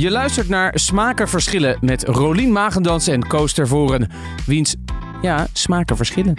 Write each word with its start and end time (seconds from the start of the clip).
Je 0.00 0.10
luistert 0.10 0.48
naar 0.48 0.78
Smaken 0.78 1.28
Verschillen 1.28 1.78
met 1.80 2.02
Rolien 2.02 2.52
Magendans 2.52 3.06
en 3.06 3.26
Koos 3.26 3.52
Tervoren. 3.52 4.10
Wiens, 4.46 4.74
ja, 5.22 5.46
smaken 5.52 5.96
verschillen. 5.96 6.34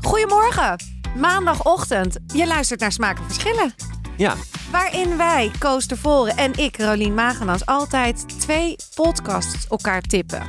Goedemorgen, 0.00 0.76
maandagochtend. 1.16 2.18
Je 2.34 2.46
luistert 2.46 2.80
naar 2.80 2.92
Smaken 2.92 3.24
Verschillen. 3.24 3.74
Ja, 4.16 4.34
Waarin 4.70 5.16
wij, 5.16 5.50
Koos 5.58 5.86
Tervoren 5.86 6.36
en 6.36 6.52
ik, 6.54 6.78
Rolien 6.78 7.14
Magenans, 7.14 7.66
altijd 7.66 8.40
twee 8.40 8.76
podcasts 8.94 9.66
elkaar 9.68 10.00
tippen. 10.00 10.42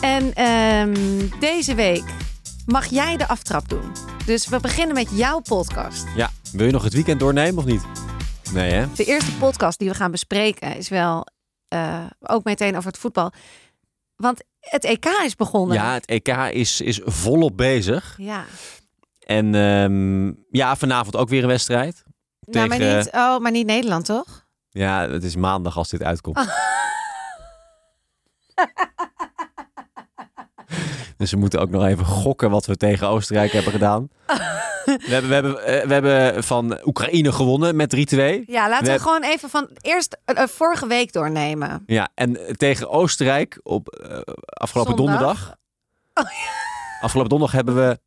En 0.00 0.34
ehm, 0.34 0.94
deze 1.40 1.74
week 1.74 2.04
mag 2.66 2.86
jij 2.86 3.16
de 3.16 3.28
aftrap 3.28 3.68
doen. 3.68 3.92
Dus 4.26 4.48
we 4.48 4.60
beginnen 4.60 4.94
met 4.94 5.08
jouw 5.12 5.40
podcast. 5.40 6.04
ja. 6.16 6.30
Wil 6.52 6.66
je 6.66 6.72
nog 6.72 6.84
het 6.84 6.92
weekend 6.92 7.20
doornemen 7.20 7.58
of 7.58 7.64
niet? 7.64 7.82
Nee, 8.52 8.72
hè? 8.72 8.86
De 8.96 9.04
eerste 9.04 9.36
podcast 9.36 9.78
die 9.78 9.88
we 9.88 9.94
gaan 9.94 10.10
bespreken 10.10 10.76
is 10.76 10.88
wel 10.88 11.26
eh, 11.68 12.04
ook 12.20 12.44
meteen 12.44 12.76
over 12.76 12.90
het 12.90 12.98
voetbal. 12.98 13.32
Want 14.16 14.42
het 14.60 14.84
EK 14.84 15.04
is 15.24 15.36
begonnen. 15.36 15.76
Ja, 15.76 15.92
het 15.92 16.06
EK 16.06 16.28
is, 16.28 16.80
is 16.80 17.00
volop 17.04 17.56
bezig. 17.56 18.14
Ja. 18.16 18.44
En 19.26 19.54
ehm, 19.54 20.32
ja, 20.50 20.76
vanavond 20.76 21.16
ook 21.16 21.28
weer 21.28 21.42
een 21.42 21.48
wedstrijd. 21.48 22.02
Nou, 22.40 22.68
maar, 22.68 22.78
Tegen- 22.78 22.96
niet, 22.96 23.10
oh, 23.12 23.38
maar 23.38 23.50
niet 23.50 23.66
Nederland, 23.66 24.04
toch? 24.04 24.46
Ja, 24.70 25.08
het 25.08 25.24
is 25.24 25.36
maandag 25.36 25.76
als 25.76 25.88
dit 25.88 26.02
uitkomt. 26.02 26.36
dus 31.16 31.30
we 31.30 31.36
moeten 31.36 31.60
ook 31.60 31.70
nog 31.70 31.84
even 31.84 32.04
gokken 32.04 32.50
wat 32.50 32.66
we 32.66 32.76
tegen 32.76 33.08
Oostenrijk 33.08 33.52
hebben 33.52 33.72
gedaan. 33.72 34.08
We 34.84 34.98
hebben, 35.06 35.28
we 35.28 35.34
hebben, 35.34 35.64
eh, 35.64 35.86
we 35.86 35.92
hebben 35.92 36.44
van 36.44 36.78
Oekraïne 36.84 37.32
gewonnen 37.32 37.76
met 37.76 37.90
3-2. 37.90 38.42
Ja, 38.46 38.68
laten 38.68 38.86
we, 38.86 38.92
We- 38.92 38.98
gewoon 38.98 39.22
even 39.22 39.50
van 39.50 39.68
eerst 39.80 40.18
eh, 40.24 40.42
eh, 40.42 40.48
vorige 40.48 40.86
week 40.86 41.12
doornemen. 41.12 41.82
Ja, 41.86 42.08
en 42.14 42.56
tegen 42.56 42.90
Oostenrijk 42.90 43.60
op 43.62 43.88
afgelopen 44.44 44.96
Zondag. 44.96 45.16
donderdag. 45.18 45.56
Afgelopen 47.00 47.30
donderdag 47.30 47.52
hebben 47.52 47.74
we 47.76 47.98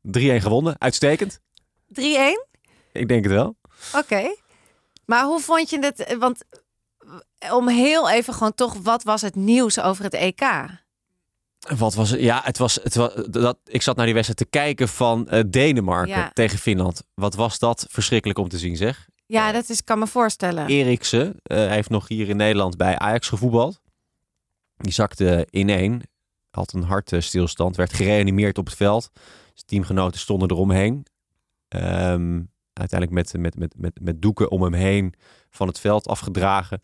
3-1 0.00 0.42
gewonnen. 0.42 0.74
Uitstekend. 0.78 1.40
3-1? 1.88 2.46
Ik 2.92 3.08
denk 3.08 3.24
het 3.24 3.32
wel. 3.32 3.56
Oké. 3.96 4.34
Maar 5.06 5.24
hoe 5.24 5.40
vond 5.40 5.70
je 5.70 5.78
het? 5.78 6.16
Want 6.18 6.44
om 7.50 7.68
heel 7.68 8.10
even 8.10 8.34
gewoon 8.34 8.54
toch, 8.54 8.74
wat 8.82 9.02
was 9.02 9.20
het 9.22 9.34
nieuws 9.34 9.80
over 9.80 10.04
het 10.04 10.14
EK? 10.14 10.40
Wat 11.76 11.94
was 11.94 12.10
het? 12.10 12.20
Ja, 12.20 12.40
het 12.44 12.58
was, 12.58 12.78
het 12.82 12.94
was 12.94 13.14
dat, 13.30 13.58
ik 13.64 13.82
zat 13.82 13.96
naar 13.96 14.04
die 14.04 14.14
wedstrijd 14.14 14.50
te 14.50 14.58
kijken 14.58 14.88
van 14.88 15.28
eh, 15.28 15.42
Denemarken 15.46 16.16
Ja. 16.16 16.30
tegen 16.32 16.58
Finland. 16.58 17.02
Wat 17.14 17.34
was 17.34 17.58
dat 17.58 17.86
verschrikkelijk 17.90 18.38
om 18.38 18.48
te 18.48 18.58
zien, 18.58 18.76
zeg. 18.76 19.08
Ja, 19.26 19.52
dat 19.52 19.68
is, 19.68 19.84
kan 19.84 19.98
me 19.98 20.06
voorstellen. 20.06 20.66
Eriksen, 20.66 21.34
eh, 21.42 21.56
hij 21.56 21.74
heeft 21.74 21.90
nog 21.90 22.08
hier 22.08 22.28
in 22.28 22.36
Nederland 22.36 22.76
bij 22.76 22.98
Ajax 22.98 23.28
gevoetbald. 23.28 23.80
Die 24.76 24.92
zakte 24.92 25.46
ineen, 25.50 26.02
had 26.50 26.72
een 26.72 26.82
hartstilstand, 26.82 27.76
werd 27.76 27.92
gereanimeerd 27.92 28.58
op 28.58 28.66
het 28.66 28.76
veld. 28.76 29.10
Zijn 29.14 29.66
teamgenoten 29.66 30.20
stonden 30.20 30.50
eromheen. 30.50 31.06
Ehm, 31.68 32.40
uiteindelijk 32.72 33.10
met, 33.10 33.40
met, 33.42 33.58
met, 33.58 33.74
met, 33.76 34.00
met 34.00 34.22
doeken 34.22 34.50
om 34.50 34.62
hem 34.62 34.72
heen 34.72 35.14
van 35.50 35.66
het 35.66 35.80
veld 35.80 36.08
afgedragen. 36.08 36.82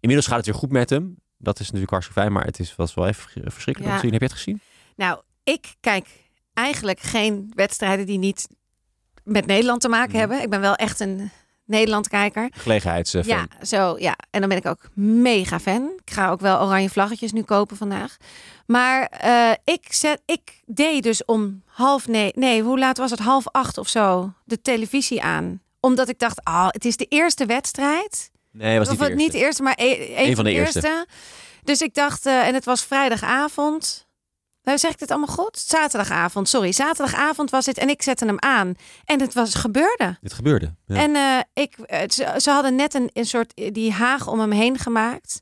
Inmiddels 0.00 0.26
gaat 0.28 0.36
het 0.36 0.46
weer 0.46 0.54
goed 0.54 0.72
met 0.72 0.90
hem. 0.90 1.16
Dat 1.44 1.60
is 1.60 1.66
natuurlijk 1.66 1.90
hartstikke 1.90 2.20
fijn, 2.20 2.32
maar 2.32 2.44
het 2.44 2.58
is, 2.58 2.76
was 2.76 2.94
wel 2.94 3.06
even 3.06 3.22
verschrikkelijk 3.52 3.84
om 3.84 3.90
Ja. 3.90 3.94
te 3.94 4.00
zien. 4.00 4.12
Heb 4.12 4.20
je 4.20 4.26
het 4.26 4.36
gezien? 4.36 4.60
Nou, 4.96 5.20
ik 5.44 5.74
kijk 5.80 6.06
eigenlijk 6.54 7.00
geen 7.00 7.52
wedstrijden 7.54 8.06
die 8.06 8.18
niet 8.18 8.48
met 9.24 9.46
Nederland 9.46 9.80
te 9.80 9.88
maken 9.88 10.10
Mhm. 10.10 10.18
hebben. 10.18 10.42
Ik 10.42 10.50
ben 10.50 10.60
wel 10.60 10.74
echt 10.74 11.00
een 11.00 11.30
Nederland-kijker. 11.66 12.48
Gelegenheidsfan. 12.54 13.22
Ja, 13.26 13.46
zo 13.62 13.96
ja. 13.98 14.16
En 14.30 14.40
dan 14.40 14.48
ben 14.48 14.58
ik 14.58 14.66
ook 14.66 14.88
mega 14.94 15.60
fan. 15.60 15.92
Ik 16.04 16.12
ga 16.12 16.30
ook 16.30 16.40
wel 16.40 16.60
oranje 16.60 16.90
vlaggetjes 16.90 17.32
nu 17.32 17.42
kopen 17.42 17.76
vandaag. 17.76 18.16
Maar 18.66 19.06
eh, 19.06 19.50
ik, 19.64 19.92
zet, 19.92 20.22
ik 20.26 20.62
deed 20.66 21.02
dus 21.02 21.24
om 21.24 21.62
half 21.66 22.06
nee, 22.08 22.32
nee, 22.34 22.62
hoe 22.62 22.78
laat 22.78 22.98
was 22.98 23.10
het? 23.10 23.20
Half 23.20 23.48
acht 23.50 23.78
of 23.78 23.88
zo 23.88 24.32
de 24.44 24.60
televisie 24.60 25.22
aan. 25.22 25.60
Omdat 25.80 26.08
ik 26.08 26.18
dacht, 26.18 26.44
ah, 26.44 26.66
het 26.70 26.84
is 26.84 26.96
de 26.96 27.06
eerste 27.08 27.46
wedstrijd. 27.46 28.30
Nee, 28.50 28.78
was 28.78 28.88
niet 28.88 28.98
of 29.00 29.04
de 29.04 29.10
het 29.10 29.20
niet 29.20 29.32
de 29.32 29.38
eerste. 29.38 29.46
eerste, 29.46 29.62
maar 29.62 29.74
e- 29.76 30.28
een, 30.28 30.34
van 30.34 30.44
de, 30.44 30.50
eerste. 30.52 31.06
Dus 31.64 31.80
ik 31.80 31.94
dacht, 31.94 32.26
eh, 32.26 32.46
en 32.46 32.54
het 32.54 32.64
was 32.64 32.84
vrijdagavond. 32.84 34.06
Nou, 34.62 34.78
zeg 34.78 34.90
ik 34.90 34.98
dit 34.98 35.10
allemaal 35.10 35.34
goed? 35.34 35.58
Zaterdagavond, 35.58 36.48
sorry. 36.48 36.72
Zaterdagavond 36.72 37.50
was 37.50 37.66
het 37.66 37.78
en 37.78 37.88
ik 37.88 38.02
zette 38.02 38.24
hem 38.24 38.36
aan. 38.38 38.74
En 39.04 39.20
het 39.20 39.34
was 39.34 39.54
gebeurde. 39.54 40.16
Dit 40.20 40.32
gebeurde. 40.32 40.74
Ja. 40.86 40.96
En 40.96 41.16
eh, 41.16 41.62
ik, 41.62 41.76
eh, 41.78 42.08
ze, 42.08 42.34
ze 42.38 42.50
hadden 42.50 42.74
net 42.74 42.94
een, 42.94 43.10
een 43.12 43.26
soort 43.26 43.52
die 43.72 43.92
haag 43.92 44.26
om 44.26 44.40
hem 44.40 44.50
heen 44.50 44.78
gemaakt. 44.78 45.40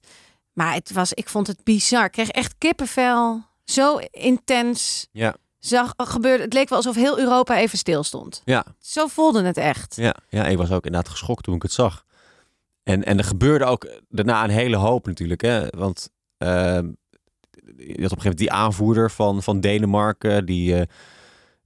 Maar 0.52 0.74
het 0.74 0.92
was, 0.92 1.12
ik 1.12 1.28
vond 1.28 1.46
het 1.46 1.64
bizar. 1.64 2.04
Ik 2.04 2.12
kreeg 2.12 2.28
echt 2.28 2.54
kippenvel. 2.58 3.42
Zo 3.64 3.98
intens. 4.10 5.06
Ja. 5.12 5.36
Zag, 5.58 5.92
gebeurde, 5.96 6.42
het 6.42 6.52
leek 6.52 6.68
wel 6.68 6.78
alsof 6.78 6.94
heel 6.94 7.18
Europa 7.18 7.56
even 7.56 7.78
stil 7.78 8.02
stond. 8.02 8.42
Ja, 8.44 8.64
Zo 8.80 9.06
voelde 9.06 9.42
het 9.42 9.56
echt. 9.56 9.96
ja, 9.96 10.16
ja, 10.28 10.44
ik 10.46 10.56
was 10.56 10.70
ook 10.70 10.84
inderdaad 10.84 11.10
geschokt 11.10 11.44
toen 11.44 11.54
ik 11.54 11.62
het 11.62 11.72
zag. 11.72 12.04
En, 12.82 13.04
en 13.04 13.18
er 13.18 13.24
gebeurde 13.24 13.64
ook 13.64 14.00
daarna 14.08 14.44
een 14.44 14.50
hele 14.50 14.76
hoop 14.76 15.06
natuurlijk. 15.06 15.40
Hè? 15.40 15.66
Want 15.68 16.10
je 17.86 18.02
had 18.02 18.12
op 18.12 18.18
een 18.18 18.22
gegeven 18.22 18.22
moment 18.22 18.38
die 18.38 18.52
aanvoerder 18.52 19.10
van, 19.10 19.42
van 19.42 19.60
Denemarken. 19.60 20.46
Die, 20.46 20.74
eh, 20.74 20.86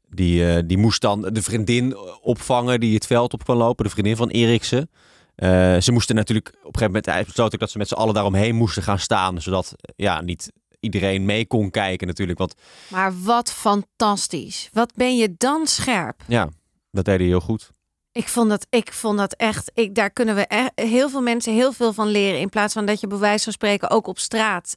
die, 0.08 0.52
eh, 0.52 0.62
die 0.66 0.78
moest 0.78 1.00
dan 1.00 1.20
de 1.20 1.42
vriendin 1.42 1.96
opvangen 2.22 2.80
die 2.80 2.94
het 2.94 3.06
veld 3.06 3.32
op 3.32 3.44
kwam 3.44 3.56
lopen. 3.56 3.84
De 3.84 3.90
vriendin 3.90 4.16
van 4.16 4.28
Eriksen. 4.28 4.90
Eh, 5.34 5.76
ze 5.80 5.92
moesten 5.92 6.14
natuurlijk 6.14 6.48
op 6.48 6.54
een 6.54 6.62
gegeven 6.64 6.86
moment 6.86 7.06
hij 7.06 7.24
besloot 7.24 7.54
ook 7.54 7.60
dat 7.60 7.70
ze 7.70 7.78
met 7.78 7.88
z'n 7.88 7.94
allen 7.94 8.14
daaromheen 8.14 8.54
moesten 8.54 8.82
gaan 8.82 8.98
staan. 8.98 9.40
Zodat 9.42 9.74
ja, 9.96 10.20
niet 10.20 10.52
iedereen 10.80 11.24
mee 11.24 11.46
kon 11.46 11.70
kijken 11.70 12.06
natuurlijk. 12.06 12.38
Want 12.38 12.54
Maar 12.88 13.22
wat 13.22 13.52
fantastisch. 13.52 14.68
Wat 14.72 14.92
ben 14.94 15.16
je 15.16 15.34
dan 15.38 15.66
scherp. 15.66 16.22
ja, 16.28 16.48
dat 16.90 17.04
deed 17.04 17.18
hij 17.18 17.26
heel 17.26 17.40
goed. 17.40 17.70
Ik 18.16 18.28
vond 18.28 18.48
dat, 18.50 18.66
ik 18.70 18.92
vond 18.92 19.18
dat 19.18 19.32
echt. 19.32 19.70
Ik, 19.74 19.94
daar 19.94 20.10
kunnen 20.10 20.34
we 20.34 20.46
echt, 20.46 20.70
heel 20.74 21.08
veel 21.10 21.20
mensen 21.20 21.52
heel 21.52 21.72
veel 21.72 21.92
van 21.92 22.08
leren. 22.08 22.40
In 22.40 22.48
plaats 22.48 22.72
van 22.72 22.86
dat 22.86 23.00
je 23.00 23.06
bij 23.06 23.18
wijze 23.18 23.44
van 23.44 23.52
spreken 23.52 23.90
ook 23.90 24.06
op 24.06 24.18
straat 24.18 24.74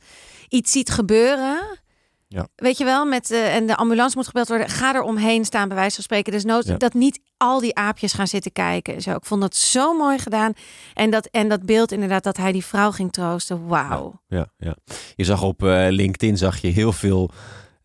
iets 0.50 0.72
ziet 0.72 0.90
gebeuren. 0.90 1.80
Ja. 2.28 2.48
Weet 2.56 2.78
je 2.78 2.84
wel, 2.84 3.06
met, 3.06 3.32
eh, 3.32 3.56
en 3.56 3.68
de 3.68 3.76
ambulance 3.76 4.18
moet 4.18 4.26
gebeld 4.28 4.48
worden. 4.48 4.70
Ga 4.70 4.96
er 4.96 5.02
omheen 5.02 5.46
staan, 5.46 5.68
bij 5.68 5.78
wijze 5.78 5.96
van 5.96 6.04
spreken. 6.04 6.32
Dus 6.32 6.44
nood 6.44 6.66
Ja. 6.66 6.78
dat 6.78 6.94
niet 6.94 7.20
al 7.38 7.60
die 7.60 7.76
aapjes 7.76 8.14
gaan 8.14 8.28
zitten 8.28 8.52
kijken. 8.52 8.94
en 8.96 9.02
Zo. 9.02 9.12
Ik 9.12 9.26
vond 9.26 9.42
dat 9.42 9.56
zo 9.56 9.94
mooi 9.98 10.18
gedaan. 10.20 10.54
En 10.94 11.10
dat, 11.10 11.26
en 11.26 11.50
dat 11.50 11.66
beeld 11.66 11.92
inderdaad, 11.92 12.24
dat 12.24 12.38
hij 12.38 12.52
die 12.52 12.66
vrouw 12.66 12.92
ging 12.92 13.12
troosten. 13.12 13.68
Wauw. 13.68 14.22
Ja, 14.28 14.52
ja. 14.58 14.76
Je 15.16 15.24
zag 15.24 15.44
op 15.44 15.64
eh, 15.64 15.88
LinkedIn 15.90 16.38
zag 16.38 16.58
je 16.58 16.68
heel 16.68 16.92
veel 16.92 17.30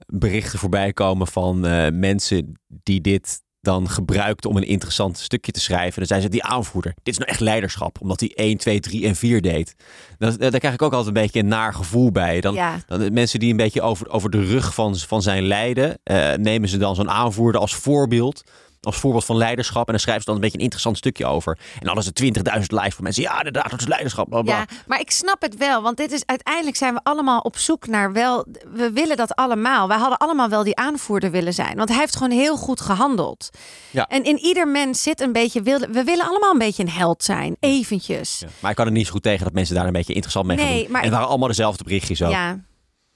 berichten 0.07 0.59
voorbij 0.59 0.93
komen 0.93 1.27
van 1.27 1.67
eh, 1.67 1.93
mensen 1.93 2.61
die 2.67 3.01
dit 3.01 3.43
dan 3.65 3.89
gebruikten 3.89 4.51
om 4.51 4.57
een 4.57 4.67
interessant 4.67 5.19
stukje 5.19 5.53
te 5.53 5.61
schrijven. 5.61 5.99
Dan 5.99 6.07
zei 6.07 6.21
ze, 6.21 6.29
die 6.29 6.45
aanvoerder, 6.45 6.95
dit 7.03 7.13
is 7.15 7.19
nou 7.19 7.31
echt 7.31 7.41
leiderschap. 7.41 8.01
Omdat 8.01 8.21
hij 8.21 8.33
1, 8.35 8.57
2, 8.57 8.81
3 8.81 9.07
en 9.07 9.17
4 9.17 9.41
deed. 9.43 9.75
Dat, 10.19 10.41
daar 10.41 10.59
krijg 10.59 10.75
ik 10.75 10.83
ook 10.83 10.93
altijd 10.93 11.17
een 11.17 11.23
beetje 11.23 11.41
een 11.41 11.49
naar 11.49 11.75
gevoel 11.75 12.11
bij. 12.13 12.41
Dan, 12.41 12.55
Ja. 12.55 12.79
dan 12.87 13.13
mensen 13.13 13.39
die 13.41 13.51
een 13.51 13.57
beetje 13.57 13.83
over, 13.83 14.09
over 14.11 14.31
de 14.31 14.45
rug 14.45 14.75
van, 14.75 14.97
van 14.97 15.23
zijn 15.23 15.47
lijden, 15.47 15.99
eh, 16.03 16.33
nemen 16.35 16.69
ze 16.69 16.77
dan 16.77 16.95
zo'n 16.95 17.11
aanvoerder 17.11 17.61
als 17.61 17.75
voorbeeld. 17.75 18.45
Als 18.85 18.97
voorbeeld 18.97 19.25
van 19.25 19.37
leiderschap. 19.37 19.87
En 19.87 19.93
dan 19.93 20.01
schrijven 20.01 20.23
ze 20.23 20.27
dan 20.27 20.35
een 20.37 20.43
beetje 20.43 20.57
een 20.59 20.63
interessant 20.65 20.97
stukje 20.97 21.27
over. 21.27 21.59
En 21.81 21.87
dan 21.87 21.99
is 21.99 22.07
het 22.07 22.23
20.000 22.23 22.33
likes 22.69 22.95
van 22.95 23.05
mensen. 23.05 23.23
Ja, 23.23 23.37
inderdaad, 23.39 23.71
dat 23.71 23.81
is 23.81 23.87
leiderschap. 23.87 24.29
Bla, 24.29 24.43
bla. 24.43 24.57
Ja, 24.57 24.65
maar 24.87 25.01
ik 25.01 25.11
snap 25.11 25.43
het 25.43 25.57
wel, 25.57 25.83
want 25.83 25.97
dit 25.97 26.13
is 26.13 26.23
uiteindelijk 26.27 26.77
zijn 26.77 26.95
we 26.95 27.01
allemaal 27.03 27.41
op 27.41 27.57
zoek 27.59 27.87
naar 27.87 28.13
wel. 28.13 28.47
We 28.75 28.91
willen 28.93 29.17
dat 29.17 29.35
allemaal. 29.35 29.89
Wij 29.89 29.99
hadden 29.99 30.19
allemaal 30.19 30.49
wel 30.49 30.63
die 30.65 30.77
aanvoerder 30.77 31.31
willen 31.31 31.55
zijn, 31.55 31.77
want 31.77 31.89
hij 31.89 31.99
heeft 31.99 32.17
gewoon 32.17 32.31
heel 32.39 32.57
goed 32.57 32.81
gehandeld. 32.81 33.51
Ja. 33.91 34.07
En 34.09 34.25
in 34.25 34.39
ieder 34.39 34.69
mens 34.69 35.03
zit 35.03 35.21
een 35.21 35.33
beetje. 35.33 35.63
wilde- 35.63 35.89
We 35.91 36.05
willen 36.05 36.27
allemaal 36.27 36.53
een 36.53 36.59
beetje 36.59 36.83
een 36.83 36.91
held 36.91 37.23
zijn, 37.25 37.57
eventjes. 37.61 38.39
Ja, 38.41 38.49
Maar 38.61 38.71
ik 38.71 38.77
kan 38.77 38.87
er 38.87 38.93
niet 38.93 39.07
zo 39.07 39.13
goed 39.13 39.23
tegen 39.23 39.45
dat 39.45 39.53
mensen 39.53 39.75
daar 39.75 39.87
een 39.87 39.93
beetje 39.93 40.13
interessant 40.13 40.47
mee 40.47 40.57
gaan 40.59 40.67
doen. 40.69 40.87
maar 40.89 40.97
en 41.01 41.03
het 41.07 41.13
waren 41.15 41.29
allemaal 41.29 41.49
dezelfde 41.49 41.85
berichtjes 41.85 42.23
ook. 42.23 42.31
Ja, 42.31 42.59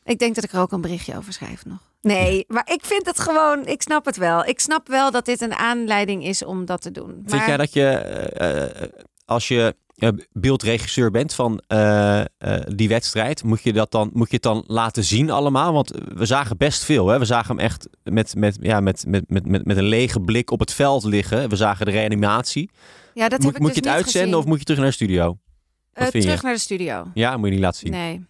ik 0.08 0.19
denk 0.19 0.34
dat 0.34 0.44
ik 0.44 0.52
er 0.52 0.60
ook 0.60 0.72
een 0.72 0.81
berichtje 0.81 1.16
over 1.16 1.32
schrijf 1.32 1.64
nog. 1.66 1.78
Nee, 2.02 2.44
maar 2.49 2.69
ik 2.72 2.84
vind 2.84 3.06
het 3.06 3.20
gewoon. 3.20 3.66
Ik 3.66 3.82
snap 3.82 4.05
het 4.05 4.16
wel. 4.16 4.44
Ik 4.44 4.60
snap 4.60 4.88
wel 4.88 5.10
dat 5.10 5.25
dit 5.25 5.40
een 5.40 5.55
aanleiding 5.55 6.25
is 6.25 6.44
om 6.44 6.64
dat 6.64 6.81
te 6.82 6.90
doen. 6.90 7.10
Vind 7.10 7.31
Maar- 7.31 7.46
jij 7.49 7.56
dat 7.56 7.72
je, 7.72 7.84
eh, 7.87 8.64
eh, 8.64 8.88
als 9.25 9.49
je 9.49 9.76
eh, 9.94 10.08
beeldregisseur 10.32 11.10
bent 11.10 11.34
van 11.34 11.62
eh, 11.66 12.20
eh, 12.20 12.26
die 12.75 12.88
wedstrijd, 12.88 13.44
moet 13.44 13.62
je, 13.62 13.72
dat 13.72 13.90
dan, 13.90 14.10
moet 14.12 14.28
je 14.28 14.34
het 14.34 14.43
dan 14.43 14.64
laten 14.66 15.05
zien 15.05 15.31
allemaal? 15.31 15.72
Want 15.72 15.90
we 16.14 16.26
zagen 16.26 16.56
best 16.56 16.84
veel. 16.84 17.06
Hè? 17.08 17.19
We 17.19 17.25
zagen 17.25 17.56
hem 17.56 17.64
echt 17.64 17.88
met, 18.02 18.34
met, 18.37 18.56
ja, 18.61 18.81
met, 18.81 19.04
met, 19.06 19.25
met, 19.31 19.46
met, 19.46 19.64
met 19.64 19.76
een 19.76 19.84
lege 19.88 20.20
blik 20.20 20.50
op 20.50 20.61
het 20.61 20.72
veld 20.72 21.04
liggen. 21.04 21.49
We 21.49 21.56
zagen 21.56 21.87
de 21.87 21.93
reanimatie. 21.93 22.70
Ja, 23.14 23.28
dat 23.28 23.38
moet 23.38 23.46
heb 23.46 23.54
ik 23.56 23.61
moet 23.61 23.75
dus 23.75 23.76
je 23.76 23.81
het 23.82 23.84
niet 23.84 24.04
uitzenden 24.04 24.28
gezien. 24.28 24.38
of 24.44 24.44
moet 24.46 24.58
je 24.58 24.64
terug 24.64 24.81
naar 24.81 24.88
de 24.88 24.94
studio? 24.94 25.38
Eh, 25.93 26.02
vind 26.02 26.12
je? 26.12 26.20
terug 26.20 26.43
naar 26.43 26.54
de 26.54 26.61
studio. 26.61 27.06
Ja, 27.14 27.37
moet 27.37 27.46
je 27.46 27.52
niet 27.54 27.62
laten 27.62 27.81
zien. 27.81 27.90
Nee. 27.90 28.26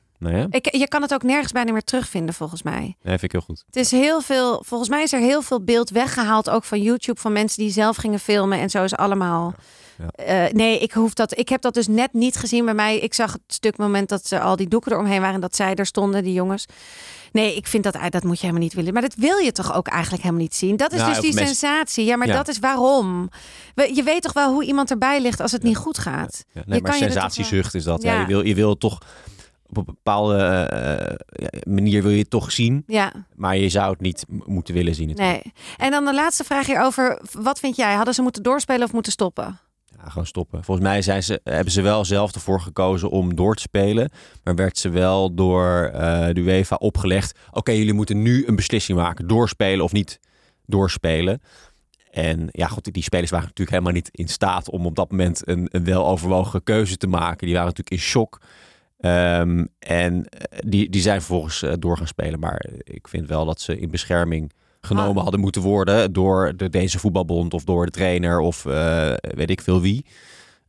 Ik, 0.51 0.75
je 0.77 0.89
kan 0.89 1.03
het 1.03 1.15
ook 1.15 1.23
nergens 1.23 1.53
bijna 1.53 1.73
meer 1.73 1.85
terugvinden, 1.85 2.35
volgens 2.35 2.63
mij. 2.63 2.81
Nee, 2.81 2.97
vind 3.19 3.23
ik 3.23 3.33
heel 3.33 3.41
goed. 3.41 3.63
Het 3.67 3.77
is 3.77 3.91
heel 3.91 4.21
veel, 4.21 4.63
volgens 4.67 4.91
mij 4.91 5.03
is 5.03 5.13
er 5.13 5.21
heel 5.21 5.43
veel 5.43 5.65
beeld 5.65 5.91
weggehaald, 5.91 6.51
ook 6.51 6.65
van 6.65 6.83
YouTube, 6.83 7.21
van 7.21 7.33
mensen 7.33 7.59
die 7.63 7.71
zelf 7.73 7.97
gingen 7.97 8.19
filmen. 8.21 8.59
En 8.59 8.71
zo 8.71 8.85
is 8.85 8.95
allemaal 8.97 9.55
Ja. 9.99 10.09
Eh, 10.47 10.53
nee, 10.53 10.79
ik 10.79 10.93
hoef 10.93 11.15
dat. 11.15 11.39
Ik 11.39 11.49
heb 11.49 11.63
dat 11.63 11.75
dus 11.75 11.87
net 11.87 12.13
niet 12.13 12.37
gezien 12.37 12.65
bij 12.65 12.75
mij. 12.75 12.99
Ik 12.99 13.15
zag 13.15 13.33
het 13.33 13.41
stuk 13.47 13.77
moment 13.77 14.09
dat 14.09 14.27
ze 14.27 14.41
al 14.41 14.57
die 14.57 14.69
doeken 14.69 14.93
eromheen 14.93 15.21
waren 15.21 15.35
en 15.35 15.41
dat 15.41 15.57
zij 15.57 15.75
er 15.75 15.87
stonden, 15.87 16.23
die 16.25 16.33
jongens. 16.33 16.65
Nee, 17.33 17.57
ik 17.57 17.67
vind 17.67 17.85
dat 17.85 17.95
eh, 17.95 18.05
dat 18.11 18.23
moet 18.25 18.35
je 18.37 18.41
helemaal 18.41 18.63
niet 18.63 18.75
willen. 18.75 18.93
Maar 18.93 19.03
dat 19.03 19.15
wil 19.15 19.37
je 19.39 19.53
toch 19.53 19.75
ook 19.75 19.89
eigenlijk 19.89 20.23
helemaal 20.23 20.43
niet 20.45 20.55
zien. 20.55 20.77
Dat 20.77 20.93
is 20.93 20.99
Nou, 20.99 21.11
dus 21.13 21.21
die 21.21 21.35
mensen- 21.35 21.57
sensatie. 21.57 22.05
Ja, 22.05 22.17
maar 22.17 22.27
Ja. 22.27 22.37
dat 22.37 22.49
is 22.49 22.59
waarom. 22.59 23.29
Je 23.75 24.03
weet 24.03 24.23
toch 24.23 24.33
wel 24.33 24.53
hoe 24.53 24.65
iemand 24.65 24.91
erbij 24.91 25.21
ligt 25.21 25.41
als 25.41 25.53
het 25.53 25.63
niet 25.63 25.77
goed 25.77 25.99
gaat. 25.99 26.45
Ja, 26.53 26.63
nee, 26.67 26.81
maar 26.81 26.91
kan 26.91 26.99
je 27.01 27.05
toch 27.05 27.13
sensatiezucht 27.13 27.75
is 27.75 27.85
dat. 27.85 28.03
Ja. 28.03 28.21
je, 28.21 28.27
wil, 28.27 28.45
je 28.45 28.55
wil 28.55 28.77
toch 28.79 28.99
op 29.69 29.77
een 29.77 29.85
bepaalde 29.85 30.37
eh, 30.37 31.15
ja, 31.43 31.49
manier 31.73 32.03
wil 32.03 32.11
je 32.11 32.19
het 32.19 32.31
toch 32.31 32.53
zien, 32.53 32.83
Ja, 32.87 33.13
maar 33.37 33.57
je 33.57 33.69
zou 33.69 33.91
het 33.93 34.01
niet 34.01 34.25
moeten 34.29 34.75
willen 34.75 34.95
zien. 34.95 35.09
natuurlijk. 35.09 35.45
nee. 35.45 35.53
En 35.77 35.91
dan 35.91 36.05
de 36.05 36.15
laatste 36.15 36.45
vraag 36.45 36.67
hierover. 36.67 37.21
Wat 37.33 37.59
vind 37.59 37.77
jij? 37.77 37.95
Hadden 37.95 38.15
ze 38.15 38.23
moeten 38.23 38.43
doorspelen 38.43 38.83
of 38.83 38.93
moeten 38.93 39.13
stoppen? 39.13 39.59
Ja, 40.03 40.09
gewoon 40.09 40.27
stoppen. 40.27 40.65
Volgens 40.65 40.87
mij 40.87 41.03
zijn 41.03 41.23
ze, 41.23 41.41
hebben 41.45 41.73
ze 41.73 41.83
wel 41.83 42.05
zelf 42.05 42.35
ervoor 42.35 42.61
gekozen 42.61 43.11
om 43.11 43.35
door 43.35 43.55
te 43.55 43.63
spelen. 43.63 44.11
Maar 44.45 44.55
werd 44.55 44.79
ze 44.79 44.89
wel 44.89 45.35
door 45.35 45.91
eh, 45.95 46.27
de 46.27 46.41
UEFA 46.41 46.77
opgelegd. 46.77 47.39
Oké, 47.51 47.71
jullie 47.71 47.93
moeten 47.93 48.23
nu 48.23 48.47
een 48.47 48.57
beslissing 48.57 48.99
maken. 48.99 49.27
Doorspelen 49.27 49.85
of 49.85 49.93
niet 49.93 50.21
doorspelen. 50.67 51.43
En 52.11 52.49
ja, 52.51 52.67
goed, 52.67 52.93
die 52.95 53.03
spelers 53.03 53.31
waren 53.31 53.47
natuurlijk 53.47 53.77
helemaal 53.77 53.93
niet 54.03 54.09
in 54.13 54.29
staat 54.29 54.71
om 54.71 54.87
op 54.87 54.97
dat 54.97 55.11
moment 55.11 55.49
een, 55.49 55.69
een 55.71 55.85
weloverwogen 55.85 56.63
keuze 56.63 56.97
te 56.97 57.07
maken. 57.07 57.47
Die 57.47 57.55
waren 57.55 57.69
natuurlijk 57.69 57.91
in 58.03 58.09
shock. 58.09 58.41
Ehm, 58.99 59.65
en 59.79 60.25
eh, 60.29 60.59
die, 60.67 60.91
die 60.91 61.01
zijn 61.01 61.19
vervolgens 61.21 61.63
eh, 61.63 61.73
door 61.79 61.97
gaan 61.97 62.07
spelen. 62.07 62.41
Maar 62.41 62.65
ik 62.85 63.09
vind 63.09 63.29
wel 63.29 63.45
dat 63.45 63.61
ze 63.61 63.79
in 63.79 63.91
bescherming 63.91 64.53
genomen 64.81 65.17
Ah. 65.17 65.23
hadden 65.23 65.41
moeten 65.41 65.63
worden 65.63 66.13
door 66.13 66.57
de 66.57 66.69
deze 66.69 66.99
voetbalbond 66.99 67.55
of 67.55 67.65
door 67.65 67.85
de 67.85 67.91
trainer 67.93 68.41
of 68.41 68.67
eh, 68.67 69.13
weet 69.21 69.51
ik 69.51 69.61
veel 69.61 69.81
wie. 69.81 70.05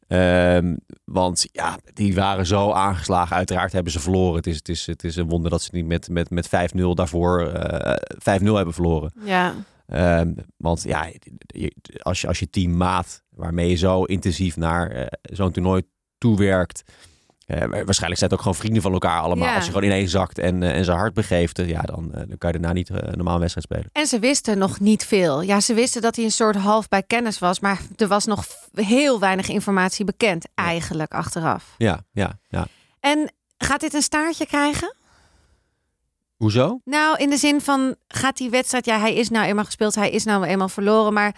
Ehm, 0.07 0.75
want 1.05 1.45
ja, 1.51 1.77
die 1.93 2.15
waren 2.15 2.45
zo 2.45 2.71
aangeslagen. 2.71 3.35
Uiteraard 3.35 3.71
hebben 3.71 3.91
ze 3.91 3.99
verloren. 3.99 4.35
Het 4.35 4.47
is, 4.47 4.55
het 4.55 4.69
is, 4.69 4.85
het 4.85 5.03
is 5.03 5.15
een 5.15 5.27
wonder 5.29 5.51
dat 5.51 5.61
ze 5.61 5.69
niet 5.73 5.85
met, 5.85 6.09
met, 6.09 6.29
met 6.29 6.47
5-0 6.47 6.49
daarvoor 6.93 7.47
eh 7.47 7.95
5-0 8.41 8.55
hebben 8.55 8.73
verloren. 8.73 9.11
Ja, 9.23 9.53
Ehm, 9.87 10.33
want 10.57 10.83
ja, 10.83 11.09
als 11.99 12.21
je, 12.21 12.27
als 12.27 12.39
je 12.39 12.49
team 12.49 12.77
maat 12.77 13.23
waarmee 13.29 13.69
je 13.69 13.75
zo 13.75 14.03
intensief 14.03 14.57
naar 14.57 15.11
zo'n 15.21 15.51
toernooi 15.51 15.81
toewerkt. 16.17 16.83
Eh, 17.49 17.59
waarschijnlijk 17.59 17.99
zijn 17.99 18.29
het 18.29 18.33
ook 18.33 18.39
gewoon 18.41 18.55
vrienden 18.55 18.81
van 18.81 18.93
elkaar 18.93 19.19
allemaal. 19.21 19.47
Ja. 19.47 19.55
Als 19.55 19.65
je 19.65 19.71
gewoon 19.71 19.85
ineen 19.89 20.09
zakt 20.09 20.37
en, 20.37 20.63
eh, 20.63 20.75
en 20.77 20.85
zijn 20.85 20.97
hart 20.97 21.13
begeeft, 21.13 21.59
eh, 21.59 21.69
ja, 21.69 21.81
dan, 21.81 22.09
dan 22.11 22.37
kan 22.37 22.51
je 22.51 22.59
daarna 22.59 22.73
niet 22.73 22.89
een 22.89 23.15
normale 23.17 23.39
wedstrijd 23.39 23.67
spelen. 23.71 23.89
En 23.93 24.05
ze 24.05 24.19
wisten 24.19 24.57
nog 24.57 24.79
niet 24.79 25.05
veel. 25.05 25.41
Ja, 25.41 25.59
ze 25.59 25.73
wisten 25.73 26.01
dat 26.01 26.15
hij 26.15 26.25
een 26.25 26.31
soort 26.31 26.55
half 26.55 26.87
bij 26.87 27.03
kennis 27.03 27.39
was, 27.39 27.59
maar 27.59 27.81
er 27.95 28.07
was 28.07 28.25
nog 28.25 28.45
heel 28.73 29.19
weinig 29.19 29.47
informatie 29.47 30.05
bekend, 30.05 30.45
eigenlijk 30.55 31.13
achteraf. 31.13 31.73
Ja, 31.77 31.99
ja, 32.11 32.39
ja. 32.47 32.67
En 32.99 33.31
gaat 33.57 33.79
dit 33.79 33.93
een 33.93 34.01
staartje 34.01 34.45
krijgen? 34.45 34.95
Hoezo? 36.35 36.79
Nou, 36.83 37.17
in 37.17 37.29
de 37.29 37.37
zin 37.37 37.61
van, 37.61 37.95
gaat 38.07 38.37
die 38.37 38.49
wedstrijd, 38.49 38.85
ja, 38.85 38.99
hij 38.99 39.13
is 39.15 39.29
nou 39.29 39.45
eenmaal 39.45 39.65
gespeeld, 39.65 39.95
hij 39.95 40.09
is 40.09 40.23
nou 40.23 40.45
eenmaal 40.45 40.69
verloren, 40.69 41.13
maar. 41.13 41.35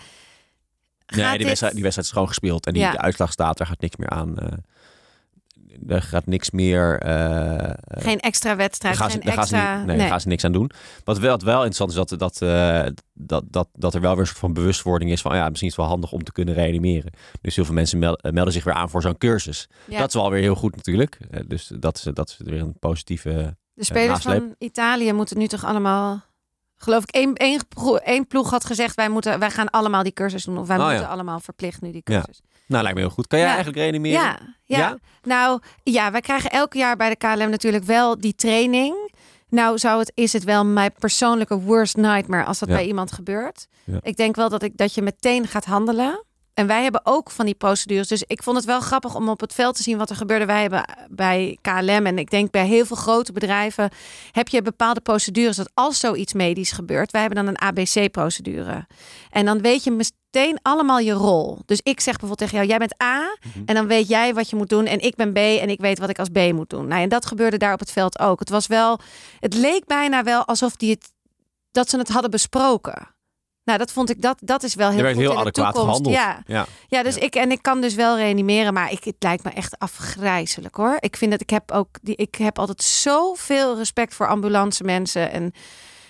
Gaat 1.06 1.20
Nee, 1.20 1.30
die 1.30 1.38
dit- 1.38 1.48
wedstrijd, 1.48 1.74
die 1.74 1.82
wedstrijd 1.84 2.08
is 2.08 2.14
gewoon 2.14 2.28
gespeeld. 2.30 2.66
En 2.66 2.74
die, 2.74 2.82
Ja. 2.82 2.92
de 2.92 2.98
uitslag 2.98 3.32
staat, 3.32 3.58
daar 3.58 3.68
gaat 3.68 3.82
niks 3.82 3.96
meer 3.96 4.10
aan. 4.10 4.36
Er 5.88 6.02
gaat 6.02 6.26
niks 6.26 6.52
meer... 6.52 7.00
eh, 7.00 7.70
eh, 7.70 7.74
Geen 7.88 8.20
extra 8.20 8.56
wedstrijd, 8.56 8.98
daar 8.98 9.04
gaan, 9.04 9.12
ze, 9.12 9.18
geen 9.18 9.26
daar 9.26 9.36
gaan 9.36 9.48
ze 9.48 9.56
extra. 9.56 9.84
nee, 9.84 9.98
daar 9.98 10.08
gaan 10.08 10.22
ze 10.22 10.28
niks 10.28 10.44
aan 10.44 10.52
doen. 10.52 10.72
Wat 11.04 11.20
wel, 11.20 11.32
wat 11.32 11.44
wel 11.44 11.56
interessant 11.56 11.90
is, 11.90 11.96
dat, 11.96 12.20
dat, 12.20 12.42
eh, 12.42 12.92
dat, 13.14 13.44
dat, 13.48 13.68
dat 13.74 13.94
er 13.94 14.02
wel 14.02 14.12
weer 14.12 14.20
een 14.20 14.26
soort 14.28 14.40
van 14.40 14.54
bewustwording 14.54 15.12
is 15.12 15.22
van... 15.22 15.36
ja, 15.36 15.50
misschien 15.50 15.70
is 15.70 15.76
het 15.76 15.82
wel 15.86 15.92
handig 15.94 16.12
om 16.12 16.24
te 16.24 16.32
kunnen 16.32 16.54
reanimeren. 16.54 17.12
Dus 17.42 17.56
heel 17.56 17.66
veel 17.66 17.74
mensen 17.74 18.00
mel- 18.00 18.20
melden 18.32 18.54
zich 18.54 18.64
weer 18.64 18.74
aan 18.74 18.90
voor 18.90 19.02
zo'n 19.02 19.18
cursus. 19.18 19.70
Ja. 19.88 20.00
Dat 20.00 20.08
is 20.08 20.14
wel 20.14 20.30
weer 20.32 20.42
heel 20.42 20.56
goed 20.56 20.76
natuurlijk. 20.76 21.18
Dus 21.48 21.72
dat 21.80 21.96
is, 21.98 22.04
dat 22.14 22.30
is 22.30 22.38
weer 22.44 22.62
een 22.62 22.80
positieve... 22.80 23.56
De 23.74 23.84
spelers 23.84 24.22
van 24.22 24.56
Italië 24.58 25.14
moeten 25.14 25.38
nu 25.38 25.48
toch 25.48 25.66
allemaal. 25.66 26.24
Geloof 26.84 27.04
ik, 27.04 27.10
één, 27.10 27.34
één, 28.04 28.28
ploeg 28.28 28.50
had 28.50 28.66
gezegd: 28.66 28.96
wij, 28.96 29.10
moeten, 29.10 29.40
wij 29.40 29.52
gaan 29.52 29.70
allemaal 29.70 30.04
die 30.04 30.14
cursus 30.14 30.44
doen. 30.44 30.58
Of 30.58 30.68
wij 30.68 30.78
Oh, 30.78 30.84
moeten 30.84 31.02
ja. 31.02 31.08
allemaal 31.08 31.40
verplicht 31.40 31.82
nu 31.82 31.92
die 31.92 32.02
Ja. 32.04 32.16
cursus. 32.22 32.42
Nou, 32.68 32.84
lijkt 32.84 32.98
me 32.98 33.04
heel 33.04 33.14
goed. 33.14 33.28
Kan 33.28 33.40
jij 33.40 33.48
Ja. 33.48 33.54
eigenlijk 33.54 33.84
reanimeren? 33.84 34.22
Ja, 34.66 34.78
ja. 34.78 34.98
Nou 35.22 35.60
ja, 35.84 36.12
wij 36.12 36.22
krijgen 36.22 36.50
elk 36.50 36.74
jaar 36.74 36.96
bij 36.96 37.10
de 37.10 37.16
KLM 37.16 37.50
natuurlijk 37.50 37.84
wel 37.84 38.18
die 38.20 38.36
training. 38.36 39.12
Nou 39.50 39.78
zou 39.78 40.00
het, 40.00 40.12
is 40.16 40.34
het 40.34 40.44
wel 40.44 40.66
mijn 40.66 40.94
persoonlijke 41.00 41.60
worst 41.60 41.96
nightmare 41.98 42.44
als 42.44 42.60
dat 42.60 42.70
bij 42.70 42.86
iemand 42.86 43.12
gebeurt. 43.12 43.68
Ik 44.02 44.16
denk 44.18 44.36
wel 44.36 44.50
dat, 44.50 44.64
ik, 44.64 44.78
dat 44.78 44.94
je 44.94 45.02
meteen 45.02 45.48
gaat 45.48 45.66
handelen. 45.66 46.24
En 46.54 46.68
wij 46.68 46.84
hebben 46.84 47.02
ook 47.04 47.32
van 47.32 47.46
die 47.46 47.56
procedures. 47.56 48.08
Dus 48.08 48.24
ik 48.28 48.44
vond 48.44 48.58
het 48.58 48.66
wel 48.66 48.80
grappig 48.80 49.16
om 49.16 49.30
op 49.30 49.40
het 49.40 49.54
veld 49.54 49.76
te 49.76 49.84
zien 49.84 49.98
wat 49.98 50.10
er 50.10 50.16
gebeurde. 50.16 50.46
Wij 50.46 50.62
hebben 50.62 50.86
bij 51.10 51.58
KLM 51.62 52.06
en 52.06 52.18
ik 52.18 52.30
denk 52.30 52.52
bij 52.52 52.66
heel 52.66 52.86
veel 52.86 52.96
grote 52.96 53.32
bedrijven 53.32 53.90
heb 54.32 54.48
je 54.48 54.62
bepaalde 54.62 55.02
procedures 55.02 55.56
dat 55.56 55.72
als 55.74 56.00
zoiets 56.00 56.34
medisch 56.34 56.72
gebeurt, 56.72 57.12
wij 57.12 57.22
hebben 57.22 57.46
dan 57.46 57.56
een 57.56 57.62
ABC-procedure. 57.62 58.88
En 59.30 59.46
dan 59.46 59.62
weet 59.62 59.84
je 59.84 59.92
meteen 59.92 60.60
allemaal 60.62 61.00
je 61.00 61.12
rol. 61.12 61.60
Dus 61.66 61.80
ik 61.84 62.00
zeg 62.00 62.18
bijvoorbeeld 62.18 62.52
tegen 62.52 62.56
jou, 62.56 62.70
jij 62.70 62.78
bent 62.78 63.04
A 63.04 63.38
en 63.66 63.76
dan 63.76 63.88
weet 63.88 64.08
jij 64.08 64.34
wat 64.34 64.50
je 64.50 64.56
moet 64.56 64.70
doen 64.70 64.86
en 64.86 65.00
ik 65.00 65.16
ben 65.16 65.34
B 65.34 65.38
en 65.38 65.70
ik 65.70 65.80
weet 65.80 66.00
wat 66.00 66.10
ik 66.10 66.20
als 66.20 66.30
B 66.30 66.52
moet 66.54 66.70
doen. 66.70 66.88
Nou, 66.88 67.02
en 67.02 67.10
dat 67.10 67.26
gebeurde 67.26 67.58
daar 67.58 67.74
op 67.74 67.80
het 67.80 67.92
veld 67.92 68.20
ook. 68.20 68.40
Het 68.40 68.50
was 68.50 68.68
wel, 68.68 69.00
het 69.40 69.54
leek 69.54 69.86
bijna 69.86 70.24
wel 70.24 70.46
alsof 70.46 70.76
die 70.76 70.92
het, 70.92 71.12
dat 71.72 71.90
ze 71.90 71.98
het 71.98 72.10
hadden 72.10 72.32
besproken. 72.32 73.08
Nou, 73.64 73.78
dat 73.80 73.92
vond 73.92 74.10
ik, 74.10 74.22
dat, 74.22 74.38
dat 74.44 74.64
is 74.64 74.76
wel 74.76 74.90
heel 74.90 75.06
goed 75.08 75.18
heel 75.18 75.38
in 75.38 75.44
de 75.44 75.52
toekomst. 75.52 75.80
gehandeld. 75.80 76.16
Ja, 76.16 76.44
Ja. 76.46 76.66
ja, 76.88 77.04
dus 77.04 77.18
ik 77.18 77.36
en 77.36 77.52
ik 77.52 77.62
kan 77.62 77.82
dus 77.82 77.96
wel 77.96 78.18
reanimeren, 78.18 78.74
maar 78.74 78.92
ik, 78.92 79.04
het 79.04 79.16
lijkt 79.20 79.44
me 79.44 79.50
echt 79.50 79.80
afgrijzelijk 79.80 80.76
hoor. 80.76 80.98
Ik 81.00 81.16
vind 81.18 81.32
dat 81.32 81.42
ik 81.42 81.50
heb 81.50 81.72
ook 81.72 81.88
die, 82.02 82.16
ik 82.16 82.36
heb 82.36 82.60
altijd 82.60 82.82
zoveel 82.84 83.78
respect 83.78 84.14
voor 84.16 84.28
ambulance 84.28 84.84
mensen 84.84 85.32
en 85.32 85.52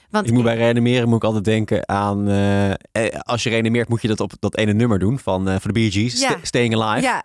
want 0.09 0.27
Ik 0.27 0.33
moet 0.33 0.43
bij 0.43 0.55
reanimeren 0.55 1.07
moet 1.07 1.17
ik 1.17 1.23
altijd 1.23 1.43
denken 1.43 1.89
aan... 1.89 2.27
eh, 2.29 2.69
eh, 2.71 2.75
als 3.19 3.43
je 3.43 3.49
reanimeert 3.49 3.89
moet 3.89 4.01
je 4.01 4.07
dat 4.07 4.19
op 4.19 4.33
dat 4.39 4.57
ene 4.57 4.73
nummer 4.73 4.99
doen 4.99 5.19
van, 5.19 5.47
eh, 5.49 5.51
van 5.59 5.61
de 5.63 5.79
Bee 5.79 5.91
Gees. 5.91 6.19
Ja. 6.21 6.29
Sta- 6.29 6.37
Staying 6.41 6.75
Alive. 6.81 7.05
ja, 7.07 7.23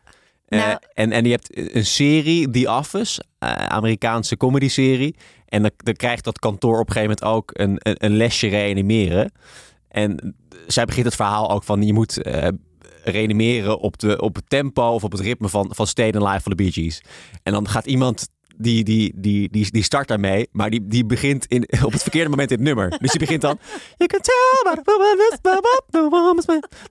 Nou- 0.48 0.78
en, 0.92 1.12
en 1.12 1.24
je 1.24 1.30
hebt 1.30 1.74
een 1.76 1.86
serie, 1.86 2.50
The 2.50 2.70
Office, 2.70 3.22
Amerikaanse 3.68 4.36
comedy-serie. 4.36 5.16
En 5.48 5.62
dan, 5.62 5.70
dan 5.76 5.94
krijgt 5.94 6.24
dat 6.24 6.38
kantoor 6.38 6.78
op 6.80 6.88
een 6.88 6.92
gegeven 6.92 7.16
moment 7.20 7.36
ook 7.36 7.50
een, 7.52 7.76
een, 7.78 7.96
een 7.98 8.16
lesje 8.16 8.46
reanimeren. 8.48 9.32
En 9.96 10.36
zij 10.66 10.84
begint 10.84 11.06
het 11.06 11.14
verhaal 11.14 11.50
ook 11.50 11.64
van 11.64 11.82
je 11.82 11.92
moet 11.92 12.22
eh, 12.22 12.48
reanimeren 13.04 13.78
op, 13.78 13.98
de, 13.98 14.20
op 14.20 14.34
het 14.34 14.48
tempo 14.48 14.82
of 14.82 15.04
op 15.04 15.12
het 15.12 15.20
ritme 15.20 15.48
van, 15.48 15.70
van 15.74 15.86
Staying 15.86 16.16
Alive 16.16 16.42
van 16.42 16.52
de 16.52 16.62
Bee 16.62 16.72
Gees. 16.72 17.02
En 17.42 17.52
dan 17.52 17.68
gaat 17.68 17.86
iemand 17.86 18.28
die, 18.56 18.84
die, 18.84 19.12
die, 19.16 19.48
die, 19.50 19.70
die 19.70 19.82
start 19.82 20.08
daarmee, 20.08 20.48
maar 20.52 20.70
die, 20.70 20.86
die 20.86 21.06
begint 21.06 21.46
in, 21.46 21.68
op 21.84 21.92
het 21.92 22.02
verkeerde 22.02 22.30
moment 22.30 22.50
in 22.50 22.56
het 22.56 22.66
nummer. 22.66 22.98
Dus 22.98 23.10
die 23.10 23.20
begint 23.20 23.40
dan... 23.40 23.58
You 23.96 24.10
can 24.10 24.20
tell 24.20 24.72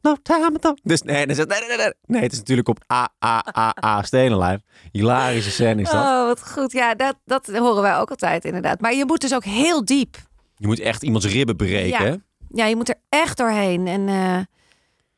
no 0.01 0.15
time. 0.23 0.77
Dus 0.83 1.01
nee, 1.01 1.25
nee, 1.25 2.21
het 2.21 2.31
is 2.31 2.37
natuurlijk 2.37 2.67
op 2.67 2.79
A, 2.93 3.09
A, 3.25 3.43
A, 3.57 3.75
A. 3.85 4.59
Hilarische 4.91 5.51
scène 5.51 5.81
is 5.81 5.89
dat. 5.89 6.03
Oh, 6.03 6.25
wat 6.25 6.51
goed. 6.51 6.71
Ja, 6.71 6.95
dat, 6.95 7.15
dat 7.25 7.47
horen 7.47 7.81
wij 7.81 7.97
ook 7.97 8.09
altijd 8.09 8.45
inderdaad. 8.45 8.81
Maar 8.81 8.93
je 8.93 9.05
moet 9.05 9.21
dus 9.21 9.33
ook 9.35 9.43
heel 9.43 9.85
diep. 9.85 10.17
Je 10.57 10.67
moet 10.67 10.79
echt 10.79 11.03
iemands 11.03 11.27
ribben 11.27 11.55
breken. 11.55 12.05
Ja. 12.05 12.17
Ja, 12.49 12.65
je 12.65 12.75
moet 12.75 12.89
er 12.89 12.99
echt 13.09 13.37
doorheen. 13.37 13.87
En 13.87 14.07
eh, 14.07 14.39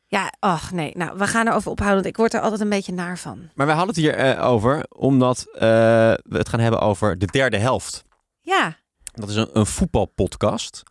ja, 0.08 0.34
ach 0.40 0.72
nee. 0.72 0.92
Nou, 0.96 1.18
we 1.18 1.28
gaan 1.28 1.48
erover 1.48 1.72
ophouden, 1.72 1.96
want 1.98 2.14
ik 2.14 2.18
word 2.18 2.34
er 2.34 2.40
altijd 2.40 2.62
een 2.62 2.70
beetje 2.70 2.94
naar 2.94 3.18
van. 3.18 3.50
Maar 3.56 3.66
wij 3.66 3.76
hadden 3.76 3.96
het 3.96 4.04
hier 4.04 4.16
eh, 4.16 4.46
over, 4.46 4.86
omdat 4.90 5.46
eh, 5.54 5.60
we 6.24 6.38
het 6.38 6.50
gaan 6.50 6.60
hebben 6.60 6.80
over 6.80 7.18
de 7.18 7.26
derde 7.26 7.58
helft. 7.58 8.04
Ja, 8.42 8.78
Dat 9.14 9.30
is 9.30 9.36
een, 9.36 9.50
een 9.54 9.66
voetbalpodcast. 9.66 10.84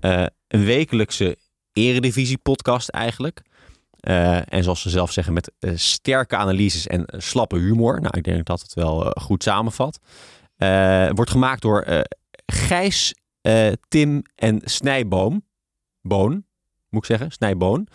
Een 0.00 0.64
wekelijkse 0.64 1.36
eredivisie-podcast 1.72 2.88
eigenlijk. 2.88 3.42
En 4.00 4.62
zoals 4.62 4.80
ze 4.80 4.90
zelf 4.90 5.12
zeggen, 5.12 5.32
met 5.32 5.52
sterke 5.74 6.36
analyses 6.36 6.86
en 6.86 7.04
slappe 7.16 7.58
humor. 7.58 8.00
Nou, 8.00 8.16
ik 8.16 8.24
denk 8.24 8.46
dat 8.46 8.60
het 8.60 8.74
wel 8.74 9.14
goed 9.20 9.42
samenvat. 9.42 9.98
Wordt 11.14 11.30
gemaakt 11.30 11.62
door 11.62 12.04
Gijs, 12.46 13.14
Tim 13.88 14.22
en 14.34 14.60
Snijboom. 14.64 15.44
Boon, 16.10 16.44
moet 16.88 17.00
ik 17.02 17.04
zeggen. 17.04 17.30
Snijboon. 17.30 17.86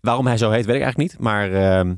Waarom 0.00 0.26
hij 0.26 0.36
zo 0.36 0.50
heet, 0.50 0.66
weet 0.66 0.76
ik 0.76 0.82
eigenlijk 0.82 1.12
niet. 1.12 1.20
Maar 1.20 1.52
ehm, 1.52 1.94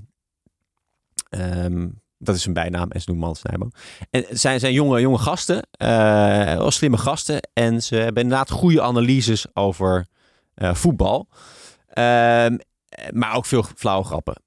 ehm, 1.29 1.89
dat 2.19 2.35
is 2.35 2.43
zijn 2.43 2.55
bijnaam 2.55 2.91
en 2.91 3.01
ze 3.01 3.11
noemen 3.11 3.27
hem 3.27 3.35
altijd 3.35 3.47
Snijboom. 3.47 3.73
En 4.11 4.25
het 4.29 4.41
zijn, 4.41 4.61
zijn 4.61 4.73
jonge, 4.73 5.01
jonge 5.01 5.19
gasten, 5.19 5.67
wel 6.59 6.71
slimme 6.71 6.99
gasten. 6.99 7.49
En 7.53 7.83
ze 7.83 7.97
hebben 7.97 8.23
inderdaad 8.23 8.51
goede 8.51 8.83
analyses 8.83 9.47
over 9.55 10.07
eh, 10.55 10.75
voetbal. 10.75 11.29
Ehm, 11.87 12.57
maar 13.11 13.35
ook 13.35 13.47
veel 13.47 13.63
flauwe 13.77 14.05
grappen. 14.05 14.43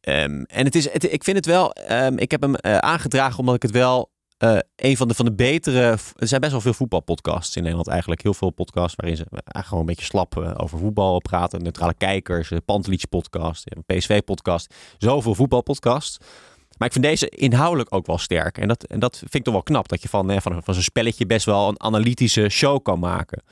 En 0.00 0.46
het 0.46 0.74
is, 0.74 0.86
ik 0.86 1.24
vind 1.24 1.36
het 1.36 1.46
wel, 1.46 1.74
ik 2.16 2.30
heb 2.30 2.42
hem 2.42 2.54
eh, 2.54 2.78
aangedragen 2.78 3.38
omdat 3.38 3.54
ik 3.54 3.62
het 3.62 3.70
wel 3.70 4.11
eh, 4.42 4.58
een 4.76 4.96
van 4.96 5.08
de, 5.08 5.14
van 5.14 5.24
de 5.24 5.32
betere... 5.32 5.80
Er 6.16 6.28
zijn 6.28 6.40
best 6.40 6.52
wel 6.52 6.60
veel 6.60 6.72
voetbalpodcasts 6.72 7.56
in 7.56 7.62
Nederland 7.62 7.88
eigenlijk. 7.88 8.22
Heel 8.22 8.34
veel 8.34 8.50
podcasts 8.50 8.96
waarin 8.96 9.16
ze 9.16 9.24
eigenlijk 9.30 9.66
gewoon 9.66 9.80
een 9.80 9.86
beetje 9.86 10.04
slap 10.04 10.36
eh, 10.36 10.54
over 10.56 10.78
voetbal 10.78 11.18
praten. 11.18 11.62
Neutrale 11.62 11.94
kijkers, 11.94 12.50
uh, 12.50 12.58
Pantelietje 12.64 13.06
podcast, 13.06 13.64
een 13.64 13.96
PSV 13.96 14.20
podcast. 14.20 14.74
Zoveel 14.98 15.34
voetbalpodcasts. 15.34 16.18
Maar 16.78 16.86
ik 16.86 16.92
vind 16.92 17.04
deze 17.04 17.28
inhoudelijk 17.28 17.94
ook 17.94 18.06
wel 18.06 18.18
sterk. 18.18 18.58
En 18.58 18.68
dat, 18.68 18.84
en 18.84 19.00
dat 19.00 19.16
vind 19.18 19.34
ik 19.34 19.44
toch 19.44 19.54
wel 19.54 19.62
knap. 19.62 19.88
Dat 19.88 20.02
je 20.02 20.08
van, 20.08 20.40
van, 20.40 20.62
van 20.62 20.74
zo'n 20.74 20.82
spelletje 20.82 21.26
best 21.26 21.46
wel 21.46 21.68
een 21.68 21.80
analytische 21.80 22.48
show 22.48 22.82
kan 22.82 22.98
maken. 22.98 23.42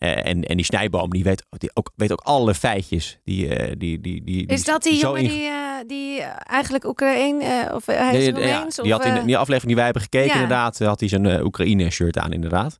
Uh, 0.00 0.26
en, 0.26 0.44
en 0.44 0.56
die 0.56 0.64
snijboom, 0.64 1.10
die 1.10 1.22
weet, 1.22 1.44
die 1.50 1.70
ook, 1.74 1.90
weet 1.96 2.12
ook 2.12 2.20
alle 2.20 2.54
feitjes. 2.54 3.18
Die, 3.24 3.46
uh, 3.46 3.72
die, 3.78 4.00
die, 4.00 4.24
die, 4.24 4.46
is 4.46 4.64
dat 4.64 4.82
die 4.82 4.98
jongen 4.98 5.22
die, 5.22 5.42
uh, 5.42 5.54
die 5.86 6.20
eigenlijk 6.22 6.84
Oekraïne 6.84 7.70
of 7.74 7.86
hij 7.86 8.16
is 8.16 8.26
ja, 8.26 8.66
die 8.82 8.92
had 8.92 9.04
in 9.04 9.26
die 9.26 9.36
aflevering 9.36 9.66
die 9.66 9.74
wij 9.74 9.84
hebben 9.84 10.02
gekeken, 10.02 10.32
inderdaad, 10.32 10.78
had 10.78 11.00
hij 11.00 11.08
zijn 11.08 11.42
Oekraïne-shirt 11.44 12.18
aan, 12.18 12.32
inderdaad. 12.32 12.78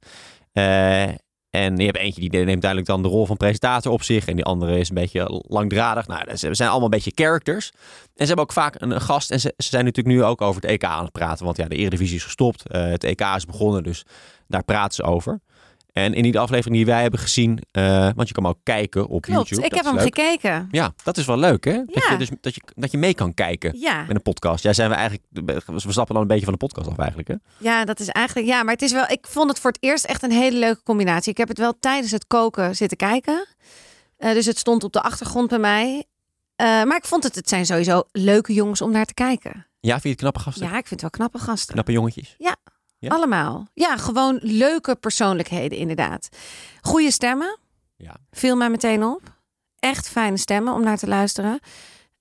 en 1.50 1.76
je 1.76 1.84
hebt 1.84 1.96
eentje 1.96 2.20
die 2.20 2.44
neemt 2.44 2.60
duidelijk 2.60 2.90
dan 2.90 3.02
de 3.02 3.08
rol 3.08 3.26
van 3.26 3.36
presentator 3.36 3.92
op 3.92 4.02
zich. 4.02 4.26
En 4.26 4.36
die 4.36 4.44
andere 4.44 4.78
is 4.78 4.88
een 4.88 4.94
beetje 4.94 5.42
langdradig. 5.48 6.06
Nou, 6.06 6.36
ze 6.36 6.54
zijn 6.54 6.68
allemaal 6.68 6.88
een 6.88 7.02
beetje 7.02 7.12
characters. 7.14 7.70
En 7.70 8.10
ze 8.14 8.26
hebben 8.26 8.44
ook 8.44 8.52
vaak 8.52 8.74
een, 8.78 9.00
gast. 9.00 9.30
En 9.30 9.40
ze, 9.40 9.54
ze, 9.56 9.68
zijn 9.68 9.84
natuurlijk 9.84 10.16
nu 10.16 10.24
ook 10.24 10.40
over 10.40 10.62
het 10.62 10.70
EK 10.70 10.84
aan 10.84 11.02
het 11.02 11.12
praten. 11.12 11.44
Want 11.44 11.56
ja, 11.56 11.68
de 11.68 11.76
Eredivisie 11.76 12.16
is 12.16 12.24
gestopt. 12.24 12.62
het 12.68 13.04
EK 13.04 13.20
is 13.36 13.44
begonnen, 13.44 13.82
dus 13.82 14.04
daar 14.46 14.64
praten 14.64 14.94
ze 14.94 15.02
over. 15.02 15.40
En 15.92 16.14
in 16.14 16.22
die 16.22 16.38
aflevering 16.38 16.76
die 16.76 16.86
wij 16.86 17.02
hebben 17.02 17.20
gezien, 17.20 17.58
uh, 17.72 18.08
want 18.14 18.28
je 18.28 18.34
kan 18.34 18.42
hem 18.44 18.52
ook 18.52 18.58
kijken 18.62 19.06
op 19.08 19.22
Klopt, 19.22 19.48
YouTube. 19.48 19.66
ik 19.68 19.74
heb 19.74 19.84
hem 19.84 19.94
leuk. 19.94 20.02
gekeken. 20.02 20.68
Ja, 20.70 20.92
dat 21.04 21.16
is 21.16 21.26
wel 21.26 21.36
leuk 21.38 21.64
hè? 21.64 21.72
Dat, 21.84 22.04
Ja. 22.04 22.12
je, 22.12 22.18
dus, 22.18 22.28
dat, 22.40 22.54
je, 22.54 22.60
dat 22.74 22.90
je 22.90 22.98
mee 22.98 23.14
kan 23.14 23.34
kijken 23.34 23.78
Ja. 23.78 24.02
met 24.06 24.16
een 24.16 24.22
podcast. 24.22 24.62
Ja, 24.62 24.72
zijn 24.72 24.88
we 24.90 24.94
eigenlijk, 24.94 25.24
we 25.66 25.92
stappen 25.92 26.14
dan 26.14 26.22
een 26.22 26.28
beetje 26.28 26.44
van 26.44 26.52
de 26.52 26.58
podcast 26.58 26.88
af 26.88 26.98
eigenlijk 26.98 27.28
hè? 27.28 27.34
ja, 27.58 27.84
dat 27.84 28.00
is 28.00 28.08
eigenlijk. 28.08 28.46
Ja, 28.48 28.62
maar 28.62 28.72
het 28.72 28.82
is 28.82 28.92
wel. 28.92 29.04
Ik 29.08 29.26
vond 29.28 29.48
het 29.50 29.58
voor 29.58 29.70
het 29.70 29.82
eerst 29.82 30.04
echt 30.04 30.22
een 30.22 30.30
hele 30.32 30.58
leuke 30.58 30.82
combinatie. 30.82 31.30
Ik 31.30 31.38
heb 31.38 31.48
het 31.48 31.58
wel 31.58 31.78
tijdens 31.80 32.10
het 32.12 32.26
koken 32.26 32.76
zitten 32.76 32.96
kijken. 32.96 33.46
Eh, 34.16 34.32
dus 34.32 34.46
het 34.46 34.58
stond 34.58 34.84
op 34.84 34.92
de 34.92 35.02
achtergrond 35.02 35.48
bij 35.48 35.58
mij. 35.58 36.04
Eh, 36.56 36.66
maar 36.66 36.96
ik 36.96 37.04
vond 37.04 37.24
het, 37.24 37.34
het 37.34 37.48
zijn 37.48 37.66
sowieso 37.66 38.02
leuke 38.12 38.52
jongens 38.52 38.80
om 38.80 38.90
naar 38.90 39.04
te 39.04 39.14
kijken. 39.14 39.66
Ja, 39.80 39.90
vind 39.92 40.02
je 40.02 40.08
het 40.08 40.18
knappe 40.18 40.38
gasten? 40.40 40.62
Ja, 40.66 40.68
ik 40.78 40.86
vind 40.86 40.90
het 40.90 41.00
wel 41.00 41.10
knappe 41.10 41.38
gasten. 41.38 41.72
Knappe 41.72 41.92
jongetjes? 41.92 42.34
Ja? 42.38 42.56
Allemaal. 43.08 43.66
Ja, 43.74 43.96
gewoon 43.96 44.38
leuke 44.42 44.94
persoonlijkheden 44.96 45.78
inderdaad. 45.78 46.28
Goede 46.80 47.10
stemmen. 47.10 47.58
Ja. 47.96 48.16
Viel 48.30 48.56
mij 48.56 48.70
meteen 48.70 49.04
op. 49.04 49.22
Echt 49.78 50.08
fijne 50.08 50.36
stemmen 50.36 50.74
om 50.74 50.82
naar 50.82 50.98
te 50.98 51.06
luisteren. 51.06 51.60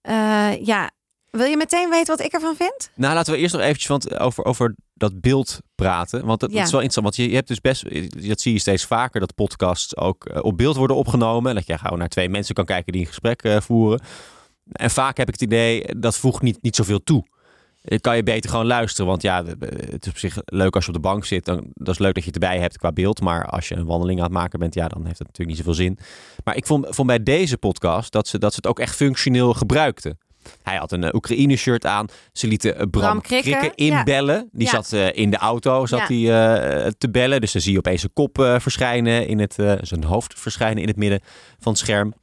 Eh, 0.02 0.66
ja, 0.66 0.92
wil 1.32 1.46
je 1.46 1.58
meteen 1.58 1.90
weten 1.90 2.18
wat 2.18 2.26
ik 2.26 2.32
ervan 2.34 2.56
vind? 2.56 2.92
Nou, 2.96 3.14
laten 3.14 3.34
we 3.34 3.40
eerst 3.40 3.54
nog 3.54 3.64
eventjes 3.64 3.88
want, 3.88 4.20
over, 4.20 4.46
over 4.46 4.76
dat 4.94 5.22
beeld 5.22 5.60
praten. 5.76 6.26
Want 6.26 6.40
dat, 6.40 6.50
Ja. 6.50 6.56
dat 6.58 6.66
is 6.66 6.72
wel 6.72 6.82
interessant. 6.82 7.16
Want 7.16 7.28
je, 7.28 7.30
je 7.30 7.36
hebt 7.36 7.48
dus 7.48 7.62
best, 7.62 7.84
dat 8.28 8.42
zie 8.42 8.54
je 8.54 8.60
steeds 8.60 8.86
vaker, 8.86 9.20
dat 9.20 9.36
podcasts 9.36 9.98
ook 9.98 10.26
eh, 10.26 10.44
op 10.44 10.58
beeld 10.58 10.76
worden 10.76 10.96
opgenomen. 10.96 11.50
En 11.50 11.56
dat 11.56 11.68
je 11.68 11.78
gewoon 11.78 11.98
naar 12.00 12.08
twee 12.08 12.30
mensen 12.30 12.56
kan 12.56 12.66
kijken 12.66 12.92
die 12.92 13.02
een 13.02 13.08
gesprek 13.08 13.44
eh, 13.44 13.62
voeren. 13.62 14.02
En 14.72 14.90
vaak 14.92 15.18
heb 15.18 15.28
ik 15.28 15.34
het 15.34 15.44
idee, 15.44 16.00
dat 16.00 16.18
voegt 16.18 16.42
niet, 16.42 16.62
niet 16.62 16.76
zoveel 16.76 17.04
toe. 17.04 17.26
Kan 18.02 18.16
je 18.16 18.24
beter 18.24 18.50
gewoon 18.50 18.66
luisteren. 18.66 19.06
Want 19.10 19.22
ja, 19.22 19.44
het 19.90 20.06
is 20.06 20.12
op 20.12 20.18
zich 20.18 20.38
leuk 20.46 20.76
als 20.76 20.84
je 20.86 20.90
op 20.90 20.96
de 20.96 21.08
bank 21.08 21.26
zit. 21.26 21.46
Dan, 21.46 21.68
dat 21.74 21.94
is 21.94 22.00
leuk 22.00 22.14
dat 22.14 22.24
je 22.24 22.32
het 22.32 22.44
erbij 22.44 22.60
hebt 22.60 22.78
qua 22.78 22.92
beeld. 22.92 23.22
Maar 23.22 23.46
als 23.46 23.68
je 23.68 23.76
een 23.76 23.86
wandeling 23.86 24.20
aan 24.20 24.26
het 24.26 24.34
maken 24.34 24.60
bent, 24.60 24.74
ja, 24.74 24.88
dan 24.88 25.06
heeft 25.06 25.18
het 25.20 25.28
natuurlijk 25.28 25.58
niet 25.58 25.66
zoveel 25.66 25.84
zin. 25.84 25.98
Maar 26.44 26.56
ik 26.56 26.66
vond, 26.66 26.88
vond 26.90 27.08
bij 27.08 27.24
deze 27.24 27.58
podcast 27.58 28.12
dat 28.12 28.28
ze, 28.28 28.38
dat 28.38 28.52
ze 28.52 28.56
het 28.58 28.68
ook 28.68 28.80
echt 28.80 28.96
functioneel 28.96 29.54
gebruikten. 29.54 30.18
Hij 30.64 30.78
had 30.78 30.92
een 30.92 31.04
eh, 31.04 31.14
Oekraïne-shirt 31.14 31.86
aan. 31.86 32.08
Ze 32.34 32.48
lieten 32.48 32.72
eh, 32.72 32.78
Bram, 32.78 32.90
Bram 32.90 33.22
Krikke, 33.22 33.50
Krikke 33.50 33.84
ja. 33.84 33.98
inbellen. 33.98 34.50
Die 34.52 34.66
Ja. 34.66 34.72
zat 34.72 34.94
eh, 34.94 35.08
in 35.18 35.30
de 35.30 35.38
auto 35.38 35.86
zat 35.86 36.08
Ja. 36.08 36.30
hij, 36.30 36.94
te 36.98 37.10
bellen. 37.10 37.42
Dus 37.42 37.52
dan 37.52 37.62
zie 37.62 37.72
je 37.72 37.78
opeens 37.78 38.00
zijn 38.00 38.14
kop 38.14 38.38
verschijnen 38.60 39.28
in 39.28 39.40
het, 39.40 39.54
zijn 39.82 40.04
hoofd 40.04 40.40
verschijnen 40.40 40.82
in 40.82 40.88
het 40.88 40.98
midden 40.98 41.20
van 41.60 41.72
het 41.72 41.82
scherm. 41.82 42.14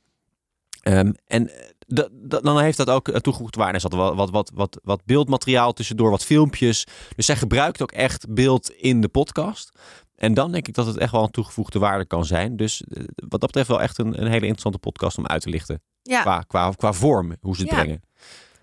Ehm, 0.87 1.12
en 1.26 1.49
eh, 1.50 2.05
dan 2.43 2.61
heeft 2.61 2.76
dat 2.76 2.90
ook 2.90 3.09
eh, 3.09 3.16
toegevoegde 3.21 3.59
waarde. 3.59 3.75
Er 3.75 3.81
zat 3.81 3.93
wat, 3.93 4.14
wat, 4.14 4.31
wat, 4.31 4.50
wat, 4.55 4.78
wat 4.83 5.05
beeldmateriaal 5.05 5.73
tussendoor, 5.73 6.11
wat 6.11 6.25
filmpjes. 6.25 6.87
Dus 7.16 7.26
zij 7.26 7.37
gebruikt 7.37 7.83
ook 7.83 7.93
echt 7.93 8.35
beeld 8.35 8.71
in 8.71 9.00
de 9.00 9.09
podcast. 9.09 9.78
En 10.16 10.35
dan 10.35 10.52
denk 10.52 10.69
ik 10.69 10.75
dat 10.75 10.87
het 10.87 10.97
echt 10.97 11.12
wel 11.12 11.23
een 11.23 11.31
toegevoegde 11.31 11.78
waarde 11.78 12.05
kan 12.07 12.25
zijn. 12.25 12.57
Dus 12.57 12.83
eh, 12.83 13.05
wat 13.14 13.31
dat 13.40 13.40
betreft 13.40 13.69
wel 13.69 13.83
echt 13.83 13.99
een, 13.99 14.07
een 14.21 14.26
hele 14.26 14.40
interessante 14.40 14.78
podcast 14.78 15.19
om 15.19 15.26
uit 15.26 15.43
te 15.43 15.49
lichten. 15.50 15.83
Ja. 16.02 16.21
Qua, 16.23 16.40
qua, 16.40 16.71
qua 16.76 16.93
vorm, 16.93 17.37
hoe 17.40 17.55
ze 17.57 17.62
het 17.62 17.71
Ja. 17.71 17.76
brengen. 17.76 18.02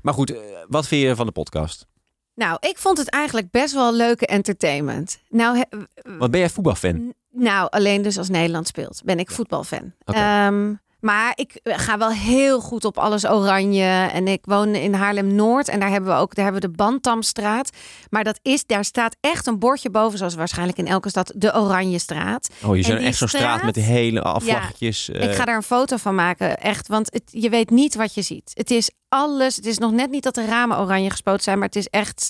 Maar 0.01 0.13
goed, 0.13 0.33
wat 0.67 0.87
vind 0.87 1.01
je 1.01 1.15
van 1.15 1.25
de 1.25 1.31
podcast? 1.31 1.87
Nou, 2.35 2.57
ik 2.59 2.77
vond 2.77 2.97
het 2.97 3.09
eigenlijk 3.09 3.51
best 3.51 3.73
wel 3.73 3.93
leuke 3.93 4.25
entertainment. 4.27 5.19
Nou, 5.29 5.57
he- 5.57 5.77
Wat 6.17 6.31
ben 6.31 6.39
jij 6.39 6.49
voetbalfan? 6.49 7.13
Nou, 7.31 7.67
alleen 7.69 8.01
dus 8.01 8.17
als 8.17 8.29
Nederland 8.29 8.67
speelt 8.67 9.01
ben 9.05 9.19
ik 9.19 9.31
voetbalfan. 9.31 9.93
Oké. 10.05 10.17
Ehm, 10.19 10.73
maar 11.03 11.31
ik 11.35 11.59
ga 11.63 11.97
wel 11.97 12.11
heel 12.11 12.59
goed 12.59 12.85
op 12.85 12.97
alles 12.97 13.25
oranje. 13.27 14.09
En 14.13 14.27
ik 14.27 14.39
woon 14.45 14.75
in 14.75 14.93
Haarlem-Noord. 14.93 15.67
En 15.67 15.79
daar 15.79 15.89
hebben 15.89 16.09
we 16.13 16.19
ook 16.19 16.35
daar 16.35 16.43
hebben 16.43 16.61
we 16.61 16.67
de 16.67 16.73
Bantamstraat. 16.75 17.69
Maar 18.09 18.23
dat 18.23 18.39
is, 18.41 18.65
daar 18.65 18.85
staat 18.85 19.15
echt 19.19 19.47
een 19.47 19.59
bordje 19.59 19.89
boven, 19.89 20.17
zoals 20.17 20.35
waarschijnlijk 20.35 20.77
in 20.77 20.87
elke 20.87 21.09
stad, 21.09 21.33
de 21.35 21.55
Oranjestraat. 21.55 22.49
Oh, 22.63 22.75
je 22.75 22.83
die 22.83 22.93
echt 22.95 23.17
zo'n 23.17 23.27
straat, 23.27 23.41
straat? 23.57 23.63
met 23.75 23.85
hele 23.85 24.21
afvlaggetjes. 24.21 25.09
eh, 25.09 25.23
Ik 25.23 25.35
ga 25.35 25.45
daar 25.45 25.55
een 25.55 25.63
foto 25.63 25.97
van 25.97 26.15
maken, 26.15 26.57
echt. 26.59 26.87
Want 26.87 27.07
het, 27.13 27.23
je 27.25 27.49
weet 27.49 27.69
niet 27.69 27.95
wat 27.95 28.13
je 28.13 28.21
ziet. 28.21 28.51
Het 28.53 28.71
is 28.71 28.89
alles. 29.09 29.55
Het 29.55 29.65
is 29.65 29.77
nog 29.77 29.91
net 29.91 30.09
niet 30.11 30.23
dat 30.23 30.35
de 30.35 30.45
ramen 30.45 30.79
oranje 30.79 31.09
gespoten 31.09 31.43
zijn, 31.43 31.57
maar 31.57 31.67
het 31.67 31.75
is 31.75 31.87
echt. 31.87 32.29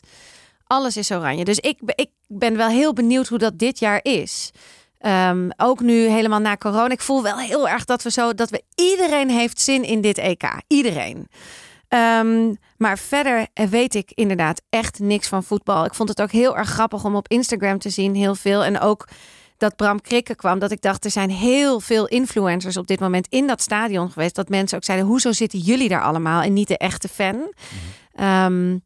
Alles 0.67 0.97
is 0.97 1.11
oranje. 1.11 1.45
Dus 1.45 1.59
ik, 1.59 1.79
ik 1.85 2.09
ben 2.27 2.57
wel 2.57 2.67
heel 2.69 2.93
benieuwd 2.93 3.27
hoe 3.27 3.37
dat 3.37 3.59
dit 3.59 3.79
jaar 3.79 3.99
is. 4.01 4.51
Ehm, 5.03 5.49
ook 5.57 5.79
nu 5.79 6.07
helemaal 6.07 6.39
na 6.39 6.57
corona. 6.57 6.89
Ik 6.89 7.01
voel 7.01 7.23
wel 7.23 7.37
heel 7.37 7.69
erg 7.69 7.85
dat 7.85 8.03
we 8.03 8.11
zo 8.11 8.33
dat 8.33 8.49
we 8.49 8.63
iedereen 8.75 9.29
heeft 9.29 9.61
zin 9.61 9.83
in 9.83 10.01
dit 10.01 10.17
EK. 10.17 10.43
Iedereen. 10.67 11.27
Ehm, 11.87 12.53
maar 12.77 12.97
verder 12.97 13.47
weet 13.53 13.95
ik 13.95 14.11
inderdaad 14.13 14.61
echt 14.69 14.99
niks 14.99 15.27
van 15.27 15.43
voetbal. 15.43 15.85
Ik 15.85 15.93
vond 15.93 16.09
het 16.09 16.21
ook 16.21 16.31
heel 16.31 16.57
erg 16.57 16.69
grappig 16.69 17.03
om 17.03 17.15
op 17.15 17.27
Instagram 17.27 17.79
te 17.79 17.89
zien, 17.89 18.15
heel 18.15 18.35
veel. 18.35 18.63
En 18.63 18.79
ook 18.79 19.07
dat 19.57 19.75
Bram 19.75 20.01
Krikke 20.01 20.35
kwam, 20.35 20.59
dat 20.59 20.71
ik 20.71 20.81
dacht, 20.81 21.05
er 21.05 21.11
zijn 21.11 21.29
heel 21.29 21.79
veel 21.79 22.07
influencers 22.07 22.77
op 22.77 22.87
dit 22.87 22.99
moment 22.99 23.27
in 23.29 23.47
dat 23.47 23.61
stadion 23.61 24.11
geweest. 24.11 24.35
Dat 24.35 24.49
mensen 24.49 24.77
ook 24.77 24.83
zeiden, 24.83 25.07
hoezo 25.07 25.31
zitten 25.31 25.59
jullie 25.59 25.89
daar 25.89 26.03
allemaal 26.03 26.41
en 26.41 26.53
niet 26.53 26.67
de 26.67 26.77
echte 26.77 27.07
fan? 27.07 27.53
Ehm, 28.15 28.77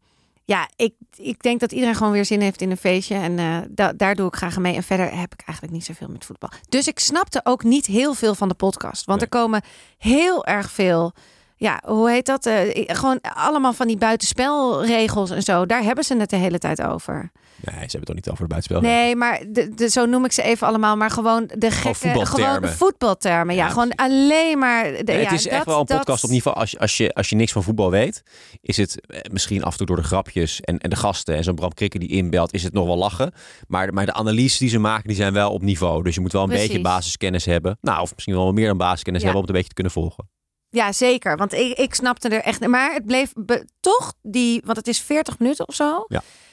ja, 0.46 0.70
ik, 0.76 0.94
ik 1.18 1.42
denk 1.44 1.60
dat 1.60 1.72
iedereen 1.72 1.96
gewoon 1.96 2.12
weer 2.12 2.26
zin 2.26 2.42
heeft 2.42 2.62
in 2.62 2.72
een 2.72 2.78
feestje. 2.78 3.16
En 3.16 3.40
eh, 3.40 3.58
da- 3.70 3.94
daar 3.94 4.16
doe 4.16 4.28
ik 4.28 4.36
graag 4.36 4.58
mee. 4.58 4.76
En 4.76 4.84
verder 4.84 5.06
heb 5.20 5.34
ik 5.34 5.42
eigenlijk 5.46 5.72
niet 5.78 5.86
zoveel 5.86 6.08
met 6.08 6.26
voetbal. 6.26 6.50
Dus 6.70 6.88
ik 6.88 7.00
snapte 7.00 7.42
ook 7.44 7.64
niet 7.64 7.86
heel 7.86 8.14
veel 8.14 8.36
van 8.36 8.48
de 8.48 8.54
podcast. 8.54 9.06
Want 9.06 9.22
er 9.22 9.30
komen 9.30 9.62
heel 9.98 10.46
erg 10.46 10.72
veel... 10.72 11.14
Ja, 11.60 11.82
hoe 11.86 12.10
heet 12.10 12.26
dat? 12.26 12.46
Eh, 12.46 12.84
gewoon 12.86 13.20
allemaal 13.22 13.74
van 13.74 13.88
die 13.88 13.98
buitenspelregels 13.98 15.30
en 15.30 15.42
zo. 15.44 15.66
Daar 15.66 15.84
hebben 15.84 16.04
ze 16.04 16.18
het 16.18 16.30
de 16.30 16.36
hele 16.36 16.58
tijd 16.60 16.82
over. 16.82 17.32
Nee, 17.62 17.74
ze 17.76 17.80
hebben 17.80 17.92
het 18.00 18.06
toch 18.06 18.16
niet 18.16 18.30
over 18.30 18.42
de 18.44 18.50
buitenspel. 18.50 18.82
Nee, 18.92 19.16
maar 19.16 19.44
de, 19.50 19.74
de, 19.74 19.90
zo 19.90 20.06
noem 20.06 20.26
ik 20.26 20.32
ze 20.32 20.42
even 20.42 20.68
allemaal. 20.68 20.96
Maar 20.98 21.10
gewoon 21.12 21.50
de 21.58 21.72
gekke... 21.72 21.98
voetbaltermen. 22.00 22.54
Gewoon 22.54 22.70
voetbaltermen. 22.78 23.56
Ja, 23.56 23.64
Ja, 23.66 23.70
gewoon 23.72 23.96
alleen 23.96 24.58
maar... 24.58 24.84
De, 24.84 25.02
Nee, 25.06 25.18
ja, 25.18 25.24
het 25.24 25.32
is 25.40 25.48
echt 25.48 25.66
wel 25.66 25.80
een 25.80 25.86
dat- 25.86 25.98
podcast 25.98 26.24
op 26.24 26.30
niveau. 26.30 26.58
Als 26.58 26.72
je, 26.72 26.80
als, 26.80 26.98
je, 26.98 27.14
als 27.14 27.30
je 27.30 27.36
niks 27.36 27.52
van 27.52 27.64
voetbal 27.64 27.92
weet, 27.92 28.24
is 28.62 28.78
het 28.78 29.08
eh, 29.08 29.20
misschien 29.32 29.64
af 29.64 29.72
en 29.72 29.78
toe 29.78 29.86
door 29.86 29.96
de 29.96 30.04
grapjes 30.04 30.62
en, 30.62 30.78
en 30.78 30.90
de 30.90 30.96
gasten 30.96 31.36
en 31.36 31.44
zo'n 31.44 31.56
Bram 31.56 31.74
Krikke 31.74 32.00
die 32.00 32.10
inbelt, 32.10 32.54
is 32.54 32.64
het 32.64 32.74
nog 32.74 32.86
wel 32.86 32.98
lachen. 32.98 33.32
Maar, 33.68 33.94
maar 33.94 34.06
de 34.06 34.14
analyses 34.14 34.58
die 34.58 34.70
ze 34.70 34.80
maken, 34.80 35.08
die 35.08 35.18
zijn 35.18 35.34
wel 35.34 35.52
op 35.52 35.62
niveau. 35.62 36.04
Dus 36.04 36.16
je 36.16 36.22
moet 36.22 36.32
wel 36.32 36.42
een 36.44 36.48
Precies. 36.50 36.68
beetje 36.68 36.82
basiskennis 36.84 37.46
hebben. 37.46 37.78
Nou, 37.82 38.02
of 38.02 38.12
misschien 38.14 38.36
wel 38.36 38.52
meer 38.52 38.68
dan 38.68 38.78
basiskennis 38.78 39.22
Ja. 39.22 39.28
hebben 39.28 39.46
om 39.46 39.48
het 39.48 39.58
een 39.58 39.62
beetje 39.64 39.84
te 39.84 39.92
kunnen 39.92 40.04
volgen. 40.04 40.30
Ja, 40.70 40.92
zeker. 40.92 41.38
Want 41.38 41.54
ik, 41.54 41.78
ik 41.78 41.94
snapte 41.94 42.30
er 42.30 42.42
echt... 42.42 42.68
Maar 42.68 42.94
het 42.94 43.06
bleef 43.06 43.34
toch 43.80 44.14
die... 44.22 44.62
Want 44.66 44.78
het 44.78 44.88
is 44.88 45.00
40 45.02 45.40
minuten 45.40 45.68
of 45.68 45.76
zo. 45.76 46.06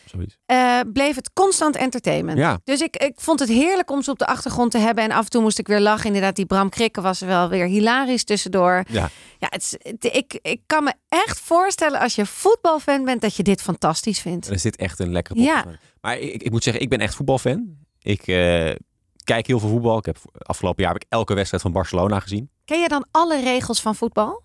Zoiets. 0.05 0.39
eh, 0.47 0.81
bleef 0.93 1.15
het 1.17 1.31
constant 1.33 1.77
entertainment. 1.77 2.39
Ja. 2.39 2.61
Dus 2.65 2.81
ik, 2.81 2.97
ik 2.97 3.13
vond 3.17 3.41
het 3.41 3.49
heerlijk 3.49 3.91
om 3.91 4.03
ze 4.03 4.11
op 4.11 4.19
de 4.19 4.27
achtergrond 4.27 4.71
te 4.71 4.79
hebben. 4.79 5.05
En 5.05 5.11
af 5.11 5.25
en 5.25 5.31
toe 5.31 5.43
moest 5.43 5.59
ik 5.59 5.67
weer 5.67 5.81
lachen. 5.81 6.07
Inderdaad, 6.07 6.37
die 6.37 6.47
Bram 6.47 6.69
Krikke 6.69 7.01
was 7.01 7.21
wel 7.21 7.49
weer 7.49 7.67
hilarisch 7.67 8.25
tussendoor. 8.25 8.85
Ja. 8.89 9.11
Ja, 9.39 9.47
het, 9.51 9.63
is- 9.63 9.91
het- 9.91 10.05
ik, 10.17 10.39
ik 10.43 10.61
kan 10.67 10.85
me 10.85 10.93
echt 11.09 11.41
voorstellen 11.41 12.01
als 12.01 12.15
je 12.15 12.27
voetbalfan 12.27 13.05
bent... 13.05 13.21
dat 13.21 13.37
je 13.37 13.43
dit 13.43 13.63
fantastisch 13.63 14.21
vindt. 14.21 14.51
Is 14.51 14.63
dit 14.63 14.77
echt 14.77 14.99
een 14.99 15.13
lekkere 15.13 15.41
Ja. 15.41 15.65
Maar 16.01 16.19
ik, 16.19 16.43
ik 16.43 16.51
moet 16.51 16.63
zeggen, 16.63 16.83
ik 16.83 16.89
ben 16.89 16.99
echt 17.01 17.15
voetbalfan. 17.15 17.77
Ik 18.03 18.27
eh, 18.27 18.71
kijk 19.25 19.47
heel 19.47 19.59
veel 19.59 19.69
voetbal. 19.69 19.99
Ik 19.99 20.07
heb 20.07 20.19
afgelopen 20.33 20.83
jaar 20.83 20.93
heb 20.93 21.03
ik 21.03 21.09
elke 21.11 21.35
wedstrijd 21.35 21.63
van 21.63 21.73
Barcelona 21.73 22.21
gezien. 22.21 22.51
Ken 22.65 22.81
je 22.81 22.89
dan 22.89 23.07
alle 23.11 23.41
regels 23.41 23.81
van 23.81 23.95
voetbal? 23.95 24.43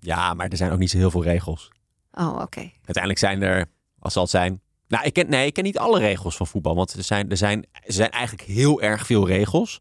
Ja, 0.00 0.34
maar 0.34 0.48
er 0.48 0.56
zijn 0.56 0.72
ook 0.72 0.78
niet 0.78 0.90
zo 0.90 0.96
heel 0.96 1.10
veel 1.10 1.22
regels. 1.22 1.70
Oh, 2.12 2.38
oké. 2.40 2.70
Uiteindelijk 2.74 3.18
zijn 3.18 3.42
er, 3.42 3.66
als 3.98 4.12
zal 4.12 4.22
het 4.22 4.30
zijn. 4.30 4.60
Nou, 4.88 5.04
ik 5.04 5.12
ken, 5.12 5.28
nee, 5.28 5.46
ik 5.46 5.54
ken 5.54 5.64
niet 5.64 5.78
alle 5.78 5.98
regels 5.98 6.36
van 6.36 6.46
voetbal. 6.46 6.74
Want 6.74 6.92
er 6.92 7.02
zijn, 7.02 7.30
er, 7.30 7.36
zijn, 7.36 7.66
er 7.72 7.92
zijn 7.92 8.10
eigenlijk 8.10 8.48
heel 8.48 8.82
erg 8.82 9.06
veel 9.06 9.26
regels. 9.26 9.80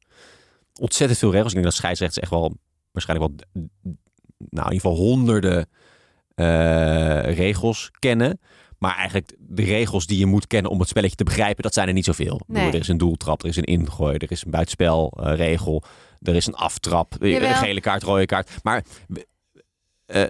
Ontzettend 0.79 1.19
veel 1.19 1.31
regels. 1.31 1.47
Ik 1.47 1.53
denk 1.53 1.65
dat 1.65 1.75
scheidsrechters 1.75 2.21
echt 2.21 2.31
wel, 2.31 2.57
waarschijnlijk 2.91 3.31
wel, 3.31 3.63
nou, 4.49 4.67
in 4.67 4.73
ieder 4.73 4.89
geval 4.89 4.95
honderden 4.95 5.69
eh, 6.35 7.33
regels 7.33 7.91
kennen. 7.99 8.39
Maar 8.77 8.95
eigenlijk 8.95 9.35
de 9.39 9.63
regels 9.63 10.05
die 10.05 10.17
je 10.17 10.25
moet 10.25 10.47
kennen 10.47 10.71
om 10.71 10.79
het 10.79 10.87
spelletje 10.87 11.15
te 11.15 11.23
begrijpen, 11.23 11.63
dat 11.63 11.73
zijn 11.73 11.87
er 11.87 11.93
niet 11.93 12.05
zoveel. 12.05 12.41
Nee. 12.47 12.67
Er 12.67 12.79
is 12.79 12.87
een 12.87 12.97
doeltrap, 12.97 13.41
er 13.41 13.49
is 13.49 13.55
een 13.55 13.63
ingooi, 13.63 14.17
er 14.17 14.31
is 14.31 14.45
een 14.45 14.51
buitenspelregel, 14.51 15.83
er 16.21 16.35
is 16.35 16.47
een 16.47 16.55
aftrap, 16.55 17.15
eh, 17.19 17.31
Jawel. 17.31 17.49
een 17.49 17.55
gele 17.55 17.81
kaart, 17.81 18.03
rode 18.03 18.25
kaart. 18.25 18.49
Maar 18.63 18.83
eh, 20.05 20.23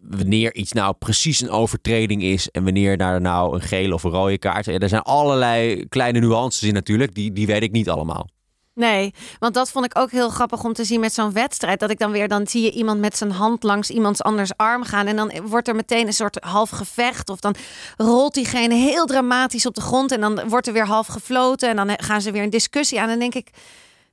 wanneer 0.00 0.54
iets 0.54 0.72
nou 0.72 0.94
precies 0.98 1.40
een 1.40 1.50
overtreding 1.50 2.22
is 2.22 2.50
en 2.50 2.64
wanneer 2.64 2.96
daar 2.96 3.20
nou 3.20 3.54
een 3.54 3.62
gele 3.62 3.94
of 3.94 4.02
een 4.02 4.10
rode 4.10 4.38
kaart, 4.38 4.64
ja, 4.64 4.78
er 4.78 4.88
zijn 4.88 5.02
allerlei 5.02 5.88
kleine 5.88 6.18
nuances 6.18 6.68
in 6.68 6.74
natuurlijk, 6.74 7.14
die, 7.14 7.32
die 7.32 7.46
weet 7.46 7.62
ik 7.62 7.72
niet 7.72 7.88
allemaal. 7.88 8.28
Nee, 8.74 9.14
want 9.38 9.54
dat 9.54 9.70
vond 9.70 9.84
ik 9.84 9.98
ook 9.98 10.10
heel 10.10 10.28
grappig 10.28 10.64
om 10.64 10.72
te 10.72 10.84
zien 10.84 11.00
met 11.00 11.12
zo'n 11.12 11.32
wedstrijd. 11.32 11.80
Dat 11.80 11.90
ik 11.90 11.98
dan 11.98 12.10
weer, 12.10 12.28
dan 12.28 12.46
zie 12.46 12.62
je 12.62 12.70
iemand 12.70 13.00
met 13.00 13.16
zijn 13.16 13.30
hand 13.30 13.62
langs 13.62 13.90
iemands 13.90 14.22
anders 14.22 14.56
arm 14.56 14.82
gaan. 14.82 15.06
En 15.06 15.16
dan 15.16 15.32
wordt 15.44 15.68
er 15.68 15.74
meteen 15.74 16.06
een 16.06 16.12
soort 16.12 16.44
half 16.44 16.70
gevecht. 16.70 17.28
Of 17.28 17.40
dan 17.40 17.54
rolt 17.96 18.34
diegene 18.34 18.74
heel 18.74 19.06
dramatisch 19.06 19.66
op 19.66 19.74
de 19.74 19.80
grond. 19.80 20.12
En 20.12 20.20
dan 20.20 20.48
wordt 20.48 20.66
er 20.66 20.72
weer 20.72 20.86
half 20.86 21.06
gefloten. 21.06 21.68
En 21.68 21.76
dan 21.76 21.90
gaan 21.96 22.20
ze 22.20 22.30
weer 22.30 22.42
een 22.42 22.50
discussie 22.50 22.98
aan. 22.98 23.04
En 23.04 23.18
dan 23.18 23.30
denk 23.30 23.46
ik, 23.46 23.54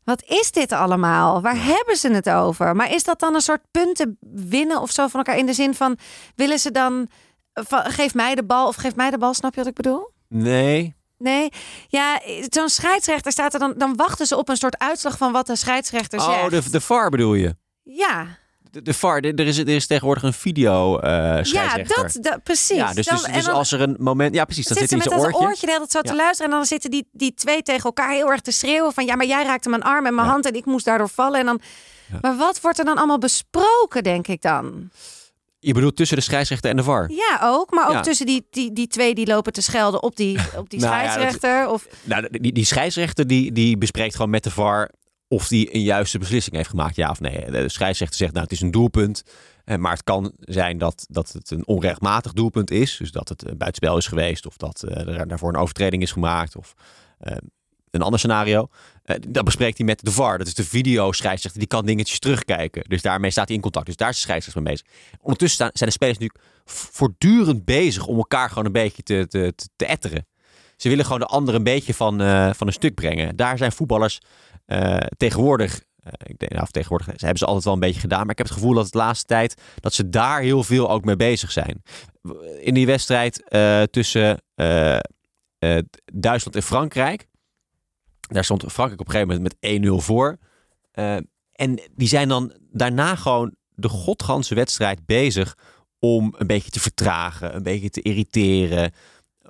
wat 0.03 0.23
is 0.23 0.51
dit 0.51 0.71
allemaal? 0.71 1.41
Waar 1.41 1.63
hebben 1.63 1.95
ze 1.95 2.11
het 2.11 2.29
over? 2.29 2.75
Maar 2.75 2.91
is 2.91 3.03
dat 3.03 3.19
dan 3.19 3.35
een 3.35 3.41
soort 3.41 3.61
punten 3.71 4.17
winnen 4.33 4.81
of 4.81 4.91
zo 4.91 5.07
van 5.07 5.19
elkaar? 5.19 5.37
In 5.37 5.45
de 5.45 5.53
zin 5.53 5.73
van, 5.75 5.97
willen 6.35 6.59
ze 6.59 6.71
dan, 6.71 7.07
van, 7.53 7.83
geef 7.91 8.13
mij 8.13 8.35
de 8.35 8.43
bal 8.43 8.67
of 8.67 8.75
geef 8.75 8.95
mij 8.95 9.09
de 9.09 9.17
bal, 9.17 9.33
snap 9.33 9.53
je 9.53 9.59
wat 9.59 9.69
ik 9.69 9.75
bedoel? 9.75 10.11
Nee, 10.27 10.99
Nee, 11.21 11.49
ja, 11.87 12.21
zo'n 12.49 12.69
scheidsrechter 12.69 13.31
staat 13.31 13.53
er 13.53 13.59
dan, 13.59 13.73
dan 13.77 13.95
wachten 13.95 14.25
ze 14.25 14.37
op 14.37 14.49
een 14.49 14.57
soort 14.57 14.77
uitslag 14.77 15.17
van 15.17 15.31
wat 15.31 15.47
de 15.47 15.55
scheidsrechter 15.55 16.19
oh, 16.19 16.25
zegt. 16.25 16.63
de, 16.63 16.71
de 16.71 16.81
VAR 16.81 17.09
bedoel 17.09 17.33
je? 17.33 17.55
Ja, 17.83 18.27
De, 18.71 18.81
de 18.81 18.93
VAR, 18.93 19.19
er 19.19 19.39
is, 19.39 19.57
er 19.57 19.67
is 19.67 19.87
tegenwoordig 19.87 20.23
een 20.23 20.33
video 20.33 20.99
eh 20.99 21.43
ja 21.43 21.77
dat, 21.77 22.17
dat, 22.21 22.43
precies. 22.43 22.77
Ja, 22.77 22.93
dus, 22.93 23.05
Dan- 23.05 23.17
dus, 23.17 23.33
dus 23.33 23.45
dan 23.45 23.53
als 23.53 23.71
er 23.71 23.81
een 23.81 23.95
moment... 23.99 24.35
Ja, 24.35 24.45
precies. 24.45 24.65
Dan 24.67 24.77
zit 24.77 24.89
hij 24.89 24.97
met 24.97 25.07
in 25.07 25.13
zijn 25.13 25.25
oortje, 25.33 25.47
oortje. 25.47 25.65
de 25.65 25.71
hele 25.71 25.87
tijd 25.87 25.91
zo 25.91 26.01
te 26.11 26.17
Ja. 26.17 26.23
luisteren. 26.23 26.51
En 26.51 26.57
dan 26.57 26.65
zitten 26.65 26.91
die, 26.91 27.07
die 27.11 27.33
twee 27.33 27.61
tegen 27.61 27.83
elkaar 27.83 28.11
heel 28.11 28.31
erg 28.31 28.41
te 28.41 28.51
schreeuwen 28.51 28.93
van... 28.93 29.05
ja, 29.05 29.15
maar 29.15 29.25
jij 29.25 29.43
raakte 29.43 29.69
mijn 29.69 29.81
arm 29.83 30.05
en 30.05 30.15
mijn 30.15 30.27
Ja. 30.27 30.31
hand 30.33 30.45
en 30.45 30.53
ik 30.53 30.65
moest 30.65 30.85
daardoor 30.85 31.09
vallen. 31.09 31.39
En 31.39 31.45
dan... 31.45 31.61
Maar 32.21 32.37
wat 32.37 32.61
wordt 32.61 32.79
er 32.79 32.85
dan 32.85 32.97
allemaal 32.97 33.17
besproken, 33.17 34.03
denk 34.03 34.27
ik 34.27 34.41
dan? 34.41 34.89
Je 35.59 35.73
bedoelt 35.73 35.95
tussen 35.95 36.17
de 36.17 36.23
scheidsrechter 36.23 36.69
en 36.69 36.75
de 36.77 36.83
VAR? 36.83 37.09
Ja, 37.11 37.39
ook. 37.43 37.71
Maar 37.71 37.87
ook 37.87 37.93
Ja. 37.93 38.01
tussen 38.01 38.25
die, 38.25 38.47
die, 38.49 38.73
die 38.73 38.87
twee 38.87 39.15
die 39.15 39.27
lopen 39.27 39.53
te 39.53 39.61
schelden 39.61 40.03
op 40.03 40.15
die, 40.15 40.37
op 40.57 40.69
die 40.69 40.79
Nou 40.79 40.95
ja, 40.95 41.01
dat- 41.03 41.11
scheidsrechter. 41.11 41.67
Of, 41.69 41.87
Nou, 42.03 42.27
die, 42.31 42.51
die 42.51 42.65
scheidsrechter 42.65 43.27
die, 43.27 43.51
die 43.51 43.77
bespreekt 43.77 44.15
gewoon 44.15 44.31
met 44.31 44.43
de 44.43 44.51
VAR 44.51 44.89
of 45.31 45.47
die 45.47 45.75
een 45.75 45.81
juiste 45.81 46.17
beslissing 46.19 46.55
heeft 46.55 46.69
gemaakt, 46.69 46.95
ja 46.95 47.09
of 47.09 47.19
nee. 47.19 47.51
De 47.51 47.69
scheidsrechter 47.69 48.17
zegt, 48.17 48.31
nou, 48.31 48.43
het 48.43 48.53
is 48.53 48.61
een 48.61 48.71
doelpunt. 48.71 49.23
eh, 49.65 49.77
Maar 49.77 49.91
het 49.91 50.03
kan 50.03 50.31
zijn 50.39 50.77
dat, 50.77 51.05
dat 51.09 51.31
het 51.31 51.51
een 51.51 51.67
onrechtmatig 51.67 52.33
doelpunt 52.33 52.71
is. 52.71 52.97
Dus 52.97 53.11
dat 53.11 53.29
het 53.29 53.41
een 53.41 53.57
buitenspel 53.57 53.97
is 53.97 54.07
geweest. 54.07 54.45
Of 54.45 54.57
dat 54.57 54.83
eh, 54.83 55.17
er 55.19 55.27
daarvoor 55.27 55.49
een 55.49 55.59
overtreding 55.59 56.01
is 56.03 56.11
gemaakt. 56.11 56.55
Of 56.55 56.73
eh, 57.19 57.35
een 57.91 58.01
ander 58.01 58.19
scenario. 58.19 58.67
Eh, 59.03 59.15
dat 59.29 59.43
bespreekt 59.45 59.77
hij 59.77 59.85
met 59.85 59.99
de 60.05 60.11
VAR. 60.11 60.37
Dat 60.37 60.47
is 60.47 60.53
de 60.53 60.63
video-scheidsrechter. 60.63 61.59
Die 61.59 61.69
kan 61.69 61.85
dingetjes 61.85 62.19
terugkijken. 62.19 62.83
Dus 62.87 63.01
daarmee 63.01 63.31
staat 63.31 63.47
hij 63.47 63.55
in 63.55 63.61
contact. 63.61 63.85
Dus 63.85 63.95
daar 63.95 64.09
is 64.09 64.15
de 64.15 64.21
scheidsrechter 64.21 64.61
mee 64.63 64.71
bezig. 64.73 64.87
Ondertussen 65.21 65.69
zijn 65.73 65.89
de 65.89 65.95
spelers 65.95 66.17
v- 66.65 66.87
voortdurend 66.91 67.65
bezig 67.65 68.05
om 68.07 68.17
elkaar 68.17 68.49
gewoon 68.49 68.65
een 68.65 68.71
beetje 68.71 69.03
te, 69.03 69.25
te, 69.29 69.53
te, 69.55 69.67
te 69.75 69.85
etteren. 69.85 70.25
Ze 70.77 70.89
willen 70.89 71.05
gewoon 71.05 71.19
de 71.19 71.25
ander 71.25 71.55
een 71.55 71.63
beetje 71.63 71.93
van, 71.93 72.21
eh, 72.21 72.53
van 72.53 72.67
een 72.67 72.73
stuk 72.73 72.95
brengen. 72.95 73.35
Daar 73.35 73.57
zijn 73.57 73.71
voetballers 73.71 74.19
eh, 74.71 74.97
tegenwoordig. 75.17 75.81
eh, 76.03 76.11
ik 76.23 76.39
denk, 76.39 76.51
nou, 76.51 76.67
tegenwoordig 76.71 77.07
ze 77.07 77.15
hebben 77.17 77.37
ze 77.37 77.45
altijd 77.45 77.63
wel 77.63 77.73
een 77.73 77.79
beetje 77.79 77.99
gedaan. 77.99 78.21
Maar 78.21 78.31
ik 78.31 78.37
heb 78.37 78.47
het 78.47 78.55
gevoel 78.55 78.73
dat 78.73 78.91
de 78.91 78.97
laatste 78.97 79.25
tijd 79.25 79.61
dat 79.79 79.93
ze 79.93 80.09
daar 80.09 80.41
heel 80.41 80.63
veel 80.63 80.89
ook 80.89 81.05
mee 81.05 81.15
bezig 81.15 81.51
zijn. 81.51 81.83
In 82.59 82.73
die 82.73 82.85
wedstrijd 82.85 83.49
eh, 83.49 83.83
tussen 83.83 84.41
Duitsland 86.13 86.55
en 86.55 86.63
Frankrijk. 86.63 87.27
Daar 88.19 88.43
stond 88.43 88.61
Frankrijk 88.71 89.01
op 89.01 89.07
een 89.07 89.13
gegeven 89.13 89.35
moment 89.35 89.55
met 89.61 90.01
1-0 90.01 90.05
voor. 90.05 90.37
En 91.51 91.81
die 91.95 92.07
zijn 92.07 92.27
dan 92.27 92.53
daarna 92.71 93.15
gewoon 93.15 93.55
de 93.69 93.89
godganse 93.89 94.55
wedstrijd 94.55 95.05
bezig 95.05 95.57
om 95.99 96.35
een 96.37 96.47
beetje 96.47 96.71
te 96.71 96.79
vertragen, 96.79 97.55
een 97.55 97.63
beetje 97.63 97.89
te 97.89 98.01
irriteren. 98.01 98.91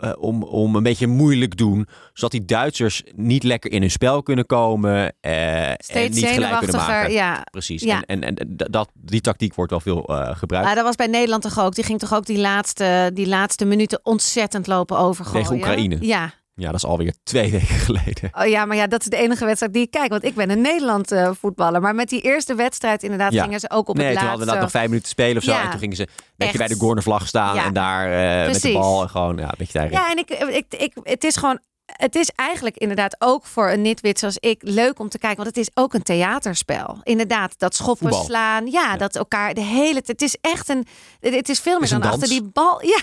Eh, 0.01 0.11
om, 0.19 0.43
om 0.43 0.75
een 0.75 0.83
beetje 0.83 1.07
moeilijk 1.07 1.57
doen, 1.57 1.87
zodat 2.13 2.31
die 2.31 2.45
Duitsers 2.45 3.03
niet 3.15 3.43
lekker 3.43 3.71
in 3.71 3.81
hun 3.81 3.91
spel 3.91 4.23
kunnen 4.23 4.45
komen. 4.45 5.13
eh, 5.19 5.69
en 5.69 5.75
steeds 5.77 6.15
niet 6.15 6.25
gelijk 6.29 6.57
kunnen 6.57 6.75
maken. 6.75 7.11
Ja, 7.11 7.43
Precies. 7.51 7.81
Ja. 7.83 8.03
En, 8.05 8.23
en, 8.23 8.35
en 8.35 8.55
dat, 8.71 8.89
die 8.93 9.21
tactiek 9.21 9.55
wordt 9.55 9.71
wel 9.71 9.79
veel 9.79 10.05
eh, 10.05 10.35
gebruikt. 10.35 10.67
Ah, 10.69 10.75
dat 10.75 10.83
was 10.83 10.95
bij 10.95 11.07
Nederland 11.07 11.41
toch 11.41 11.59
ook. 11.59 11.75
Die 11.75 11.83
ging 11.83 11.99
toch 11.99 12.13
ook 12.13 12.25
die 12.25 12.39
laatste, 12.39 13.11
die 13.13 13.27
laatste 13.27 13.65
minuten 13.65 13.99
ontzettend 14.03 14.67
lopen 14.67 14.97
overgooien. 14.97 15.47
Tegen 15.47 15.55
Oekraïne. 15.59 15.97
Ja. 15.99 16.33
Ja, 16.53 16.65
dat 16.65 16.75
is 16.75 16.85
alweer 16.85 17.13
twee 17.23 17.51
weken 17.57 17.67
geleden. 17.67 18.29
Oh 18.31 18.45
ja, 18.45 18.65
maar 18.65 18.77
ja, 18.77 18.87
dat 18.87 19.01
is 19.01 19.05
de 19.07 19.17
enige 19.17 19.45
wedstrijd 19.45 19.73
die 19.73 19.81
ik 19.81 19.91
kijk. 19.91 20.09
Want 20.09 20.23
ik 20.23 20.35
ben 20.35 20.49
een 20.49 20.61
Nederland 20.61 21.11
eh, 21.11 21.31
voetballer. 21.39 21.81
Maar 21.81 21.95
met 21.95 22.09
die 22.09 22.21
eerste 22.21 22.55
wedstrijd 22.55 23.03
inderdaad 23.03 23.33
Ja. 23.33 23.43
gingen 23.43 23.59
ze 23.59 23.69
ook 23.69 23.87
op 23.89 23.95
nee, 23.95 24.05
het 24.05 24.13
toen 24.17 24.23
laatste. 24.25 24.39
hadden 24.39 24.55
we 24.55 24.61
nog 24.61 24.71
vijf 24.71 24.85
minuten 24.85 25.03
te 25.07 25.13
spelen 25.13 25.37
of 25.37 25.43
zo. 25.43 25.51
Ja. 25.51 25.63
En 25.63 25.69
toen 25.69 25.79
gingen 25.79 25.95
ze 25.95 26.01
een 26.01 26.09
beetje 26.37 26.57
bij 26.57 26.67
de 26.67 26.77
cornervlag 26.77 27.27
staan. 27.27 27.55
Ja. 27.55 27.65
En 27.65 27.73
daar 27.73 28.05
eh, 28.45 28.51
met 28.51 28.61
de 28.61 28.71
bal 28.73 29.01
en 29.01 29.09
gewoon 29.09 29.37
ja, 29.37 29.43
een 29.43 29.55
beetje 29.57 29.73
daarin. 29.73 29.91
Ja, 29.93 30.11
en 30.11 30.17
ik, 30.17 30.29
ik, 30.29 30.65
ik, 30.81 30.93
het 31.03 31.23
is 31.23 31.35
gewoon... 31.35 31.59
Het 31.91 32.15
is 32.15 32.29
eigenlijk 32.35 32.77
inderdaad 32.77 33.15
ook 33.19 33.45
voor 33.45 33.69
een 33.69 33.81
nitwit 33.81 34.19
zoals 34.19 34.37
ik 34.39 34.61
leuk 34.63 34.99
om 34.99 35.09
te 35.09 35.17
kijken. 35.17 35.43
Want 35.43 35.55
het 35.55 35.65
is 35.65 35.71
ook 35.73 35.93
een 35.93 36.03
theaterspel. 36.03 36.99
Inderdaad, 37.03 37.53
dat 37.59 37.75
schoppen, 37.75 38.07
Voetbal. 38.07 38.25
slaan. 38.25 38.67
Ja, 38.67 38.97
dat 38.97 39.15
elkaar 39.15 39.53
de 39.53 39.61
hele... 39.61 39.93
tijd- 40.01 40.07
Het 40.07 40.21
is 40.21 40.37
echt 40.41 40.69
een... 40.69 40.85
Het 41.19 41.49
is 41.49 41.59
veel 41.59 41.79
meer 41.79 41.89
dan 41.89 42.01
achter 42.01 42.19
dans. 42.19 42.31
die 42.31 42.43
bal. 42.53 42.81
Ja, 42.95 42.99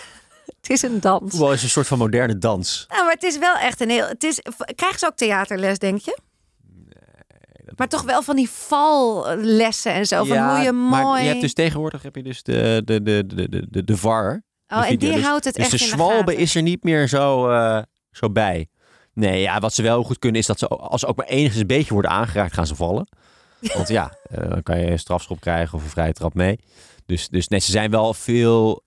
het 0.61 0.71
is 0.71 0.83
een 0.83 1.01
dans. 1.01 1.31
Voetbal 1.31 1.53
is 1.53 1.63
een 1.63 1.69
soort 1.69 1.87
van 1.87 1.99
moderne 1.99 2.39
dans. 2.39 2.85
Nou, 2.89 3.05
maar 3.05 3.13
het 3.13 3.23
is 3.23 3.39
wel 3.39 3.57
echt 3.57 3.81
een 3.81 3.91
heel. 3.91 4.07
Het 4.07 4.25
is, 4.25 4.41
krijgen 4.75 4.99
ze 4.99 5.07
ook 5.07 5.17
theaterles, 5.17 5.79
denk 5.79 6.01
je? 6.01 6.19
Maar 7.77 7.89
toch 7.89 8.03
wel 8.03 8.23
van 8.23 8.37
die 8.37 8.51
vallessen 8.51 9.93
en 9.93 10.07
zo. 10.07 10.25
Van 10.25 10.37
Ja, 10.37 10.55
hoe 10.55 10.65
je 10.65 10.73
mooi. 10.73 11.03
Maar 11.03 11.23
je 11.23 11.29
hebt 11.29 11.41
dus 11.41 11.53
tegenwoordig 11.53 12.03
heb 12.03 12.17
je 12.17 12.23
dus 12.23 12.43
de, 12.43 12.83
de, 12.85 13.03
de, 13.03 13.27
de, 13.27 13.67
de, 13.71 13.85
de, 13.85 13.97
VAR. 13.97 14.43
oh, 14.69 14.81
de 14.81 14.87
en 14.87 14.97
die 14.97 15.09
video. 15.09 15.25
houdt 15.25 15.45
het 15.45 15.55
Dus 15.55 15.63
echt 15.63 15.73
de 15.73 15.85
in 15.85 15.91
de 15.91 15.97
zwalbe 15.97 16.37
is 16.37 16.55
er 16.55 16.63
niet 16.63 16.83
meer 16.83 17.09
zo, 17.09 17.49
eh, 17.49 17.83
zo 18.11 18.31
bij. 18.31 18.69
Nee, 19.13 19.41
ja, 19.41 19.61
wat 19.61 19.75
ze 19.75 19.83
wel 19.83 20.03
goed 20.03 20.19
kunnen 20.19 20.41
is 20.41 20.47
dat 20.47 20.59
ze, 20.59 20.69
als 20.69 21.01
ze 21.01 21.07
ook 21.07 21.17
maar 21.17 21.27
enigszins 21.27 21.61
een 21.61 21.67
beetje 21.67 21.93
worden 21.93 22.11
aangeraakt, 22.11 22.55
gaan 22.55 22.67
ze 22.67 22.75
vallen. 22.75 23.09
Want 23.77 23.89
ja, 23.89 24.13
eh, 24.31 24.49
dan 24.49 24.63
kan 24.63 24.81
je 24.81 24.91
een 24.91 24.99
strafschop 24.99 25.41
krijgen 25.41 25.79
of 25.79 25.85
een 25.85 25.91
vrije 25.91 26.13
trap 26.13 26.35
mee. 26.35 26.59
Dus, 27.07 27.29
dus 27.29 27.49
nee, 27.49 27.61
ze 27.61 27.71
zijn 27.71 27.91
wel 27.91 28.15
veel 28.15 28.83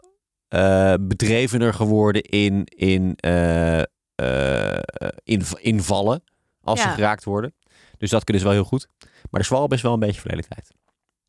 eh, 0.51 0.93
bedrevener 1.01 1.73
geworden 1.73 2.21
in, 2.21 2.65
in, 2.65 3.15
eh, 3.15 3.79
eh, 4.15 4.79
in, 5.23 5.43
invallen 5.59 6.23
als 6.61 6.79
Ja. 6.81 6.87
ze 6.87 6.93
geraakt 6.93 7.23
worden. 7.23 7.53
Dus 7.97 8.09
dat 8.09 8.23
kunnen 8.23 8.41
ze 8.43 8.47
wel 8.49 8.57
heel 8.57 8.67
goed. 8.67 8.87
Maar 9.29 9.41
de 9.41 9.47
zwalbe 9.47 9.75
is 9.75 9.81
wel 9.81 9.93
een 9.93 9.99
beetje 9.99 10.21
verleden 10.21 10.45
tijd. 10.49 10.71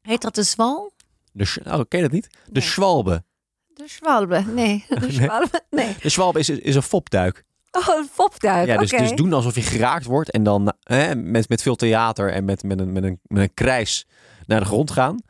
Heet 0.00 0.22
dat 0.22 0.35
de 0.35 0.42
zwal? 0.42 0.92
De, 1.32 1.56
oh, 1.64 1.80
ken 1.88 1.98
je 1.98 2.04
dat 2.04 2.11
niet? 2.12 2.28
De 2.44 2.50
Nee. 2.61 2.62
zwalbe. 2.62 3.24
De 3.66 3.85
zwalbe. 3.88 4.44
Nee, 4.46 4.85
de 5.00 5.12
zwalbe. 5.12 5.62
Nee. 5.70 5.96
De 6.00 6.08
zwalbe 6.08 6.38
is, 6.38 6.48
is 6.48 6.74
een 6.74 6.82
fopduik. 6.82 7.44
Oh, 7.70 7.88
een 7.98 8.08
popduik. 8.16 8.66
Ja, 8.66 8.76
dus, 8.76 8.90
dus 8.90 9.12
doen 9.12 9.32
alsof 9.32 9.54
je 9.54 9.62
geraakt 9.62 10.04
wordt 10.04 10.30
en 10.30 10.42
dan 10.42 10.72
eh, 10.82 11.11
met, 11.16 11.48
met 11.48 11.62
veel 11.62 11.76
theater 11.76 12.32
en 12.32 12.44
met, 12.44 12.62
met, 12.62 12.80
een, 12.80 12.92
met, 12.92 13.04
een, 13.04 13.20
met 13.22 13.42
een 13.42 13.54
krijs 13.54 14.06
naar 14.46 14.61
de 14.61 14.66
grond 14.66 14.90
gaan. 14.90 15.22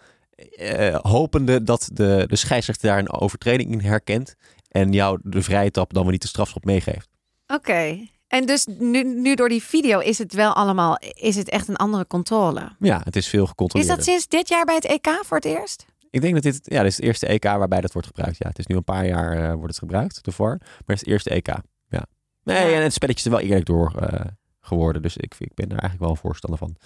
Eh, 0.57 0.95
hopende 1.03 1.63
dat 1.63 1.89
de, 1.93 2.25
de 2.29 2.37
scheidsrechter 2.37 2.89
daar 2.89 2.99
een 2.99 3.11
overtreding 3.13 3.73
in 3.73 3.81
herkent 3.81 4.35
en 4.69 4.93
jou 4.93 5.19
de 5.23 5.43
vrije 5.43 5.71
tap 5.71 5.93
dan 5.93 6.03
weer 6.03 6.13
niet 6.13 6.23
de 6.23 6.29
strafschop 6.29 6.65
meegeeft. 6.65 7.09
Oké. 7.47 8.07
En 8.29 8.47
dus 8.47 8.67
nu, 8.79 9.03
nu 9.05 9.35
door 9.35 9.49
die 9.49 9.63
video 9.63 9.99
is 9.99 10.19
het 10.19 10.33
wel 10.33 10.53
allemaal, 10.53 10.97
is 11.13 11.37
het 11.37 11.49
echt 11.49 11.69
een 11.69 11.77
andere 11.77 12.07
controle. 12.07 12.73
Ja, 12.79 13.01
het 13.05 13.17
is 13.17 13.29
veel 13.29 13.43
Is 13.43 13.49
gecontroleerd. 13.49 13.91
dat 13.97 14.05
sinds 14.05 14.29
dit 14.29 14.49
jaar 14.49 14.65
bij 14.65 14.75
het 14.75 14.85
EK 14.85 15.07
voor 15.25 15.37
het 15.37 15.47
eerst? 15.47 15.85
Ik 16.11 16.21
denk 16.21 16.35
dat 16.35 16.43
dit, 16.43 16.61
ja, 16.65 16.79
dit 16.83 16.91
is 16.91 16.97
het 16.97 17.05
eerste 17.05 17.27
EK 17.27 17.43
waarbij 17.45 17.81
dat 17.81 17.93
wordt 17.93 18.09
gebruikt. 18.09 18.37
Ja, 18.39 18.49
het 18.49 18.59
is 18.59 18.67
nu 18.67 18.77
een 18.77 18.85
paar 18.85 19.07
jaar 19.07 19.33
eh, 19.37 19.49
wordt 19.55 19.69
het 19.69 19.79
gebruikt, 19.79 20.21
VAR. 20.23 20.57
Maar 20.59 20.69
het 20.87 20.95
is 20.97 21.01
het 21.01 21.09
eerste 21.09 21.31
EK. 21.31 21.47
Ja. 21.89 22.07
Nee, 22.45 22.71
Ja. 22.71 22.77
en 22.77 22.83
het 22.83 22.93
spelletje 22.93 23.19
is 23.21 23.25
er 23.33 23.39
wel 23.39 23.49
eerlijk 23.49 23.67
door 23.67 23.95
eh, 23.97 24.21
geworden. 24.61 25.03
Dus 25.03 25.17
ik, 25.17 25.35
ik 25.39 25.55
ben 25.55 25.65
er 25.67 25.71
eigenlijk 25.79 26.01
wel 26.01 26.11
een 26.11 26.17
voorstander 26.17 26.59
van. 26.59 26.77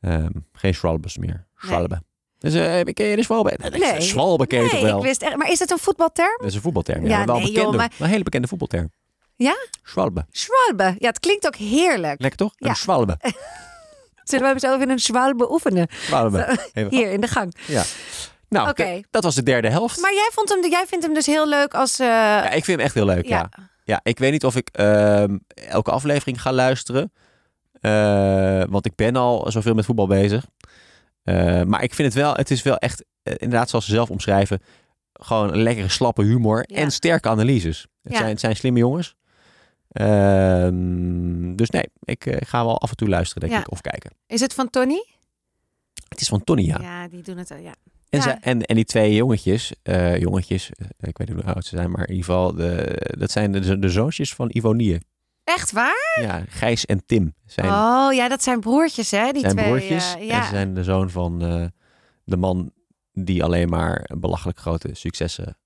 Ehm, 0.00 0.30
geen 0.52 0.74
Schwalbes 0.74 1.18
meer. 1.18 1.46
Schwalbe. 1.56 2.02
Dus 2.42 2.54
eh, 2.54 2.80
ken 2.94 3.06
je 3.06 3.16
de 3.16 3.22
Schwalbe? 3.22 3.58
Nee, 3.70 3.70
Nee. 3.80 4.00
Schwalbe 4.00 4.46
ken 4.46 4.58
je 4.62 4.64
toch 4.64 4.72
Nee, 4.72 4.82
wel? 4.90 4.98
ik 4.98 5.04
wist 5.04 5.22
echt. 5.22 5.36
Maar 5.36 5.50
is 5.50 5.58
het 5.58 5.70
een 5.70 5.78
voetbalterm? 5.78 6.36
Dat 6.38 6.46
is 6.48 6.54
een 6.54 6.60
voetbalterm. 6.60 7.06
Ja, 7.06 7.18
Ja, 7.18 7.24
wel 7.24 7.34
nee, 7.34 7.44
bekende, 7.44 7.60
joh, 7.68 7.76
maar- 7.76 7.92
een 7.98 8.06
hele 8.06 8.22
bekende 8.22 8.48
voetbalterm. 8.48 8.90
Ja? 9.36 9.56
Schwalbe. 9.82 10.26
Schwalbe. 10.30 10.94
Ja, 10.98 11.08
het 11.08 11.20
klinkt 11.20 11.46
ook 11.46 11.56
heerlijk. 11.56 12.20
Lekker 12.20 12.38
toch? 12.38 12.52
Ja. 12.56 12.68
Een 12.68 12.76
Schwalbe. 12.76 13.16
Zullen 14.24 14.44
we 14.44 14.50
hem 14.50 14.58
zo 14.58 14.74
even 14.74 14.90
een 14.90 14.98
Schwalbe 14.98 15.52
oefenen? 15.52 15.86
Schwalbe. 15.90 16.58
Even- 16.72 16.90
Hier 16.90 17.10
in 17.12 17.20
de 17.20 17.26
gang. 17.26 17.54
Nou, 18.48 18.68
Oké. 18.68 19.00
d- 19.00 19.06
dat 19.10 19.22
was 19.24 19.34
de 19.34 19.42
derde 19.42 19.68
helft. 19.70 20.00
Maar 20.00 20.12
jij, 20.14 20.28
vond 20.32 20.48
hem, 20.48 20.70
jij 20.70 20.84
vindt 20.86 21.04
hem 21.04 21.14
dus 21.14 21.26
heel 21.26 21.48
leuk 21.48 21.74
als... 21.74 21.98
eh, 21.98 22.06
Ja, 22.06 22.44
ik 22.50 22.64
vind 22.64 22.76
hem 22.76 22.86
echt 22.86 22.94
heel 22.94 23.04
leuk. 23.04 23.26
Ja. 23.26 23.48
Ja, 23.84 24.00
ik 24.02 24.18
weet 24.18 24.32
niet 24.32 24.44
of 24.44 24.56
ik 24.56 24.68
ehm, 24.72 25.38
elke 25.54 25.90
aflevering 25.90 26.40
ga 26.42 26.52
luisteren. 26.52 27.12
Eh, 27.80 28.62
want 28.68 28.86
ik 28.86 28.94
ben 28.94 29.16
al 29.16 29.50
zoveel 29.50 29.74
met 29.74 29.84
voetbal 29.84 30.06
bezig. 30.06 30.44
Eh, 31.22 31.62
maar 31.62 31.82
ik 31.82 31.94
vind 31.94 32.14
het 32.14 32.22
wel, 32.22 32.34
het 32.34 32.50
is 32.50 32.62
wel 32.62 32.76
echt, 32.76 33.04
eh, 33.22 33.34
inderdaad 33.38 33.68
zoals 33.70 33.84
ze 33.84 33.90
zelf 33.90 34.10
omschrijven, 34.10 34.60
gewoon 35.12 35.52
een 35.52 35.62
lekkere 35.62 35.88
slappe 35.88 36.22
humor 36.22 36.64
Ja. 36.66 36.76
en 36.76 36.90
sterke 36.90 37.28
analyses. 37.28 37.86
Het, 38.02 38.12
Ja. 38.12 38.18
zijn, 38.18 38.30
het 38.30 38.40
zijn 38.40 38.56
slimme 38.56 38.78
jongens. 38.78 39.14
Ehm, 39.88 41.54
dus 41.56 41.70
nee, 41.70 41.84
ik 42.00 42.26
eh, 42.26 42.36
ga 42.48 42.64
wel 42.64 42.80
af 42.80 42.90
en 42.90 42.96
toe 42.96 43.08
luisteren, 43.08 43.42
denk 43.42 43.52
Ja. 43.52 43.60
ik, 43.60 43.70
of 43.70 43.80
kijken. 43.80 44.10
Is 44.26 44.40
het 44.40 44.54
van 44.54 44.70
Tony? 44.70 45.04
Het 46.08 46.20
is 46.20 46.28
van 46.28 46.44
Tony, 46.44 46.62
ja. 46.62 46.78
Ja, 46.80 47.08
die 47.08 47.22
doen 47.22 47.36
het 47.36 47.50
al, 47.50 47.56
ja. 47.56 47.74
En, 48.08 48.40
en, 48.40 48.62
en 48.62 48.74
die 48.76 48.84
twee 48.84 49.14
jongetjes, 49.14 49.72
jongetjes, 50.18 50.70
ik 51.00 51.18
weet 51.18 51.28
niet 51.28 51.42
hoe 51.44 51.52
oud 51.54 51.64
ze 51.64 51.76
zijn, 51.76 51.90
maar 51.90 52.08
in 52.08 52.14
ieder 52.14 52.24
geval, 52.24 52.54
de, 52.54 52.96
dat 53.18 53.30
zijn 53.30 53.52
de, 53.52 53.78
de 53.78 53.88
zoontjes 53.88 54.34
van 54.34 54.48
Ivonie. 54.52 54.98
Echt 55.44 55.72
waar? 55.72 56.18
Ja, 56.20 56.42
Gijs 56.48 56.86
en 56.86 57.06
Tim 57.06 57.34
zijn, 57.46 57.66
Oh 57.66 58.12
ja, 58.12 58.28
dat 58.28 58.42
zijn 58.42 58.60
broertjes, 58.60 59.10
hè? 59.10 59.32
Die 59.32 59.40
zijn 59.40 59.52
twee. 59.56 59.66
broertjes. 59.66 60.14
eh, 60.14 60.20
En 60.20 60.26
ja. 60.26 60.42
ze 60.42 60.48
zijn 60.48 60.74
de 60.74 60.84
zoon 60.84 61.10
van 61.10 61.42
eh, 61.42 61.64
de 62.24 62.36
man 62.36 62.72
die 63.12 63.44
alleen 63.44 63.68
maar 63.68 64.10
belachelijk 64.18 64.58
grote 64.58 64.88
successen 64.92 65.56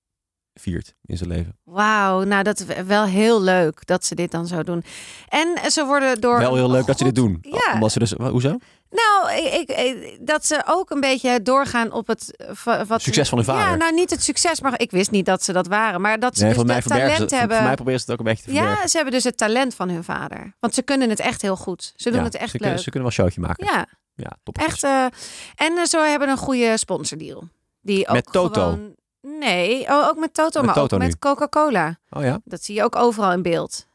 viert 0.53 0.93
in 1.05 1.17
zijn 1.17 1.29
leven. 1.29 1.59
Wauw, 1.63 2.23
nou 2.23 2.43
dat 2.43 2.59
is 2.59 2.83
wel 2.83 3.05
heel 3.05 3.41
leuk 3.41 3.85
dat 3.85 4.05
ze 4.05 4.15
dit 4.15 4.31
dan 4.31 4.47
zo 4.47 4.63
doen. 4.63 4.83
En 5.29 5.71
ze 5.71 5.85
worden 5.85 6.21
door. 6.21 6.39
Wel 6.39 6.55
heel 6.55 6.71
leuk 6.71 6.85
dat 6.85 6.97
ze 6.97 7.03
dit 7.03 7.15
doen. 7.15 7.37
Ja. 7.41 7.73
Omdat 7.73 7.91
ze 7.91 7.99
dus, 7.99 8.11
hoezo? 8.11 8.57
Nou, 8.89 9.16
ik, 9.29 9.53
ik- 9.53 9.69
ik- 9.77 10.17
dat 10.27 10.45
ze 10.45 10.61
ook 10.65 10.89
een 10.89 10.99
beetje 10.99 11.41
doorgaan 11.41 11.91
op 11.91 12.07
het 12.07 12.35
eh, 12.65 12.81
wat 12.87 13.01
Succes 13.01 13.29
van 13.29 13.37
hun 13.37 13.47
vader. 13.47 13.69
Ja, 13.69 13.75
nou 13.75 13.93
niet 13.93 14.09
het 14.09 14.23
succes, 14.23 14.61
maar 14.61 14.79
ik 14.81 14.91
wist 14.91 15.11
niet 15.11 15.25
dat 15.25 15.43
ze 15.43 15.53
dat 15.53 15.67
waren, 15.67 16.01
maar 16.01 16.19
dat 16.19 16.33
ze 16.35 16.39
Nee, 16.43 16.49
dus 16.49 16.57
van 16.57 16.67
mij 16.67 16.75
het 16.75 16.83
ze, 16.85 16.89
talent 16.89 17.29
voor- 17.29 17.37
hebben. 17.39 17.57
Voor 17.57 17.65
mij 17.65 17.75
proberen 17.75 17.99
ze 17.99 18.05
het 18.11 18.19
ook 18.19 18.25
een 18.25 18.31
beetje 18.31 18.43
te 18.43 18.49
verbergen. 18.51 18.81
ja, 18.81 18.87
ze 18.87 18.95
hebben 18.95 19.13
dus 19.13 19.23
het 19.23 19.37
talent 19.37 19.75
van 19.75 19.89
hun 19.89 20.03
vader, 20.03 20.55
want 20.59 20.73
ze 20.73 20.81
kunnen 20.81 21.09
het 21.09 21.19
echt 21.19 21.41
heel 21.41 21.55
goed. 21.55 21.93
Ze 21.95 22.09
doen 22.09 22.19
Ja, 22.19 22.25
het 22.25 22.35
echt 22.35 22.43
ze, 22.45 22.51
leuk. 22.51 22.61
kunnen, 22.61 22.79
ze 22.83 22.89
kunnen 22.89 23.09
wel 23.09 23.17
een 23.17 23.23
showtje 23.31 23.41
maken. 23.41 23.65
Ja, 23.65 23.87
Ja, 24.15 24.31
top. 24.43 24.57
echt. 24.57 24.83
eh, 24.83 25.03
en 25.55 25.77
eh, 25.77 25.83
ze 25.83 25.97
hebben 25.97 26.29
een 26.29 26.37
goede 26.37 26.77
sponsordeal. 26.77 27.47
Die 27.81 28.07
ook 28.07 28.13
Met 28.13 28.31
Toto? 28.31 28.61
Gewoon, 28.61 28.95
nee, 29.21 29.81
oh, 29.89 30.07
ook 30.07 30.17
met 30.17 30.33
Toto, 30.33 30.57
Met 30.59 30.65
maar 30.65 30.75
Toto 30.75 30.95
ook 30.95 31.01
nu? 31.01 31.07
met 31.07 31.19
Coca-Cola. 31.19 31.97
Oh 32.09 32.23
ja? 32.23 32.39
Dat 32.43 32.63
zie 32.63 32.75
je 32.75 32.83
ook 32.83 32.95
overal 32.95 33.31
in 33.31 33.41
beeld. 33.41 33.85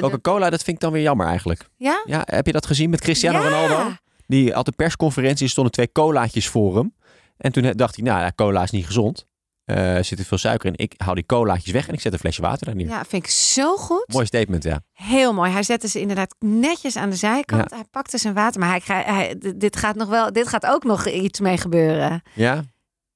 Coca-Cola, 0.00 0.50
dat 0.50 0.62
vind 0.62 0.76
ik 0.76 0.82
dan 0.82 0.92
weer 0.92 1.02
jammer 1.02 1.26
eigenlijk. 1.26 1.68
ja? 1.76 2.02
Ja, 2.04 2.22
heb 2.24 2.46
je 2.46 2.52
dat 2.52 2.66
gezien 2.66 2.90
met 2.90 3.00
Cristiano 3.00 3.38
Ja. 3.38 3.44
Ronaldo? 3.48 3.90
Die 4.28 4.52
had 4.52 4.66
een 4.66 4.76
persconferentie, 4.76 5.44
er 5.44 5.50
stonden 5.50 5.72
twee 5.72 5.92
colaatjes 5.92 6.48
voor 6.48 6.76
hem. 6.76 6.94
En 7.36 7.52
toen 7.52 7.72
dacht 7.72 7.96
hij, 7.96 8.04
nou, 8.04 8.20
ja, 8.20 8.32
cola 8.34 8.62
is 8.62 8.70
niet 8.70 8.86
gezond. 8.86 9.26
Er 9.64 10.04
zit 10.04 10.18
er 10.18 10.24
veel 10.24 10.38
suiker 10.38 10.68
in. 10.68 10.76
Ik 10.76 10.94
haal 10.96 11.14
die 11.14 11.26
colaatjes 11.26 11.72
weg 11.72 11.88
en 11.88 11.94
ik 11.94 12.00
zet 12.00 12.12
een 12.12 12.18
flesje 12.18 12.42
water 12.42 12.66
daar 12.66 12.74
neer. 12.74 12.86
Ja, 12.86 13.04
vind 13.04 13.24
ik 13.24 13.30
zo 13.30 13.76
goed. 13.76 14.04
Mooi 14.12 14.26
statement, 14.26 14.62
ja. 14.62 14.80
Heel 14.92 15.32
mooi. 15.32 15.50
Hij 15.50 15.62
zette 15.62 15.88
ze 15.88 16.00
inderdaad 16.00 16.34
netjes 16.38 16.96
aan 16.96 17.10
de 17.10 17.16
zijkant. 17.16 17.70
Hij 17.70 17.84
pakte 17.90 18.18
zijn 18.18 18.34
water, 18.34 18.60
maar 18.60 18.80
hij, 18.86 19.36
dit 19.56 19.76
gaat 19.76 19.96
nog 19.96 20.08
wel, 20.08 20.32
dit 20.32 20.48
gaat 20.48 20.66
ook 20.66 20.84
nog 20.84 21.08
iets 21.08 21.40
mee 21.40 21.56
gebeuren. 21.56 22.22
Ja? 22.34 22.64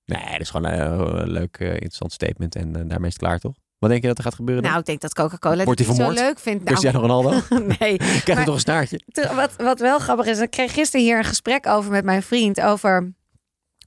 Nee, 0.05 0.31
dat 0.31 0.41
is 0.41 0.51
gewoon 0.51 0.73
een 0.73 1.17
eh, 1.17 1.27
leuk, 1.27 1.57
eh, 1.57 1.69
interessant 1.69 2.13
statement. 2.13 2.55
En 2.55 2.73
daarmee 2.73 3.09
is 3.09 3.15
het 3.15 3.23
klaar, 3.23 3.39
toch? 3.39 3.55
Wat 3.83 3.91
denk 3.91 4.03
je 4.03 4.09
dat 4.09 4.19
er 4.19 4.25
gaat 4.25 4.35
gebeuren? 4.35 4.63
dan? 4.63 4.71
Nou, 4.73 4.83
ik 4.83 4.89
denk 4.89 5.01
dat 5.01 5.15
Coca-Cola 5.15 5.65
niet 5.65 5.87
zo 5.97 6.11
leuk 6.11 6.39
vindt. 6.39 6.65
Nou, 6.65 6.65
Cristiano 6.65 7.01
Ronaldo? 7.01 7.31
nee. 7.79 7.97
Maar- 8.01 8.37
hij 8.37 8.45
toch 8.45 8.55
een 8.55 8.61
staartje? 8.61 9.01
Wat, 9.35 9.51
wat 9.57 9.79
wel 9.81 9.99
grappig 9.99 10.27
is, 10.27 10.39
ik 10.39 10.51
kreeg 10.51 10.73
gisteren 10.73 11.07
hier 11.07 11.19
een 11.19 11.25
gesprek 11.25 11.67
over 11.67 11.91
met 11.91 12.05
mijn 12.05 12.23
vriend 12.23 12.61
over 12.61 13.13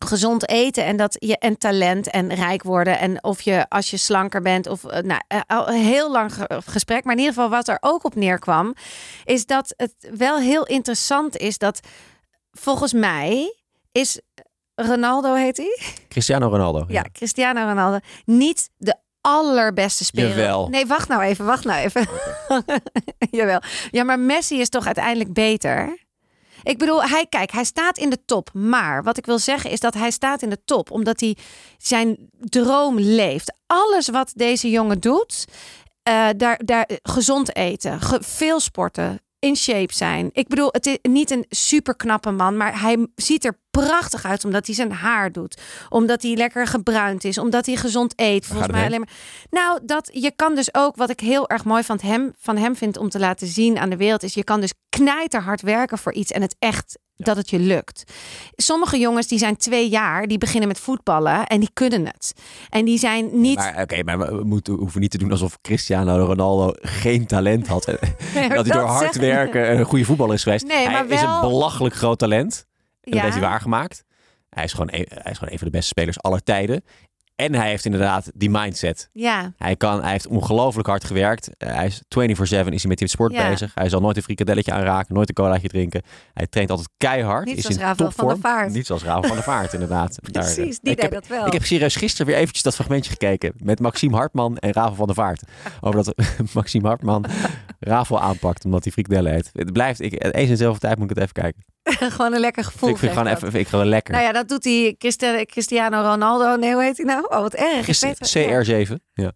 gezond 0.05 0.49
eten 0.49 0.86
en 0.86 0.97
dat 0.97 1.15
je 1.19 1.38
en 1.38 1.58
talent 1.58 2.10
en 2.10 2.34
rijk 2.34 2.63
worden 2.63 2.99
en 2.99 3.23
of 3.23 3.41
je 3.41 3.65
als 3.69 3.89
je 3.89 3.97
slanker 3.97 4.41
bent 4.41 4.67
of 4.67 4.84
eh, 4.86 5.01
nou 5.03 5.21
eh, 5.27 5.39
al 5.47 5.67
een 5.69 5.81
heel 5.84 6.12
lang 6.12 6.34
ge- 6.34 6.62
gesprek, 6.65 7.03
maar 7.03 7.13
in 7.13 7.19
ieder 7.19 7.34
geval 7.36 7.49
wat 7.49 7.67
er 7.67 7.77
ook 7.79 8.03
op 8.03 8.15
neerkwam 8.15 8.73
is 9.23 9.45
dat 9.45 9.73
het 9.77 9.93
wel 10.17 10.39
heel 10.39 10.65
interessant 10.65 11.38
is 11.38 11.58
dat 11.58 11.79
volgens 12.51 12.93
mij 12.93 13.55
is 13.91 14.21
Ronaldo 14.75 15.34
heet 15.34 15.58
hij 15.58 15.79
Cristiano 16.10 16.47
Ronaldo. 16.49 16.86
ja, 16.88 17.05
Cristiano 17.12 17.67
Ronaldo 17.67 17.97
niet 18.25 18.69
de 18.77 18.95
allerbeste 19.25 20.03
speler. 20.05 20.29
Jawel. 20.29 20.67
Nee, 20.69 20.85
wacht 20.85 21.07
nou 21.07 21.21
even, 21.21 21.45
wacht 21.45 21.63
nou 21.63 21.83
even. 21.83 22.07
Jawel. 23.39 23.61
Ja, 23.91 24.03
maar 24.03 24.19
Messi 24.19 24.59
is 24.59 24.69
toch 24.69 24.85
uiteindelijk 24.85 25.33
beter? 25.33 26.03
Ik 26.63 26.77
bedoel, 26.77 27.03
hij, 27.03 27.25
kijk, 27.29 27.51
hij 27.51 27.63
staat 27.63 27.97
in 27.97 28.09
de 28.09 28.25
top. 28.25 28.49
Maar 28.53 29.03
wat 29.03 29.17
ik 29.17 29.25
wil 29.25 29.39
zeggen 29.39 29.69
is 29.69 29.79
dat 29.79 29.93
hij 29.93 30.11
staat 30.11 30.41
in 30.41 30.49
de 30.49 30.63
top 30.65 30.91
omdat 30.91 31.19
hij 31.19 31.38
zijn 31.77 32.17
droom 32.39 32.99
leeft. 32.99 33.53
Alles 33.67 34.09
wat 34.09 34.31
deze 34.35 34.69
jongen 34.69 34.99
doet, 34.99 35.45
eh, 36.03 36.27
daar, 36.38 36.59
daar, 36.65 36.89
gezond 37.03 37.55
eten, 37.55 38.01
ge- 38.01 38.21
veel 38.23 38.59
sporten, 38.59 39.19
in 39.45 39.55
shape 39.55 39.93
zijn. 39.93 40.29
Ik 40.34 40.47
bedoel, 40.47 40.69
het 40.71 40.86
is 40.86 40.97
niet 41.01 41.31
een 41.31 41.45
super 41.49 41.95
knappe 41.95 42.31
man, 42.31 42.58
maar 42.58 42.81
hij 42.81 43.08
ziet 43.15 43.45
er 43.45 43.60
prachtig 43.69 44.25
uit 44.25 44.45
omdat 44.45 44.65
hij 44.65 44.75
zijn 44.75 44.91
haar 44.91 45.31
doet, 45.31 45.62
omdat 45.89 46.21
hij 46.21 46.36
lekker 46.36 46.67
gebruind 46.67 47.23
is, 47.23 47.38
omdat 47.38 47.65
hij 47.65 47.75
gezond 47.75 48.13
eet. 48.15 48.45
Volgens 48.45 48.71
mij 48.71 48.86
alleen 48.86 48.99
maar. 48.99 49.13
Nou, 49.49 49.79
dat 49.84 50.10
je 50.13 50.31
kan 50.36 50.55
dus 50.55 50.73
ook 50.73 50.95
wat 50.95 51.10
ik 51.10 51.19
heel 51.19 51.49
erg 51.49 51.65
mooi 51.65 51.84
van 51.84 51.99
hem, 52.01 52.34
van 52.38 52.58
hem 52.58 52.75
vind 52.75 52.97
om 52.97 53.10
te 53.10 53.19
laten 53.19 53.47
zien 53.47 53.77
aan 53.77 53.89
de 53.89 53.97
wereld 53.97 54.23
is, 54.23 54.34
je 54.34 54.43
kan 54.43 54.62
dus 54.62 54.73
knijterhard 54.89 55.62
werken 55.62 55.97
voor 55.97 56.13
iets 56.13 56.31
en 56.31 56.41
het 56.41 56.55
echt 56.60 56.97
dat 57.17 57.38
het 57.38 57.49
je 57.49 57.60
lukt. 57.60 58.04
Sommige 58.56 58.99
jongens 58.99 59.28
die 59.28 59.39
zijn 59.39 59.58
twee 59.58 59.89
jaar, 59.89 60.28
die 60.28 60.38
beginnen 60.38 60.67
met 60.67 60.80
voetballen 60.80 61.47
en 61.47 61.60
die 61.60 61.69
kunnen 61.73 62.06
het. 62.06 62.34
En 62.69 62.86
die 62.86 62.97
zijn 62.97 63.41
niet. 63.41 63.56
Maar 63.56 63.82
oké, 63.82 64.04
maar 64.04 64.17
we 64.17 64.43
moeten, 64.43 64.73
hoeven 64.73 65.01
niet 65.01 65.12
te 65.12 65.17
doen 65.17 65.32
alsof 65.32 65.58
Cristiano 65.62 66.25
Ronaldo 66.25 66.73
geen 66.82 67.25
talent 67.25 67.67
had. 67.67 67.86
En 67.86 67.97
Nee, 68.34 68.47
maar 68.47 68.58
dat 68.58 68.67
hij 68.67 68.78
door 68.78 68.88
hard 68.88 69.15
werken 69.15 69.78
een 69.78 69.86
goede 69.86 70.06
voetballer 70.06 70.34
is 70.34 70.43
geweest. 70.43 70.67
Nee, 70.67 70.89
maar 70.89 71.08
hij 71.08 71.15
is 71.15 71.21
een 71.21 71.39
belachelijk 71.41 71.95
groot 71.95 72.19
talent. 72.19 72.65
En 73.01 73.12
dat 73.12 73.21
heeft 73.21 73.34
hij 73.34 73.43
waargemaakt. 73.43 74.04
Hij 74.49 74.63
is, 74.63 74.71
gewoon 74.71 74.89
een, 74.91 75.06
hij 75.10 75.32
is 75.32 75.38
gewoon 75.38 75.54
een 75.54 75.60
van 75.60 75.67
de 75.67 75.73
beste 75.73 75.88
spelers 75.88 76.21
aller 76.21 76.43
tijden. 76.43 76.84
En 77.36 77.54
hij 77.56 77.69
heeft 77.69 77.86
inderdaad 77.86 78.32
die 78.36 78.50
mindset. 78.50 79.10
Ja, 79.13 79.54
Hij, 79.58 79.76
kan, 79.76 80.02
hij 80.02 80.12
heeft 80.12 80.28
ongelooflijk 80.28 80.88
hard 80.88 81.04
gewerkt. 81.04 81.50
Eh, 81.58 81.74
hij 81.76 81.86
is 81.86 82.02
24-7 82.08 82.74
is 82.74 82.82
hij 82.82 82.89
met 82.89 82.98
dit 82.98 83.10
sport 83.10 83.34
Ja. 83.34 83.50
bezig. 83.50 83.71
Hij 83.74 83.89
zal 83.89 84.02
nooit 84.02 84.17
een 84.17 84.24
frikadelletje 84.24 84.71
aanraken, 84.71 85.13
nooit 85.15 85.30
een 85.30 85.36
colaatje 85.36 85.67
drinken. 85.67 86.02
Hij 86.34 86.48
traint 86.48 86.69
altijd 86.69 86.89
keihard. 86.98 87.45
Niet 87.45 87.58
is 87.58 87.63
Rafael 87.63 87.86
van 87.88 87.98
der 87.98 88.06
topvorm. 88.08 88.39
Vaart. 88.39 88.74
Niet 88.74 88.86
zoals 88.86 89.04
Rafael 89.04 89.24
van 89.24 89.36
der 89.36 89.43
Vaart, 89.43 89.74
inderdaad. 89.80 90.17
Daar, 90.21 90.43
eh, 90.43 90.54
precies. 90.54 90.80
Die 90.80 90.91
ik 90.91 91.02
deed 91.02 91.02
heb, 91.02 91.12
dat 91.12 91.28
wel. 91.28 91.45
Ik 91.48 91.54
heb 91.54 91.63
serieus 91.65 91.95
gisteren 91.95 92.28
weer 92.28 92.36
eventjes 92.36 92.63
dat 92.63 92.76
fragmentje 92.76 93.12
gekeken. 93.12 93.54
Met 93.58 93.80
Maxime 93.80 94.15
Hartman 94.15 94.58
en 94.58 94.71
Rafael 94.74 94.95
van 94.95 95.06
der 95.06 95.15
Vaart. 95.15 95.41
Over 95.82 96.04
dat 96.04 96.15
Maxime 96.54 96.88
Hartman 96.88 97.26
Rafael 97.80 98.21
aanpakt 98.21 98.65
omdat 98.65 98.84
hij 98.84 98.91
frikadellen 98.93 99.34
eet. 99.34 99.50
Het 99.54 99.74
blijft, 99.74 100.02
ik, 100.02 100.24
eens 100.24 100.36
in 100.43 100.48
dezelfde 100.48 100.80
tijd 100.80 100.98
moet 100.98 101.10
ik 101.10 101.15
het 101.15 101.24
even 101.24 101.34
kijken. 101.41 101.63
gewoon 102.15 102.34
een 102.34 102.39
lekker 102.39 102.63
gevoel. 102.63 102.89
ik 102.89 102.98
vind 102.98 103.12
gewoon 103.12 103.28
even 103.28 103.54
ik 103.60 103.67
gewoon 103.67 103.88
lekker. 103.88 104.13
Nou 104.13 104.26
ja, 104.26 104.32
dat 104.32 104.48
doet 104.50 104.63
Christi- 104.98 105.45
Cristiano 105.45 106.02
Ronaldo. 106.02 106.56
Nee, 106.56 106.74
hoe 106.74 106.84
heet 106.84 106.98
hij 106.98 107.06
nou? 107.06 107.26
Oh, 107.30 107.39
wat 107.39 107.54
erg. 107.54 107.78
Ik 107.78 107.84
Gisteren 107.84 108.15
weet 108.19 108.34
het- 108.34 108.67
ja. 108.67 108.86
CR7. 108.86 108.95
Ja. 109.13 109.32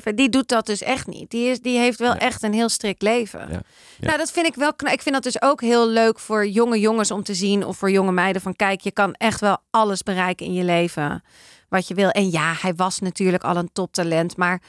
CR7, 0.00 0.14
die 0.14 0.28
doet 0.28 0.48
dat 0.48 0.66
dus 0.66 0.82
echt 0.82 1.06
niet. 1.06 1.30
Die, 1.30 1.48
is, 1.50 1.60
die 1.60 1.78
heeft 1.78 1.98
wel 1.98 2.12
Ja. 2.12 2.18
echt 2.18 2.42
een 2.42 2.52
heel 2.52 2.68
strikt 2.68 3.02
leven. 3.02 3.40
Ja. 3.40 3.46
Ja. 3.52 3.60
Nou, 4.06 4.18
dat 4.18 4.30
vind 4.32 4.46
ik 4.46 4.54
wel 4.54 4.74
knap. 4.74 4.92
Ik 4.92 5.02
vind 5.02 5.14
dat 5.14 5.24
dus 5.24 5.42
ook 5.42 5.60
heel 5.60 5.88
leuk 5.88 6.18
voor 6.18 6.46
jonge 6.46 6.80
jongens 6.80 7.10
om 7.10 7.22
te 7.22 7.34
zien. 7.34 7.66
Of 7.66 7.76
voor 7.76 7.90
jonge 7.90 8.12
meiden. 8.12 8.42
Van 8.42 8.56
kijk, 8.56 8.80
je 8.80 8.92
kan 8.92 9.12
echt 9.14 9.40
wel 9.40 9.58
alles 9.70 10.02
bereiken 10.02 10.46
in 10.46 10.52
je 10.52 10.64
leven. 10.64 11.22
Wat 11.68 11.88
je 11.88 11.94
wil. 11.94 12.08
En 12.10 12.30
ja, 12.30 12.54
hij 12.60 12.74
was 12.74 12.98
natuurlijk 12.98 13.44
al 13.44 13.56
een 13.56 13.70
toptalent. 13.72 14.36
Maar 14.36 14.62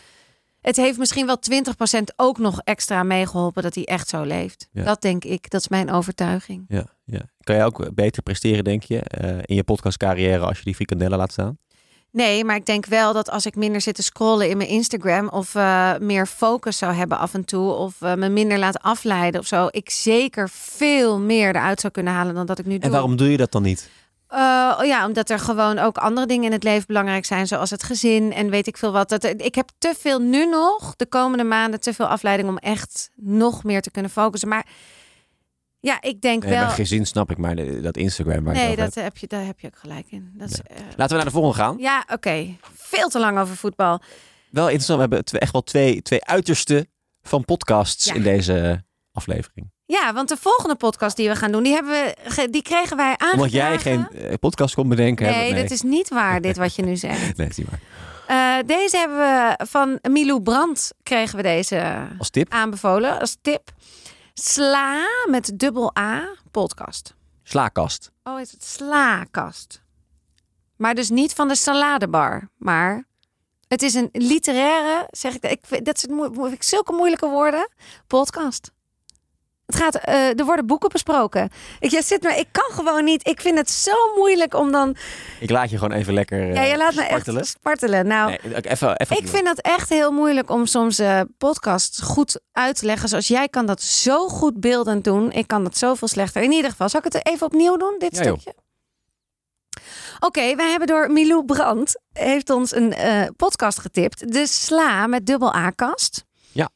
het 0.64 0.76
heeft 0.76 0.98
misschien 0.98 1.26
wel 1.26 1.38
20% 1.98 2.02
ook 2.16 2.38
nog 2.38 2.62
extra 2.64 3.04
meegeholpen 3.04 3.64
dat 3.64 3.76
hij 3.76 3.86
echt 3.86 4.10
zo 4.10 4.24
leeft. 4.24 4.70
Ja. 4.72 4.84
Dat 4.84 5.02
denk 5.02 5.24
ik. 5.24 5.50
Dat 5.50 5.62
is 5.62 5.68
mijn 5.68 5.92
overtuiging. 5.92 6.66
Ja, 6.68 6.86
ja. 7.06 7.22
Kan 7.40 7.56
jij 7.56 7.66
ook 7.66 7.96
beter 7.96 8.24
presteren, 8.24 8.64
denk 8.64 8.84
je, 8.84 9.00
eh, 9.00 9.38
in 9.42 9.56
je 9.56 9.64
podcastcarrière 9.64 10.46
als 10.46 10.58
je 10.58 10.64
die 10.64 10.76
frikandellen 10.76 11.18
laat 11.18 11.32
staan? 11.32 11.58
Nee, 12.12 12.44
maar 12.44 12.56
ik 12.56 12.66
denk 12.66 12.86
wel 12.86 13.14
dat 13.14 13.30
als 13.30 13.46
ik 13.46 13.56
minder 13.56 13.82
zit 13.82 13.96
te 13.96 14.04
scrollen 14.04 14.50
in 14.50 14.58
mijn 14.58 14.70
Instagram 14.70 15.30
of 15.30 15.56
eh, 15.56 15.98
meer 16.00 16.28
focus 16.28 16.78
zou 16.78 16.94
hebben 16.94 17.18
af 17.18 17.34
en 17.34 17.46
toe 17.46 17.72
of 17.72 18.02
eh, 18.02 18.14
me 18.14 18.30
minder 18.30 18.58
laat 18.58 18.80
afleiden 18.82 19.40
of 19.40 19.48
zo, 19.48 19.68
ik 19.72 19.90
zeker 19.90 20.50
veel 20.50 21.20
meer 21.20 21.56
eruit 21.56 21.80
zou 21.80 21.94
kunnen 21.94 22.14
halen 22.14 22.36
dan 22.36 22.46
dat 22.46 22.60
ik 22.60 22.66
nu 22.66 22.74
doe. 22.74 22.84
En 22.84 22.92
waarom 22.92 23.16
doe 23.16 23.32
je 23.32 23.38
dat 23.38 23.52
dan 23.52 23.62
niet? 23.62 23.90
Eh, 24.34 24.78
oh 24.80 24.86
ja, 24.86 25.06
omdat 25.08 25.30
er 25.30 25.40
gewoon 25.40 25.80
ook 25.80 25.98
andere 25.98 26.28
dingen 26.28 26.46
in 26.46 26.52
het 26.52 26.64
leven 26.64 26.88
belangrijk 26.88 27.26
zijn, 27.26 27.48
zoals 27.48 27.70
het 27.70 27.84
gezin 27.84 28.34
en 28.34 28.50
weet 28.50 28.68
ik 28.68 28.78
veel 28.78 28.92
wat. 28.92 29.10
Dat, 29.10 29.24
ik 29.24 29.56
heb 29.56 29.70
te 29.78 29.94
veel 30.00 30.20
nu 30.20 30.46
nog, 30.46 30.96
de 30.96 31.06
komende 31.06 31.44
maanden, 31.44 31.80
te 31.80 31.94
veel 31.94 32.06
afleiding 32.08 32.50
om 32.50 32.58
echt 32.58 33.10
nog 33.16 33.64
meer 33.64 33.82
te 33.82 33.92
kunnen 33.92 34.12
focussen. 34.12 34.50
Maar 34.50 34.66
ja, 35.80 36.02
ik 36.02 36.22
denk 36.22 36.44
Nee, 36.44 36.54
wel. 36.60 36.70
gezin 36.70 37.06
snap 37.06 37.32
ik, 37.32 37.38
maar 37.38 37.56
de- 37.56 37.82
dat 37.82 37.98
Instagram 37.98 38.44
waar 38.44 38.54
Nee, 38.54 38.76
dat 38.76 38.94
heb 38.96 39.18
je, 39.18 39.28
daar 39.28 39.46
heb 39.46 39.60
je 39.60 39.68
ook 39.68 39.78
gelijk 39.78 40.06
in. 40.10 40.32
Dat 40.38 40.50
is, 40.50 40.62
eh. 40.62 40.78
Laten 40.96 41.08
we 41.10 41.24
naar 41.24 41.26
de 41.26 41.32
volgende 41.40 41.58
gaan. 41.58 41.76
ja, 41.78 42.06
oké. 42.12 42.56
Veel 42.74 43.10
te 43.10 43.20
lang 43.20 43.40
over 43.40 43.56
voetbal. 43.56 44.02
Wel 44.50 44.64
interessant, 44.66 45.00
we 45.00 45.16
hebben 45.16 45.40
echt 45.42 45.52
wel 45.52 45.64
twee, 45.64 46.02
twee 46.02 46.26
uitersten 46.26 46.88
van 47.22 47.46
podcasts 47.46 48.06
Ja. 48.06 48.14
in 48.14 48.24
deze 48.24 48.84
aflevering. 49.12 49.72
Ja, 49.86 50.14
want 50.14 50.30
de 50.30 50.38
volgende 50.38 50.76
podcast 50.76 51.16
die 51.16 51.30
we 51.30 51.36
gaan 51.36 51.52
doen, 51.52 51.64
die, 51.64 51.74
hebben 51.74 51.92
we, 51.94 52.48
die 52.50 52.62
kregen 52.62 52.98
wij 52.98 53.06
aangedragen. 53.18 53.38
Omdat 53.38 53.52
jij 53.52 53.80
geen 53.80 54.08
eh, 54.10 54.34
podcast 54.40 54.76
kon 54.76 54.90
bedenken. 54.90 55.26
Nee, 55.26 55.54
dit 55.54 55.72
is 55.72 55.82
niet 55.82 56.10
waar, 56.10 56.42
dit 56.42 56.58
wat 56.58 56.76
je 56.76 56.82
nu 56.84 56.96
zegt. 57.08 57.20
Nee, 57.22 57.34
dat 57.34 57.50
is 57.50 57.58
niet 57.58 57.68
waar. 57.70 57.80
Eh, 58.28 58.68
deze 58.68 58.98
hebben 58.98 59.18
we 59.18 59.66
van 59.66 60.00
Milou 60.02 60.42
Brandt, 60.42 60.94
kregen 61.04 61.36
we 61.38 61.44
deze 61.44 62.08
Als 62.18 62.30
tip, 62.30 62.52
aanbevolen 62.54 63.20
als 63.20 63.38
tip. 63.42 63.72
Sla 64.34 65.04
met 65.30 65.52
dubbel 65.60 65.98
A 66.00 66.28
podcast. 66.52 67.16
slaakast. 67.44 68.12
Oh, 68.24 68.40
is 68.40 68.52
het 68.52 68.64
slaakast. 68.64 69.82
Maar 70.78 70.96
dus 70.96 71.10
niet 71.10 71.34
van 71.34 71.48
de 71.48 71.56
saladebar, 71.56 72.50
maar 72.58 73.04
Het 73.68 73.82
is 73.82 73.94
een 73.94 74.10
literaire, 74.12 75.08
zeg 75.12 75.34
ik, 75.36 75.44
ik 75.44 75.60
vind- 75.62 75.86
dat 75.86 75.96
is 75.96 76.02
het 76.02 76.12
moe- 76.12 76.52
ik 76.52 76.64
zulke 76.64 76.94
moeilijke 76.94 77.28
woorden, 77.28 77.70
podcast. 78.08 78.72
Het 79.66 79.76
gaat, 79.76 79.96
eh, 79.96 80.40
er 80.40 80.46
worden 80.46 80.66
boeken 80.66 80.90
besproken. 80.90 81.50
Ik, 81.80 82.02
zit 82.04 82.24
maar, 82.24 82.38
ik 82.38 82.48
kan 82.52 82.70
gewoon 82.72 83.04
niet. 83.04 83.28
Ik 83.28 83.42
vind 83.42 83.58
het 83.58 83.70
zo 83.70 83.92
moeilijk 84.16 84.54
om 84.54 84.72
dan. 84.72 84.96
Ik 85.40 85.50
laat 85.50 85.70
je 85.70 85.78
gewoon 85.78 85.98
even 85.98 86.14
lekker 86.14 86.50
eh, 86.50 86.54
ja, 86.54 86.62
je 86.62 86.78
laat 86.78 86.96
me 86.96 87.04
spartelen. 87.04 87.40
echt 87.42 87.50
spartelen. 87.50 88.08
Nou, 88.08 88.30
Nee, 88.30 88.62
even, 88.62 88.96
even 88.98 89.18
ik 89.18 89.28
vind 89.28 89.48
het 89.48 89.62
echt 89.62 89.90
heel 89.90 90.12
moeilijk 90.12 90.50
om 90.50 90.66
soms 90.66 91.00
eh 91.00 91.22
podcasts 91.38 92.02
goed 92.02 92.40
uit 92.52 92.76
te 92.80 92.86
leggen. 92.86 93.10
Zoals 93.10 93.28
jij 93.28 93.48
kan 93.50 93.66
dat 93.66 93.82
zo 93.82 94.28
goed 94.28 94.60
beeldend 94.60 95.04
doen. 95.04 95.32
Ik 95.32 95.48
kan 95.48 95.64
dat 95.64 95.78
zoveel 95.78 96.08
slechter. 96.08 96.42
In 96.44 96.52
ieder 96.52 96.70
geval, 96.72 96.90
zal 96.90 97.02
ik 97.06 97.14
het 97.14 97.26
even 97.28 97.46
opnieuw 97.46 97.78
doen, 97.78 97.96
dit 97.98 98.16
Ja, 98.16 98.22
stukje? 98.24 98.54
Oké, 100.20 100.56
wij 100.56 100.70
hebben 100.70 100.88
door 100.88 101.12
Milou 101.12 101.46
Brandt 101.46 102.02
heeft 102.14 102.50
ons 102.50 102.76
een 102.76 102.94
eh, 102.94 103.28
podcast 103.38 103.80
getipt. 103.80 104.34
De 104.34 104.48
Sla 104.48 105.08
met 105.08 105.26
dubbel 105.26 105.56
A-kast. 105.56 106.26
Ja. 106.52 106.70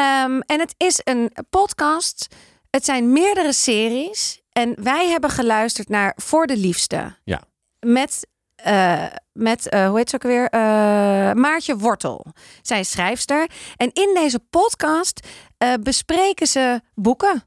Ehm, 0.00 0.40
en 0.46 0.60
het 0.60 0.74
is 0.76 1.00
een 1.04 1.32
podcast. 1.50 2.26
Het 2.70 2.84
zijn 2.84 3.12
meerdere 3.12 3.52
series. 3.52 4.40
En 4.52 4.82
wij 4.82 5.08
hebben 5.08 5.30
geluisterd 5.30 5.88
naar 5.88 6.12
Voor 6.16 6.46
de 6.46 6.56
Liefste. 6.56 7.16
Ja. 7.24 7.42
Met, 7.80 8.26
eh, 8.54 9.06
met 9.32 9.68
eh, 9.68 9.88
hoe 9.88 9.98
heet 9.98 10.10
ze 10.10 10.16
ook 10.16 10.22
weer? 10.22 10.48
Eh, 10.48 10.60
Maartje 11.32 11.76
Wortel. 11.76 12.26
Zij 12.62 12.80
is 12.80 12.90
schrijfster. 12.90 13.50
En 13.76 13.90
in 13.92 14.10
deze 14.14 14.38
podcast 14.38 15.26
bespreken 15.80 16.46
ze 16.46 16.80
boeken. 16.94 17.44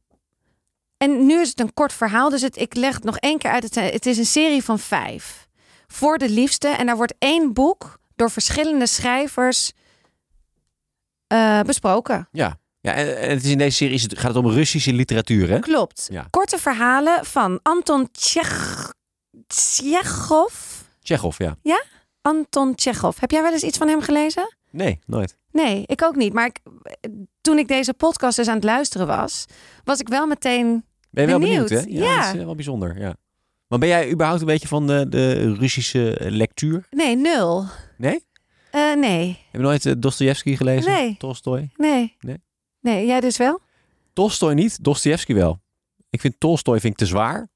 En 0.97 1.25
nu 1.25 1.39
is 1.39 1.49
het 1.49 1.59
een 1.59 1.73
kort 1.73 1.93
verhaal, 1.93 2.29
dus 2.29 2.41
het, 2.41 2.57
ik 2.57 2.75
leg 2.75 2.93
het 2.93 3.03
nog 3.03 3.17
één 3.17 3.37
keer 3.37 3.51
uit. 3.51 3.63
Het, 3.63 3.75
het 3.75 4.05
is 4.05 4.17
een 4.17 4.25
serie 4.25 4.63
van 4.63 4.79
vijf. 4.79 5.47
Voor 5.87 6.17
de 6.17 6.29
liefste. 6.29 6.67
En 6.67 6.85
daar 6.85 6.97
wordt 6.97 7.15
één 7.19 7.53
boek 7.53 7.99
door 8.15 8.31
verschillende 8.31 8.87
schrijvers 8.87 9.71
eh, 11.33 11.61
besproken. 11.61 12.27
Ja, 12.31 12.59
ja 12.81 12.93
en, 12.93 13.29
het 13.29 13.43
is 13.43 13.51
in 13.51 13.57
deze 13.57 13.75
serie 13.75 13.99
gaat 13.99 14.35
het 14.35 14.45
om 14.45 14.51
Russische 14.51 14.93
literatuur, 14.93 15.49
hè? 15.49 15.59
Klopt. 15.59 16.07
Ja. 16.11 16.27
Korte 16.29 16.57
verhalen 16.57 17.25
van 17.25 17.59
Anton 17.61 18.09
Tjech... 18.11 18.91
Tjechov. 19.47 20.53
Tsjechov, 21.01 21.39
ja. 21.61 21.83
Anton 22.21 22.75
Tjechov. 22.75 23.19
Heb 23.19 23.31
jij 23.31 23.41
wel 23.41 23.51
eens 23.51 23.63
iets 23.63 23.77
van 23.77 23.87
hem 23.87 24.01
gelezen? 24.01 24.55
Nee, 24.71 24.99
nooit. 25.05 25.37
Nee, 25.51 25.83
ik 25.85 26.03
ook 26.03 26.15
niet. 26.15 26.33
Maar 26.33 26.45
ik, 26.45 26.59
toen 27.41 27.57
ik 27.57 27.67
deze 27.67 27.93
podcast 27.93 28.37
dus 28.37 28.47
aan 28.47 28.55
het 28.55 28.63
luisteren 28.63 29.07
was, 29.07 29.45
was 29.83 29.99
ik 29.99 30.07
wel 30.07 30.27
meteen 30.27 30.85
Ben 31.09 31.23
je 31.23 31.29
wel 31.29 31.39
benieuwd, 31.39 31.69
Benieuwd, 31.69 31.85
hè? 31.89 32.05
ja. 32.05 32.15
dat 32.15 32.33
is 32.33 32.39
eh, 32.39 32.45
wel 32.45 32.55
bijzonder, 32.55 32.99
ja. 32.99 33.15
Maar 33.67 33.79
ben 33.79 33.87
jij 33.87 34.11
überhaupt 34.11 34.41
een 34.41 34.47
beetje 34.47 34.67
van 34.67 34.87
de, 34.87 35.09
de 35.09 35.53
Russische 35.53 36.17
eh, 36.17 36.31
lectuur? 36.31 36.87
Nee, 36.89 37.15
nul. 37.15 37.65
Nee? 37.97 38.25
Eh, 38.73 38.93
nee, 38.93 39.27
Heb 39.27 39.61
je 39.61 39.67
nooit 39.67 39.85
uh, 39.85 39.93
Dostoevsky 39.97 40.55
gelezen? 40.55 40.91
Nee. 40.91 41.15
Tolstoy? 41.17 41.69
nee. 41.75 42.15
Nee? 42.19 42.41
Nee, 42.79 43.05
jij 43.05 43.19
dus 43.19 43.37
wel? 43.37 43.59
Tolstoy 44.13 44.53
niet, 44.53 44.83
Dostoevsky 44.83 45.33
wel. 45.33 45.59
Ik 46.09 46.21
vind 46.21 46.39
Tolstoy 46.39 46.79
vind 46.79 46.93
ik 46.93 46.99
te 46.99 47.05
zwaar. 47.05 47.47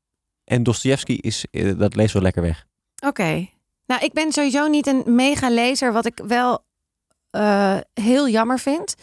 En 0.44 0.64
Dostoevsky 0.64 1.14
is, 1.14 1.46
eh, 1.52 1.78
dat 1.78 1.96
leest 1.96 2.14
wel 2.14 2.22
lekker 2.22 2.42
weg. 2.42 2.66
Oké. 3.06 3.48
Nou, 3.86 4.04
ik 4.04 4.14
ben 4.14 4.32
sowieso 4.32 4.68
niet 4.68 4.88
een 4.88 5.04
mega 5.06 5.50
lezer, 5.50 5.94
wat 5.94 6.06
ik 6.06 6.22
wel 6.28 6.66
eh, 7.30 7.78
heel 7.94 8.30
jammer 8.30 8.60
vind. 8.60 8.96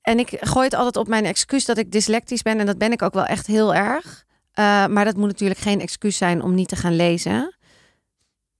En 0.00 0.18
ik 0.18 0.36
gooi 0.40 0.64
het 0.64 0.74
altijd 0.74 0.96
op 0.96 1.08
mijn 1.08 1.24
excuus 1.24 1.64
dat 1.64 1.78
ik 1.78 1.92
dyslectisch 1.92 2.42
ben. 2.42 2.58
En 2.58 2.66
dat 2.66 2.78
ben 2.78 2.92
ik 2.92 3.02
ook 3.02 3.14
wel 3.14 3.24
echt 3.24 3.46
heel 3.46 3.74
erg. 3.74 4.24
Eh, 4.52 4.86
maar 4.86 5.04
dat 5.04 5.16
moet 5.16 5.28
natuurlijk 5.28 5.60
geen 5.60 5.80
excuus 5.80 6.16
zijn 6.16 6.42
om 6.42 6.54
niet 6.54 6.68
te 6.68 6.76
gaan 6.76 6.96
lezen. 6.96 7.56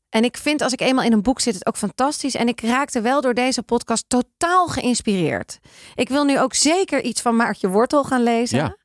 En 0.08 0.24
ik 0.24 0.36
vind 0.36 0.62
als 0.62 0.72
ik 0.72 0.80
eenmaal 0.80 1.04
in 1.04 1.12
een 1.12 1.22
boek 1.22 1.40
zit 1.40 1.54
het 1.54 1.66
ook 1.66 1.76
fantastisch. 1.76 2.34
En 2.34 2.48
ik 2.48 2.60
raakte 2.60 3.00
wel 3.00 3.20
door 3.20 3.34
deze 3.34 3.62
podcast 3.62 4.04
totaal 4.08 4.68
geïnspireerd. 4.68 5.58
Ik 5.94 6.08
wil 6.08 6.24
nu 6.24 6.40
ook 6.40 6.54
zeker 6.54 7.02
iets 7.02 7.20
van 7.20 7.36
Maartje 7.36 7.68
Wortel 7.68 8.04
gaan 8.04 8.22
lezen. 8.22 8.58
Ja. 8.58 8.76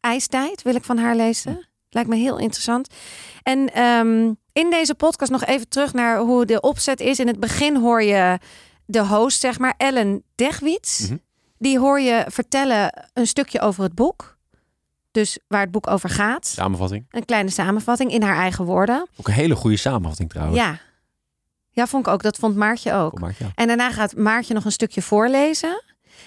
IJstijd 0.00 0.62
wil 0.62 0.74
ik 0.74 0.84
van 0.84 0.98
haar 0.98 1.16
lezen. 1.16 1.68
Lijkt 1.90 2.08
me 2.08 2.16
heel 2.16 2.38
interessant. 2.38 2.94
En 3.42 3.72
ehm, 3.72 4.32
in 4.52 4.70
deze 4.70 4.94
podcast 4.94 5.30
nog 5.30 5.44
even 5.44 5.68
terug 5.68 5.92
naar 5.92 6.18
hoe 6.18 6.44
de 6.46 6.60
opzet 6.60 7.00
is. 7.00 7.18
In 7.18 7.26
het 7.26 7.40
begin 7.40 7.76
hoor 7.76 8.02
je 8.02 8.38
de 8.86 9.06
host, 9.06 9.40
zeg 9.40 9.58
maar, 9.58 9.74
Ellen 9.76 10.22
Degwits. 10.34 11.00
Mhm. 11.00 11.16
Die 11.58 11.78
hoor 11.78 12.00
je 12.00 12.24
vertellen 12.28 13.08
een 13.12 13.26
stukje 13.26 13.60
over 13.60 13.82
het 13.82 13.94
boek. 13.94 14.38
Dus 15.10 15.38
waar 15.48 15.60
het 15.60 15.70
boek 15.70 15.90
over 15.90 16.08
gaat. 16.08 16.46
Samenvatting. 16.46 17.06
Een 17.10 17.24
kleine 17.24 17.50
samenvatting 17.50 18.12
in 18.12 18.22
haar 18.22 18.36
eigen 18.36 18.64
woorden. 18.64 19.06
Ook 19.16 19.28
een 19.28 19.34
hele 19.34 19.56
goede 19.56 19.76
samenvatting 19.76 20.30
trouwens. 20.30 20.58
Ja. 20.58 20.78
Ja, 21.70 21.86
vond 21.86 22.06
ik 22.06 22.12
ook. 22.12 22.22
Dat 22.22 22.36
vond 22.36 22.56
Maartje 22.56 22.92
ook. 22.92 23.20
Ja. 23.38 23.50
En 23.54 23.66
daarna 23.66 23.90
gaat 23.90 24.16
Maartje 24.16 24.54
nog 24.54 24.64
een 24.64 24.72
stukje 24.72 25.02
voorlezen. 25.02 25.82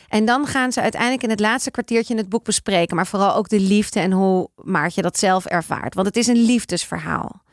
En 0.07 0.25
dan 0.25 0.47
gaan 0.47 0.71
ze 0.71 0.81
uiteindelijk 0.81 1.23
in 1.23 1.29
het 1.29 1.39
laatste 1.39 1.71
kwartiertje 1.71 2.15
het 2.15 2.29
boek 2.29 2.43
bespreken. 2.43 2.95
Maar 2.95 3.07
vooral 3.07 3.35
ook 3.35 3.49
de 3.49 3.59
liefde 3.59 3.99
en 3.99 4.11
hoe 4.11 4.49
Maartje 4.55 5.01
dat 5.01 5.19
zelf 5.19 5.45
ervaart. 5.45 5.93
Want 5.93 6.07
het 6.07 6.15
is 6.15 6.27
een 6.27 6.45
liefdesverhaal 6.45 7.43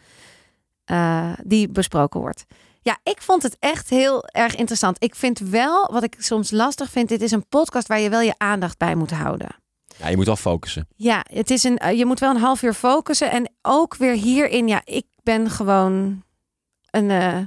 eh, 0.84 1.32
die 1.44 1.68
besproken 1.68 2.20
wordt. 2.20 2.44
Ja, 2.82 2.98
ik 3.02 3.22
vond 3.22 3.42
het 3.42 3.56
echt 3.58 3.90
heel 3.90 4.24
erg 4.24 4.54
interessant. 4.54 5.02
Ik 5.04 5.14
vind 5.14 5.38
wel, 5.38 5.92
wat 5.92 6.02
ik 6.02 6.16
soms 6.18 6.50
lastig 6.50 6.90
vind, 6.90 7.08
dit 7.08 7.22
is 7.22 7.30
een 7.30 7.48
podcast 7.48 7.88
waar 7.88 8.00
je 8.00 8.10
wel 8.10 8.20
je 8.20 8.34
aandacht 8.36 8.78
bij 8.78 8.94
moet 8.94 9.10
houden. 9.10 9.59
Ja, 10.00 10.08
je 10.08 10.16
moet 10.16 10.26
wel 10.26 10.36
focussen. 10.36 10.88
Ja, 10.96 11.24
het 11.32 11.50
is 11.50 11.64
een, 11.64 11.78
eh, 11.78 11.98
je 11.98 12.06
moet 12.06 12.20
wel 12.20 12.30
een 12.30 12.40
half 12.40 12.62
uur 12.62 12.74
focussen. 12.74 13.30
En 13.30 13.52
ook 13.62 13.96
weer 13.96 14.14
hierin, 14.14 14.68
ja, 14.68 14.82
ik 14.84 15.06
ben 15.22 15.50
gewoon 15.50 16.22
een 16.90 17.10
eh, 17.10 17.38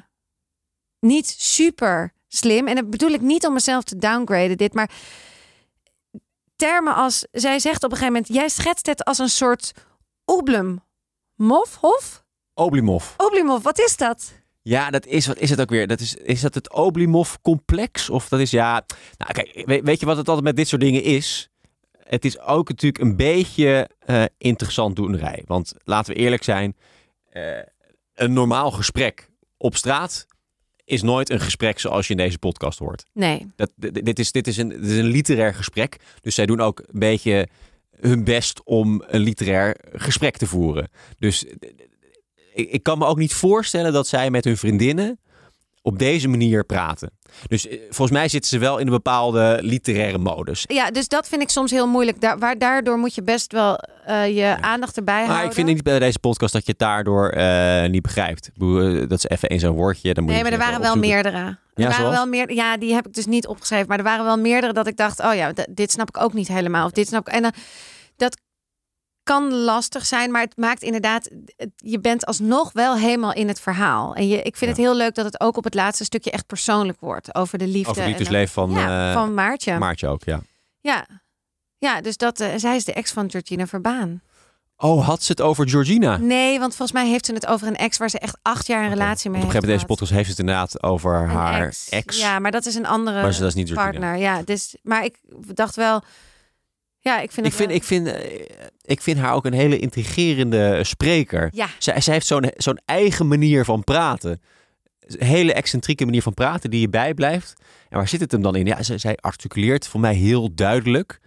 niet 0.99 1.35
super 1.37 2.13
slim. 2.27 2.67
En 2.67 2.75
dat 2.75 2.89
bedoel 2.89 3.09
ik 3.09 3.21
niet 3.21 3.45
om 3.45 3.53
mezelf 3.53 3.83
te 3.83 3.97
downgraden, 3.97 4.57
dit, 4.57 4.73
maar 4.73 4.91
termen 6.55 6.95
als, 6.95 7.27
zij 7.31 7.59
zegt 7.59 7.83
op 7.83 7.91
een 7.91 7.97
gegeven 7.97 8.13
moment, 8.13 8.33
jij 8.33 8.49
schetst 8.49 8.85
het 8.85 9.03
als 9.03 9.17
een 9.17 9.29
soort 9.29 9.71
oeblem. 10.25 10.83
Mofhof? 11.35 12.23
Oblimov. 12.53 13.13
Oblimov, 13.17 13.63
wat 13.63 13.79
is 13.79 13.97
dat? 13.97 14.33
Ja, 14.61 14.89
dat 14.89 15.05
is, 15.05 15.27
wat 15.27 15.37
is 15.37 15.49
het 15.49 15.61
ook 15.61 15.69
weer? 15.69 15.87
Dat 15.87 15.99
is, 15.99 16.15
is 16.15 16.41
dat 16.41 16.53
het 16.53 16.73
Oblimov-complex? 16.73 18.09
Of 18.09 18.29
dat 18.29 18.39
is, 18.39 18.51
ja... 18.51 18.85
Nou, 19.17 19.31
kijk, 19.33 19.61
weet, 19.65 19.83
weet 19.83 19.99
je 19.99 20.05
wat 20.05 20.17
het 20.17 20.27
altijd 20.27 20.45
met 20.45 20.55
dit 20.55 20.67
soort 20.67 20.81
dingen 20.81 21.03
is? 21.03 21.49
Het 22.03 22.25
is 22.25 22.39
ook 22.39 22.69
natuurlijk 22.69 23.03
een 23.03 23.15
beetje 23.15 23.89
eh, 23.99 24.23
interessant 24.37 24.95
doenerij. 24.95 25.43
Want 25.45 25.73
laten 25.83 26.13
we 26.13 26.19
eerlijk 26.19 26.43
zijn, 26.43 26.75
eh, 27.29 27.59
een 28.13 28.33
normaal 28.33 28.71
gesprek 28.71 29.29
op 29.57 29.75
straat 29.75 30.25
is 30.85 31.01
nooit 31.01 31.29
een 31.29 31.39
gesprek 31.39 31.79
zoals 31.79 32.07
je 32.07 32.13
in 32.13 32.19
deze 32.19 32.37
podcast 32.37 32.79
hoort. 32.79 33.05
Nee, 33.13 33.51
Dat, 33.55 33.71
dit, 33.75 34.19
is, 34.19 34.31
dit, 34.31 34.47
is 34.47 34.57
een, 34.57 34.69
dit 34.69 34.85
is 34.85 34.97
een 34.97 35.05
literair 35.05 35.53
gesprek. 35.53 35.97
Dus 36.21 36.35
zij 36.35 36.45
doen 36.45 36.61
ook 36.61 36.79
een 36.79 36.99
beetje 36.99 37.47
hun 37.99 38.23
best 38.23 38.63
om 38.63 39.03
een 39.07 39.21
literair 39.21 39.77
gesprek 39.93 40.37
te 40.37 40.47
voeren. 40.47 40.89
Dus 41.19 41.45
ik, 42.53 42.71
ik 42.71 42.83
kan 42.83 42.97
me 42.97 43.05
ook 43.05 43.17
niet 43.17 43.33
voorstellen 43.33 43.93
dat 43.93 44.07
zij 44.07 44.29
met 44.29 44.43
hun 44.43 44.57
vriendinnen 44.57 45.19
op 45.85 45.99
deze 45.99 46.27
manier 46.27 46.63
praten. 46.63 47.11
Dus 47.47 47.67
eh, 47.67 47.77
volgens 47.89 48.17
mij 48.17 48.27
zitten 48.27 48.49
ze 48.49 48.57
wel 48.57 48.77
in 48.77 48.85
een 48.85 48.91
bepaalde 48.93 49.59
literaire 49.61 50.17
modus. 50.17 50.63
ja, 50.67 50.91
dus 50.91 51.07
dat 51.07 51.27
vind 51.27 51.41
ik 51.41 51.49
soms 51.49 51.71
heel 51.71 51.87
moeilijk. 51.87 52.21
Daar, 52.21 52.39
waar, 52.39 52.57
daardoor 52.57 52.97
moet 52.97 53.15
je 53.15 53.23
best 53.23 53.51
wel 53.51 53.77
eh, 54.05 54.35
je 54.35 54.57
aandacht 54.61 54.97
erbij 54.97 55.15
Maar 55.15 55.25
houden. 55.25 55.47
ik 55.47 55.53
vind 55.53 55.67
niet 55.67 55.83
bij 55.83 55.99
deze 55.99 56.19
podcast 56.19 56.53
dat 56.53 56.65
je 56.65 56.71
het 56.71 56.79
daardoor 56.79 57.29
eh, 57.29 57.89
niet 57.89 58.01
begrijpt. 58.01 58.49
Dat 59.09 59.11
is 59.17 59.27
even 59.27 59.49
in 59.49 59.59
zo'n 59.59 59.75
woordje. 59.75 60.13
Dan 60.13 60.23
moet 60.23 60.33
Nee, 60.33 60.43
maar 60.43 60.51
er 60.51 60.57
waren 60.57 60.81
wel 60.81 60.95
meerdere. 60.95 61.37
Er 61.37 61.57
Ja, 61.75 61.83
waren 61.87 61.93
zoals? 61.95 62.15
wel 62.15 62.25
meer, 62.27 62.53
ja, 62.53 62.77
die 62.77 62.93
heb 62.93 63.07
ik 63.07 63.13
dus 63.13 63.25
niet 63.25 63.47
opgeschreven. 63.47 63.87
Maar 63.87 63.97
er 63.97 64.03
waren 64.03 64.25
wel 64.25 64.37
meerdere 64.37 64.73
dat 64.73 64.87
ik 64.87 64.97
dacht, 64.97 65.19
oh 65.19 65.33
ja, 65.35 65.51
dit 65.69 65.91
snap 65.91 66.07
ik 66.07 66.21
ook 66.23 66.33
niet 66.33 66.47
helemaal. 66.47 66.85
Of 66.85 66.91
dit 66.91 67.07
snap 67.07 67.27
ik. 67.27 67.33
En 67.33 67.41
dan, 67.41 67.51
kan 69.23 69.53
lastig 69.53 70.05
zijn, 70.05 70.31
maar 70.31 70.41
het 70.41 70.57
maakt 70.57 70.81
inderdaad, 70.81 71.29
je 71.75 71.99
bent 71.99 72.25
alsnog 72.25 72.71
wel 72.73 72.95
helemaal 72.97 73.33
in 73.33 73.47
het 73.47 73.59
verhaal. 73.59 74.15
En 74.15 74.27
je, 74.27 74.41
ik 74.41 74.55
vind 74.55 74.71
het 74.71 74.79
heel 74.79 74.95
leuk 74.95 75.15
dat 75.15 75.25
het 75.25 75.39
ook 75.39 75.57
op 75.57 75.63
het 75.63 75.73
laatste 75.73 76.03
stukje 76.03 76.31
echt 76.31 76.45
persoonlijk 76.47 76.99
wordt 76.99 77.35
over 77.35 77.57
de 77.57 77.67
liefde. 77.67 77.89
Over 77.89 78.05
liefdesleven 78.05 78.53
van, 78.53 78.71
ja, 78.71 79.07
eh, 79.07 79.13
van 79.13 79.33
Maartje. 79.33 79.77
Maartje 79.77 80.07
ook, 80.07 80.23
ja. 80.23 80.41
Ja. 80.81 81.05
Ja, 81.77 82.01
dus 82.01 82.17
dat, 82.17 82.39
eh, 82.39 82.49
zij 82.55 82.75
is 82.75 82.83
de 82.85 82.93
ex 82.93 83.11
van 83.11 83.29
Georgina 83.31 83.67
Verbaan. 83.67 84.21
Oh, 84.77 85.05
had 85.07 85.23
ze 85.23 85.31
het 85.31 85.41
over 85.41 85.69
Georgina? 85.69 86.17
Nee, 86.17 86.59
want 86.59 86.75
volgens 86.75 86.97
mij 87.01 87.09
heeft 87.09 87.25
ze 87.25 87.33
het 87.33 87.47
over 87.47 87.67
een 87.67 87.75
ex 87.75 87.97
waar 87.97 88.09
ze 88.09 88.19
echt 88.19 88.37
acht 88.41 88.67
jaar 88.67 88.83
een 88.83 88.89
relatie 88.89 89.29
mee 89.29 89.41
Want 89.41 89.53
Op 89.53 89.55
een 89.55 89.61
gegeven 89.61 89.69
moment 89.69 89.71
heeft 89.71 89.71
deze 89.79 89.85
podcast 89.85 90.11
heeft 90.11 90.25
ze 90.25 90.29
het 90.31 90.39
inderdaad 90.39 90.83
over. 90.83 91.15
Een 91.23 91.29
haar 91.29 91.73
ex. 91.89 92.17
Ja, 92.19 92.39
maar 92.39 92.51
dat 92.51 92.65
is 92.65 92.75
een 92.75 92.85
andere 92.85 93.21
Maar 93.21 93.33
ze- 93.33 93.39
dat 93.39 93.47
is 93.49 93.55
niet 93.55 93.67
Georgina. 93.67 93.89
partner. 93.91 94.17
Ja, 94.17 94.41
dus, 94.43 94.75
maar 94.83 95.03
ik 95.03 95.17
dacht 95.53 95.75
wel, 95.75 96.03
ja, 97.03 97.19
ik 97.19 97.31
vind 97.31 97.45
Ik 97.47 97.53
vind, 97.53 97.67
wel- 97.67 97.77
ik, 97.77 97.83
vind, 97.83 98.07
eh, 98.07 98.45
ik 98.81 99.01
vind 99.01 99.17
haar 99.19 99.33
ook 99.33 99.45
een 99.45 99.53
hele 99.53 99.79
intrigerende 99.79 100.83
spreker. 100.83 101.49
ja, 101.51 101.67
Zij, 101.79 102.01
zij 102.01 102.13
heeft 102.13 102.27
zo'n 102.27 102.51
zo'n 102.57 102.79
eigen 102.85 103.27
manier 103.27 103.65
van 103.65 103.83
praten. 103.83 104.41
Een 104.99 105.27
hele 105.27 105.53
excentrieke 105.53 106.05
manier 106.05 106.21
van 106.21 106.33
praten 106.33 106.69
die 106.69 106.79
je 106.81 106.89
bijblijft. 106.89 107.53
En 107.89 107.97
waar 107.97 108.07
zit 108.07 108.19
het 108.19 108.31
hem 108.31 108.41
dan 108.41 108.55
in? 108.55 108.65
Ja, 108.65 108.83
zij, 108.83 108.97
zij 108.97 109.17
articuleert 109.17 109.87
voor 109.87 109.99
mij 109.99 110.13
heel 110.15 110.55
duidelijk. 110.55 111.19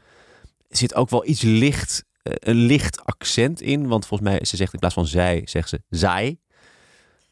Er 0.69 0.77
zit 0.77 0.95
ook 0.95 1.11
wel 1.11 1.27
iets 1.27 1.43
licht, 1.43 2.05
eh, 2.23 2.33
een 2.39 2.55
licht 2.57 3.05
accent 3.05 3.61
in. 3.61 3.87
Want 3.89 4.07
volgens 4.07 4.31
mij, 4.31 4.45
ze 4.45 4.57
zegt 4.57 4.73
in 4.73 4.79
plaats 4.79 4.95
van 4.95 5.07
zij, 5.07 5.43
zegt 5.45 5.69
ze 5.69 5.81
zij. 5.89 6.39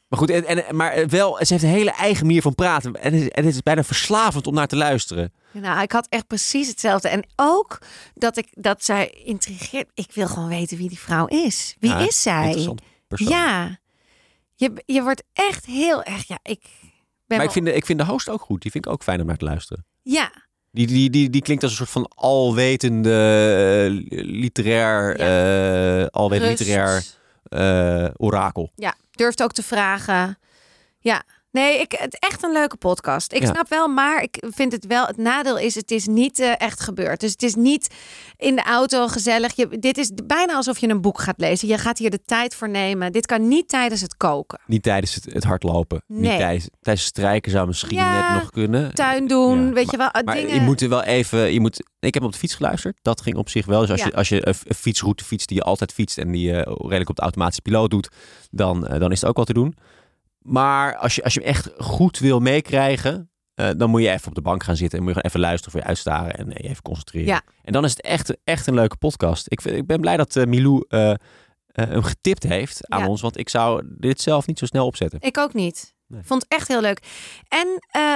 Maar 0.08 0.18
goed, 0.18 0.30
en, 0.30 0.46
en, 0.66 0.76
maar 0.76 1.08
wel, 1.08 1.36
ze 1.40 1.52
heeft 1.52 1.64
een 1.64 1.70
hele 1.70 1.90
eigen 1.92 2.26
manier 2.26 2.42
van 2.42 2.54
praten. 2.54 2.94
En 2.94 3.12
het, 3.12 3.22
is, 3.22 3.28
en 3.28 3.44
het 3.44 3.54
is 3.54 3.62
bijna 3.62 3.84
verslavend 3.84 4.46
om 4.46 4.54
naar 4.54 4.66
te 4.66 4.76
luisteren. 4.76 5.32
Nou, 5.52 5.82
ik 5.82 5.92
had 5.92 6.06
echt 6.08 6.26
precies 6.26 6.68
hetzelfde. 6.68 7.08
En 7.08 7.24
ook 7.36 7.78
dat, 8.14 8.36
ik, 8.36 8.48
dat 8.50 8.84
zij 8.84 9.08
intrigeert. 9.24 9.90
Ik 9.94 10.10
wil 10.12 10.26
gewoon 10.26 10.48
weten 10.48 10.76
wie 10.76 10.88
die 10.88 10.98
vrouw 10.98 11.26
is. 11.26 11.76
Wie 11.78 11.90
Ja, 11.90 11.98
is 11.98 12.22
zij? 12.22 12.68
Ja, 13.08 13.78
je, 14.54 14.72
je 14.86 15.02
wordt 15.02 15.22
echt 15.32 15.64
heel 15.66 16.02
erg. 16.02 16.28
Ja, 16.28 16.38
ik 16.42 16.60
ben 16.62 16.68
Maar 17.26 17.36
wel- 17.38 17.46
ik 17.46 17.52
vind, 17.52 17.66
de, 17.66 17.72
ik 17.72 17.86
vind 17.86 17.98
de 17.98 18.04
host 18.04 18.28
ook 18.28 18.40
goed. 18.40 18.62
Die 18.62 18.70
vind 18.70 18.86
ik 18.86 18.92
ook 18.92 19.02
fijn 19.02 19.20
om 19.20 19.26
naar 19.26 19.36
te 19.36 19.44
luisteren. 19.44 19.86
Ja, 20.02 20.32
Die, 20.70 20.86
die, 20.86 21.10
die, 21.10 21.30
die 21.30 21.42
klinkt 21.42 21.62
als 21.62 21.72
een 21.72 21.78
soort 21.78 21.90
van 21.90 22.08
alwetende, 22.14 23.10
eh, 24.10 24.20
literair, 24.24 25.16
eh 25.16 26.06
alwetend 26.06 26.48
rust. 26.48 26.58
literair 26.60 27.04
eh, 27.44 28.10
orakel. 28.16 28.72
Ja, 28.74 28.94
durft 29.16 29.42
ook 29.42 29.52
te 29.52 29.62
vragen. 29.62 30.38
Ja. 30.98 31.22
Nee, 31.54 31.80
ik, 31.80 31.92
het 31.98 32.18
echt 32.18 32.42
een 32.42 32.52
leuke 32.52 32.76
podcast. 32.76 33.32
Ik 33.32 33.40
Ja. 33.42 33.46
snap 33.52 33.68
wel, 33.68 33.88
maar 33.88 34.22
ik 34.22 34.44
vind 34.54 34.72
het 34.72 34.86
wel. 34.86 35.06
Het 35.06 35.16
nadeel 35.16 35.58
is, 35.58 35.74
het 35.74 35.90
is 35.90 36.06
niet 36.06 36.38
eh, 36.40 36.52
echt 36.60 36.80
gebeurd. 36.80 37.20
Dus 37.20 37.30
het 37.30 37.42
is 37.42 37.54
niet 37.54 37.94
in 38.36 38.56
de 38.56 38.62
auto 38.62 39.08
gezellig. 39.08 39.56
Je, 39.56 39.78
dit 39.78 39.98
is 39.98 40.10
bijna 40.26 40.54
alsof 40.54 40.78
je 40.78 40.88
een 40.88 41.00
boek 41.00 41.20
gaat 41.20 41.34
lezen. 41.40 41.68
Je 41.68 41.78
gaat 41.78 41.98
hier 41.98 42.10
de 42.10 42.22
tijd 42.24 42.54
voor 42.54 42.68
nemen. 42.68 43.12
Dit 43.12 43.26
kan 43.26 43.48
niet 43.48 43.68
tijdens 43.68 44.00
het 44.00 44.16
koken. 44.16 44.60
Niet 44.66 44.82
tijdens 44.82 45.14
het, 45.14 45.24
het 45.32 45.44
hardlopen. 45.44 46.02
Niet 46.06 46.36
tijdens, 46.82 47.04
strijken 47.04 47.50
zou 47.50 47.66
misschien 47.66 47.96
Ja, 47.96 48.32
net 48.32 48.42
nog 48.42 48.50
kunnen. 48.50 48.94
Tuin 48.94 49.26
doen, 49.26 49.66
Ja, 49.66 49.72
weet 49.72 49.90
je 49.90 49.96
wel. 49.96 50.08
Maar 50.24 50.34
dingen. 50.34 50.54
je 50.54 50.60
moet 50.60 50.80
er 50.80 50.88
wel 50.88 51.02
even. 51.02 51.52
Je 51.52 51.60
moet, 51.60 51.84
ik 52.00 52.14
heb 52.14 52.22
op 52.22 52.32
de 52.32 52.38
fiets 52.38 52.54
geluisterd. 52.54 52.98
Dat 53.02 53.20
ging 53.20 53.36
op 53.36 53.48
zich 53.48 53.66
wel. 53.66 53.80
Dus 53.80 53.90
als 53.90 54.02
je, 54.02 54.14
als 54.14 54.28
je 54.28 54.46
een, 54.46 54.54
een 54.64 54.74
fietsroute 54.74 55.24
fietst 55.24 55.48
die 55.48 55.56
je 55.56 55.62
altijd 55.62 55.92
fietst 55.92 56.18
en 56.18 56.32
die 56.32 56.46
je 56.46 56.76
redelijk 56.78 57.10
op 57.10 57.16
de 57.16 57.22
automatische 57.22 57.62
piloot 57.62 57.90
doet, 57.90 58.08
dan, 58.50 58.86
eh, 58.86 59.00
dan 59.00 59.12
is 59.12 59.20
het 59.20 59.28
ook 59.30 59.36
wel 59.36 59.44
te 59.44 59.52
doen. 59.52 59.74
Maar 60.44 60.96
als 60.96 61.14
je, 61.14 61.24
als 61.24 61.34
je 61.34 61.40
hem 61.40 61.48
echt 61.48 61.70
goed 61.78 62.18
wil 62.18 62.40
meekrijgen, 62.40 63.30
eh, 63.54 63.70
dan 63.76 63.90
moet 63.90 64.02
je 64.02 64.10
even 64.10 64.28
op 64.28 64.34
de 64.34 64.40
bank 64.40 64.62
gaan 64.62 64.76
zitten 64.76 64.98
en 64.98 65.04
moet 65.04 65.14
je 65.14 65.20
gewoon 65.20 65.30
even 65.34 65.48
luisteren 65.48 65.72
voor 65.72 65.80
je 65.80 65.86
uitstaren 65.86 66.34
en 66.36 66.52
eh, 66.52 66.62
je 66.62 66.68
even 66.68 66.82
concentreren. 66.82 67.26
Ja. 67.28 67.42
En 67.62 67.72
dan 67.72 67.84
is 67.84 67.90
het 67.90 68.00
echt, 68.00 68.36
echt 68.44 68.66
een 68.66 68.74
leuke 68.74 68.96
podcast. 68.96 69.46
Ik, 69.48 69.60
vind, 69.60 69.76
ik 69.76 69.86
ben 69.86 70.00
blij 70.00 70.16
dat 70.16 70.36
eh, 70.36 70.44
Milou 70.46 70.84
eh, 70.88 71.14
hem 71.72 72.02
getipt 72.02 72.42
heeft 72.42 72.88
aan 72.90 73.00
Ja. 73.00 73.08
ons, 73.08 73.20
want 73.20 73.38
ik 73.38 73.48
zou 73.48 73.82
dit 73.98 74.20
zelf 74.20 74.46
niet 74.46 74.58
zo 74.58 74.66
snel 74.66 74.86
opzetten. 74.86 75.20
Ik 75.20 75.38
ook 75.38 75.54
niet. 75.54 75.94
Nee. 76.06 76.22
Vond 76.22 76.42
het 76.42 76.52
echt 76.52 76.68
heel 76.68 76.80
leuk. 76.80 77.02
En 77.48 77.66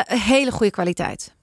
een 0.06 0.18
hele 0.18 0.50
goede 0.50 0.70
kwaliteit. 0.72 1.36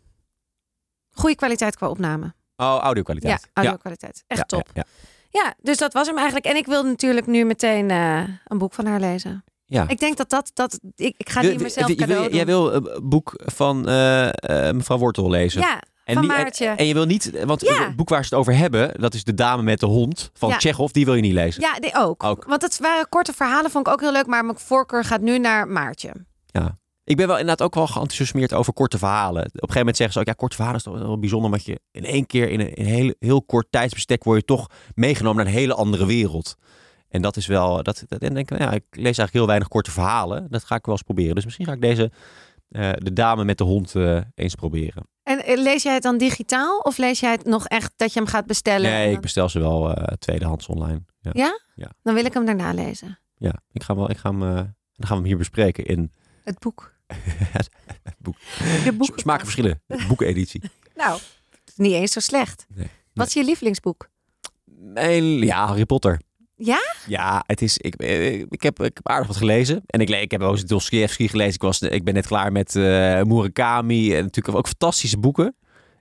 Goede 1.12 1.36
kwaliteit 1.36 1.76
qua 1.76 1.90
opname. 1.90 2.34
Oh, 2.56 2.78
audio-kwaliteit. 2.82 3.42
Ja, 3.42 3.50
audio-kwaliteit. 3.62 4.24
Echt 4.28 4.40
Ja, 4.40 4.46
top. 4.46 4.70
Ja, 4.74 4.84
Ja, 5.30 5.54
dus 5.62 5.78
dat 5.78 5.94
was 5.94 6.08
hem 6.08 6.16
eigenlijk. 6.16 6.46
En 6.46 6.56
ik 6.56 6.66
wilde 6.66 6.90
natuurlijk 6.90 7.28
nu 7.28 7.46
meteen 7.46 7.90
een 7.90 8.58
boek 8.58 8.74
van 8.74 8.86
haar 8.86 9.00
lezen. 9.00 9.44
Ja. 9.66 9.88
Ik 9.88 10.00
denk 10.00 10.18
dat 10.18 10.30
dat... 10.30 10.52
dat 10.54 10.80
ik, 10.96 11.14
ik 11.18 11.30
ga 11.30 11.42
die 11.42 11.60
mezelf 11.60 11.88
wil- 11.88 11.96
cadeau. 11.96 12.34
Jij 12.34 12.46
wil 12.46 12.74
een 12.74 13.00
boek 13.04 13.34
van 13.46 13.88
eh, 13.88 14.28
eh, 14.28 14.76
mevrouw 14.76 14.98
Wortel 14.98 15.30
lezen. 15.30 15.62
Ja, 15.62 15.82
en 16.04 16.22
niet- 16.22 16.32
en- 16.32 16.38
Maartje. 16.38 16.66
En, 16.68 16.86
je 16.88 16.94
wil 16.94 17.06
niet, 17.06 17.32
want 17.46 17.62
Ja. 17.62 17.86
het 17.86 17.96
boek 17.96 18.10
waar 18.10 18.24
ze 18.26 18.30
het 18.30 18.40
over 18.40 18.56
hebben, 18.58 19.02
dat 19.02 19.14
is 19.14 19.24
De 19.24 19.34
Dame 19.34 19.64
met 19.64 19.80
de 19.80 19.86
Hond 19.86 20.30
van 20.34 20.50
Ja. 20.50 20.58
Tsjechov, 20.58 20.92
die 20.92 21.06
wil 21.06 21.14
je 21.16 21.22
niet 21.22 21.34
lezen. 21.34 21.62
ja, 21.62 21.74
die 21.80 21.96
ook. 21.96 22.24
Ook. 22.24 22.46
Want 22.48 22.62
het 22.62 22.80
waren 22.80 23.10
korte 23.10 23.34
verhalen, 23.34 23.72
vond 23.72 23.88
ik 23.88 23.94
ook 23.94 24.02
heel 24.02 24.12
leuk. 24.12 24.26
Maar 24.26 24.46
mijn 24.46 24.58
voorkeur 24.58 25.04
gaat 25.04 25.22
nu 25.22 25.40
naar 25.40 25.68
Maartje. 25.68 26.12
Ik 27.04 27.18
ben 27.18 27.28
wel 27.28 27.38
inderdaad 27.38 27.68
ook 27.68 27.76
wel 27.76 27.88
geenthousiasmeerd 27.88 28.54
over 28.54 28.74
korte 28.74 28.98
verhalen. 28.98 29.42
Op 29.42 29.46
een 29.46 29.52
gegeven 29.60 29.78
moment 29.78 29.96
zeggen 29.98 30.14
ze 30.16 30.20
ook, 30.20 30.28
ja, 30.28 30.34
korte 30.34 30.56
verhalen 30.56 30.80
is 30.80 30.86
toch 30.86 30.98
wel 31.00 31.20
bijzonder, 31.20 31.50
want 31.50 31.66
je 31.66 31.80
in 31.92 32.06
één 32.06 32.26
keer 32.26 32.50
in 32.50 32.60
een, 32.60 32.74
in 32.74 32.86
een 32.86 32.92
heel, 32.92 33.14
heel 33.20 33.44
kort 33.44 33.68
tijdsbestek 33.70 34.24
word 34.24 34.40
je 34.40 34.46
toch 34.46 34.68
meegenomen 34.96 35.38
naar 35.44 35.54
een 35.54 35.60
hele 35.60 35.74
andere 35.74 36.06
wereld. 36.06 36.56
En 37.16 37.22
dat 37.22 37.38
is 37.38 37.48
wel, 37.48 37.84
dat, 37.84 38.04
dat 38.08 38.22
en 38.22 38.34
denk 38.34 38.52
ik, 38.52 38.60
ja, 38.60 38.72
ik 38.72 38.84
lees 38.90 39.04
eigenlijk 39.04 39.34
heel 39.34 39.48
weinig 39.48 39.68
korte 39.68 39.92
verhalen. 39.92 40.48
Dat 40.50 40.64
ga 40.64 40.76
ik 40.76 40.86
wel 40.86 40.96
eens 40.96 41.04
proberen. 41.04 41.36
Dus 41.36 41.44
misschien 41.44 41.66
ga 41.66 41.72
ik 41.72 41.82
deze, 41.82 42.12
eh, 42.70 42.92
De 42.98 43.14
Dame 43.14 43.44
met 43.44 43.58
de 43.58 43.64
Hond, 43.64 43.96
eh, 43.96 44.22
eens 44.36 44.56
proberen. 44.56 45.08
En 45.24 45.46
eh, 45.46 45.58
lees 45.58 45.84
jij 45.84 45.94
het 45.94 46.04
dan 46.04 46.18
digitaal? 46.18 46.80
Of 46.80 46.98
lees 46.98 47.20
jij 47.20 47.32
het 47.32 47.46
nog 47.46 47.68
echt 47.68 47.94
dat 47.96 48.14
je 48.14 48.20
hem 48.20 48.28
gaat 48.28 48.46
bestellen? 48.46 48.92
En 48.92 48.98
Nee, 48.98 49.14
ik 49.14 49.22
bestel 49.22 49.50
ze 49.50 49.60
wel 49.60 49.94
eh, 49.94 50.14
tweedehands 50.18 50.68
online. 50.68 51.02
Ja. 51.22 51.58
Dan 52.02 52.14
wil 52.14 52.26
ik 52.26 52.34
hem 52.34 52.46
daarna 52.46 52.74
lezen. 52.74 53.20
Ja, 53.38 53.54
ik 53.72 53.84
ga 53.84 53.96
wel, 53.96 54.10
ik 54.10 54.18
ga 54.18 54.30
hem, 54.30 54.40
dan 54.40 54.74
gaan 55.08 55.08
we 55.08 55.14
hem 55.16 55.24
hier 55.24 55.38
bespreken 55.38 55.86
in 55.86 56.12
Het 56.44 56.60
boek. 56.60 56.94
het 58.04 58.16
boek. 58.18 58.36
De 58.84 58.94
boek. 58.94 59.20
Smaken 59.20 59.44
verschillen, 59.44 59.82
boekeneditie. 60.08 60.62
Nou, 60.96 61.20
niet 61.76 61.94
eens 61.94 62.12
zo 62.12 62.20
slecht. 62.20 62.66
Nee. 62.70 62.88
Wat 63.14 63.28
is 63.28 63.34
je 63.34 63.44
lievelingsboek? 63.44 64.10
Mijn, 64.66 65.24
ja, 65.24 65.66
Harry 65.68 65.86
Potter. 65.86 66.22
Ja? 66.56 66.80
Ja, 67.08 67.44
het 67.48 67.62
is, 67.62 67.78
ik, 67.78 67.96
eh, 67.96 68.40
ik, 68.40 68.64
heb, 68.64 68.80
ik 68.80 68.96
heb 68.96 69.08
aardig 69.08 69.28
wat 69.28 69.38
gelezen. 69.38 69.84
En 69.86 70.00
ik, 70.00 70.10
ik 70.10 70.32
heb 70.32 70.42
ook 70.42 70.68
Dostoevsky 70.68 71.28
gelezen. 71.28 71.54
Ik, 71.54 71.62
was, 71.62 71.82
ik 71.82 72.04
ben 72.04 72.14
net 72.14 72.28
klaar 72.28 72.52
met 72.52 72.76
eh 72.76 73.22
Murakami. 73.22 74.16
En 74.16 74.24
natuurlijk 74.24 74.58
ook 74.58 74.68
fantastische 74.68 75.18
boeken. 75.18 75.56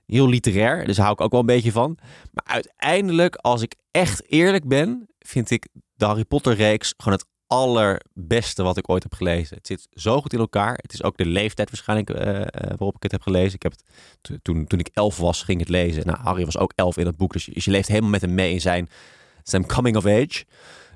Heel 0.05 0.27
literair, 0.27 0.85
dus 0.85 0.97
hou 0.97 1.11
ik 1.11 1.21
ook 1.21 1.31
wel 1.31 1.39
een 1.39 1.45
beetje 1.45 1.71
van. 1.71 1.97
Maar 2.31 2.53
uiteindelijk, 2.55 3.35
als 3.35 3.61
ik 3.61 3.75
echt 3.91 4.31
eerlijk 4.31 4.67
ben, 4.67 5.07
vind 5.19 5.51
ik 5.51 5.67
de 5.93 6.05
Harry 6.05 6.25
Potter 6.25 6.55
reeks 6.55 6.93
gewoon 6.97 7.13
het 7.17 7.25
allerbeste 7.47 8.63
wat 8.63 8.77
ik 8.77 8.89
ooit 8.89 9.03
heb 9.03 9.13
gelezen. 9.13 9.57
Het 9.57 9.67
zit 9.67 9.87
zo 9.91 10.21
goed 10.21 10.33
in 10.33 10.39
elkaar. 10.39 10.73
Het 10.81 10.93
is 10.93 11.03
ook 11.03 11.17
de 11.17 11.25
leeftijd 11.25 11.69
waarschijnlijk 11.69 12.09
eh, 12.09 12.41
waarop 12.59 12.95
ik 12.95 13.03
het 13.03 13.11
heb 13.11 13.21
gelezen. 13.21 13.53
Ik 13.53 13.63
heb 13.63 13.71
het, 13.71 13.83
to- 14.21 14.35
toen, 14.41 14.65
toen 14.65 14.79
ik 14.79 14.89
elf 14.93 15.17
was, 15.17 15.43
ging 15.43 15.59
ik 15.61 15.67
het 15.67 15.75
lezen. 15.75 16.05
Nou, 16.05 16.17
Harry 16.19 16.45
was 16.45 16.57
ook 16.57 16.71
elf 16.75 16.97
in 16.97 17.05
het 17.05 17.17
boek. 17.17 17.33
Dus 17.33 17.45
je, 17.45 17.51
dus 17.53 17.65
je 17.65 17.71
leeft 17.71 17.87
helemaal 17.87 18.09
met 18.09 18.21
hem 18.21 18.33
mee 18.33 18.51
in 18.53 18.61
zijn, 18.61 18.89
zijn 19.49 19.67
coming 19.67 19.95
of 19.95 20.05
age. 20.05 20.45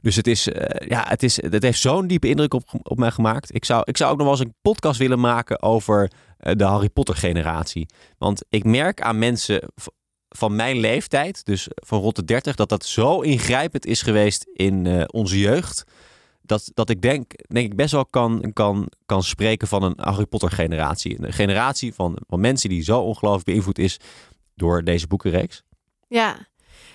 Dus 0.02 0.16
het, 0.16 0.28
is, 0.28 0.48
eh, 0.48 0.88
ja, 0.88 1.06
het, 1.08 1.24
is, 1.24 1.42
het 1.42 1.64
heeft 1.64 1.80
zo'n 1.80 2.08
diepe 2.08 2.28
indruk 2.28 2.54
op, 2.54 2.64
op 2.84 2.98
mij 2.98 3.12
gemaakt. 3.12 3.56
Ik 3.56 3.66
zou, 3.66 3.82
ik 3.86 3.98
zou 3.98 4.12
ook 4.12 4.18
nog 4.18 4.28
wel 4.28 4.36
eens 4.36 4.46
een 4.46 4.56
podcast 4.62 5.00
willen 5.00 5.20
maken 5.20 5.62
over 5.62 6.12
eh, 6.38 6.56
de 6.56 6.64
Harry 6.64 6.90
Potter 6.90 7.16
generatie. 7.16 7.90
Want 8.18 8.46
ik 8.50 8.64
merk 8.64 9.02
aan 9.02 9.20
mensen 9.20 9.62
van 10.30 10.56
mijn 10.56 10.78
leeftijd, 10.78 11.46
dus 11.46 11.68
van 11.76 12.00
rond 12.00 12.16
de 12.16 12.26
30, 12.26 12.56
dat 12.56 12.70
dat 12.70 12.86
zo 12.86 13.22
ingrijpend 13.22 13.86
is 13.86 14.02
geweest 14.02 14.46
in 14.54 14.86
eh, 14.86 15.04
onze 15.08 15.40
jeugd. 15.40 15.84
Dat, 16.42 16.72
dat 16.74 16.90
ik 16.90 17.02
denk, 17.02 17.32
denk 17.48 17.66
ik 17.66 17.76
best 17.76 17.92
wel 17.92 18.06
kan, 18.06 18.52
kan, 18.54 18.92
kan 19.06 19.24
spreken 19.24 19.68
van 19.68 19.84
een 19.84 19.94
Harry 19.98 20.26
Potter 20.26 20.52
generatie. 20.52 21.24
Een 21.24 21.34
generatie 21.34 21.94
van, 21.94 22.18
van 22.28 22.40
mensen 22.40 22.70
die 22.70 22.84
zo 22.84 23.00
ongelooflijk 23.00 23.46
beïnvloed 23.46 23.78
is 23.78 24.00
door 24.56 24.84
deze 24.84 25.08
boekenreeks. 25.08 25.64
Ja. 26.08 26.48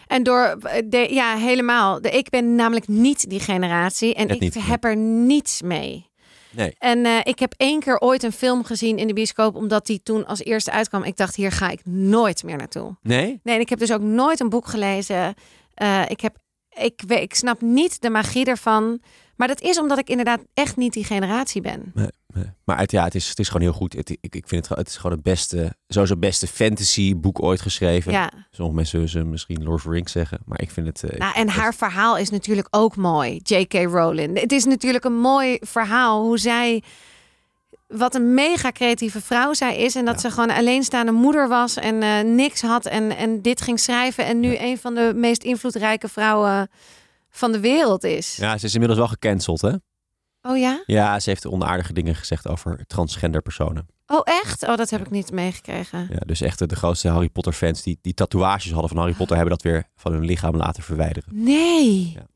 En 0.06 0.22
door, 0.22 0.56
eh, 0.62 0.82
de, 0.84 1.06
ja, 1.10 1.36
helemaal. 1.36 2.00
De, 2.00 2.10
ik 2.10 2.30
ben 2.30 2.54
namelijk 2.54 2.88
niet 2.88 3.30
die 3.30 3.40
generatie 3.40 4.14
en 4.14 4.26
Net 4.26 4.36
ik 4.36 4.42
niet, 4.42 4.54
nee. 4.54 4.64
heb 4.64 4.84
er 4.84 4.96
niets 4.96 5.62
mee. 5.62 6.12
Nee. 6.54 6.74
En 6.78 7.06
eh, 7.06 7.18
ik 7.22 7.38
heb 7.38 7.54
één 7.56 7.80
keer 7.80 8.00
ooit 8.00 8.22
een 8.22 8.32
film 8.32 8.64
gezien 8.64 8.98
in 8.98 9.06
de 9.06 9.12
bioscoop, 9.12 9.54
omdat 9.54 9.86
die 9.86 10.00
toen 10.02 10.26
als 10.26 10.44
eerste 10.44 10.70
uitkwam. 10.70 11.02
Ik 11.02 11.16
dacht, 11.16 11.36
hier 11.36 11.52
ga 11.52 11.70
ik 11.70 11.80
nooit 11.84 12.42
meer 12.42 12.56
naartoe. 12.56 12.96
Nee? 13.02 13.40
Nee, 13.42 13.54
en 13.54 13.60
ik 13.60 13.68
heb 13.68 13.78
dus 13.78 13.92
ook 13.92 14.00
nooit 14.00 14.40
een 14.40 14.48
boek 14.48 14.66
gelezen. 14.66 15.34
Eh, 15.74 16.02
ik, 16.08 16.20
heb, 16.20 16.36
ik, 16.78 17.02
ik 17.02 17.34
snap 17.34 17.60
niet 17.60 18.00
de 18.00 18.10
magie 18.10 18.44
ervan. 18.44 19.00
Maar 19.37 19.48
dat 19.48 19.60
is 19.60 19.78
omdat 19.78 19.98
ik 19.98 20.08
inderdaad 20.08 20.40
echt 20.54 20.76
niet 20.76 20.92
die 20.92 21.04
generatie 21.04 21.60
ben. 21.60 21.90
Nee, 21.94 22.08
nee. 22.34 22.44
Maar 22.64 22.78
het, 22.78 22.90
ja, 22.90 23.04
het 23.04 23.14
is, 23.14 23.28
het 23.28 23.38
is 23.38 23.46
gewoon 23.46 23.62
heel 23.62 23.72
goed. 23.72 23.92
Het, 23.92 24.10
ik, 24.10 24.18
ik 24.20 24.30
vind 24.32 24.50
het, 24.50 24.66
gewoon- 24.66 24.82
het 24.82 24.88
is 24.92 24.96
gewoon 24.96 25.12
het 25.12 25.22
beste, 25.22 25.74
sowieso 25.88 26.12
het 26.12 26.22
beste 26.22 26.46
fantasy 26.46 27.16
boek 27.16 27.42
ooit 27.42 27.60
geschreven. 27.60 28.12
Ja. 28.12 28.30
Sommige 28.50 28.76
mensen 28.76 28.90
zullen 29.08 29.08
ze 29.08 29.30
misschien 29.30 29.62
Lord 29.62 29.74
of 29.76 29.82
the 29.82 29.90
Rings 29.90 30.12
zeggen, 30.12 30.38
maar 30.44 30.60
ik 30.60 30.70
vind 30.70 30.87
het... 30.87 31.02
eh, 31.02 31.18
Nou, 31.18 31.34
en 31.34 31.46
het- 31.48 31.56
haar 31.56 31.74
verhaal 31.74 32.16
is 32.18 32.30
natuurlijk 32.30 32.68
ook 32.70 32.96
mooi. 32.96 33.40
J.K. 33.42 33.72
Rowling. 33.74 34.40
Het 34.40 34.52
is 34.52 34.64
natuurlijk 34.64 35.04
een 35.04 35.20
mooi 35.20 35.56
verhaal 35.60 36.22
hoe 36.22 36.38
zij. 36.38 36.82
Wat 37.96 38.14
een 38.14 38.35
mega 38.35 38.72
creatieve 38.72 39.20
vrouw 39.20 39.52
zij 39.54 39.76
is. 39.76 39.94
En 39.94 40.04
dat 40.04 40.14
Ja. 40.14 40.20
ze 40.20 40.30
gewoon 40.30 40.50
alleenstaande 40.50 41.12
moeder 41.12 41.48
was 41.48 41.76
en 41.76 42.02
eh, 42.02 42.20
niks 42.20 42.62
had. 42.62 42.87
En, 42.87 43.16
en 43.16 43.42
dit 43.42 43.61
ging 43.61 43.80
schrijven. 43.80 44.24
En 44.26 44.40
nu 44.40 44.52
Ja. 44.52 44.61
een 44.62 44.78
van 44.78 44.94
de 44.94 45.12
meest 45.16 45.42
invloedrijke 45.42 46.09
vrouwen 46.09 46.68
van 47.30 47.52
de 47.52 47.61
wereld 47.61 48.04
is. 48.04 48.37
Ja, 48.37 48.59
ze 48.59 48.64
is 48.66 48.72
inmiddels 48.72 48.98
wel 49.00 49.09
gecanceld, 49.09 49.61
hè? 49.61 49.72
Oh 50.42 50.59
ja? 50.59 50.83
Ja, 50.87 51.20
ze 51.20 51.28
heeft 51.30 51.46
onaardige 51.46 51.92
dingen 51.92 52.14
gezegd 52.14 52.48
over 52.48 52.85
transgender 52.87 53.42
personen. 53.42 53.87
Oh 54.07 54.20
echt? 54.24 54.62
Oh, 54.62 54.76
dat 54.76 54.90
heb 54.90 55.00
ik 55.00 55.11
niet 55.11 55.33
meegekregen. 55.33 56.07
Ja, 56.11 56.18
dus 56.26 56.40
echt 56.40 56.68
de 56.68 56.76
grootste 56.76 57.09
Harry 57.09 57.28
Potter 57.28 57.52
fans 57.52 57.83
die, 57.83 57.98
die 58.02 58.14
tatoeages 58.14 58.70
hadden 58.70 58.88
van 58.88 58.98
Harry 58.98 59.12
Potter... 59.14 59.37
hebben 59.37 59.54
dat 59.54 59.62
weer 59.64 59.85
van 59.96 60.12
hun 60.12 60.24
lichaam 60.24 60.57
laten 60.57 60.83
verwijderen. 60.83 61.28
Nee. 61.33 62.12
Ja. 62.14 62.27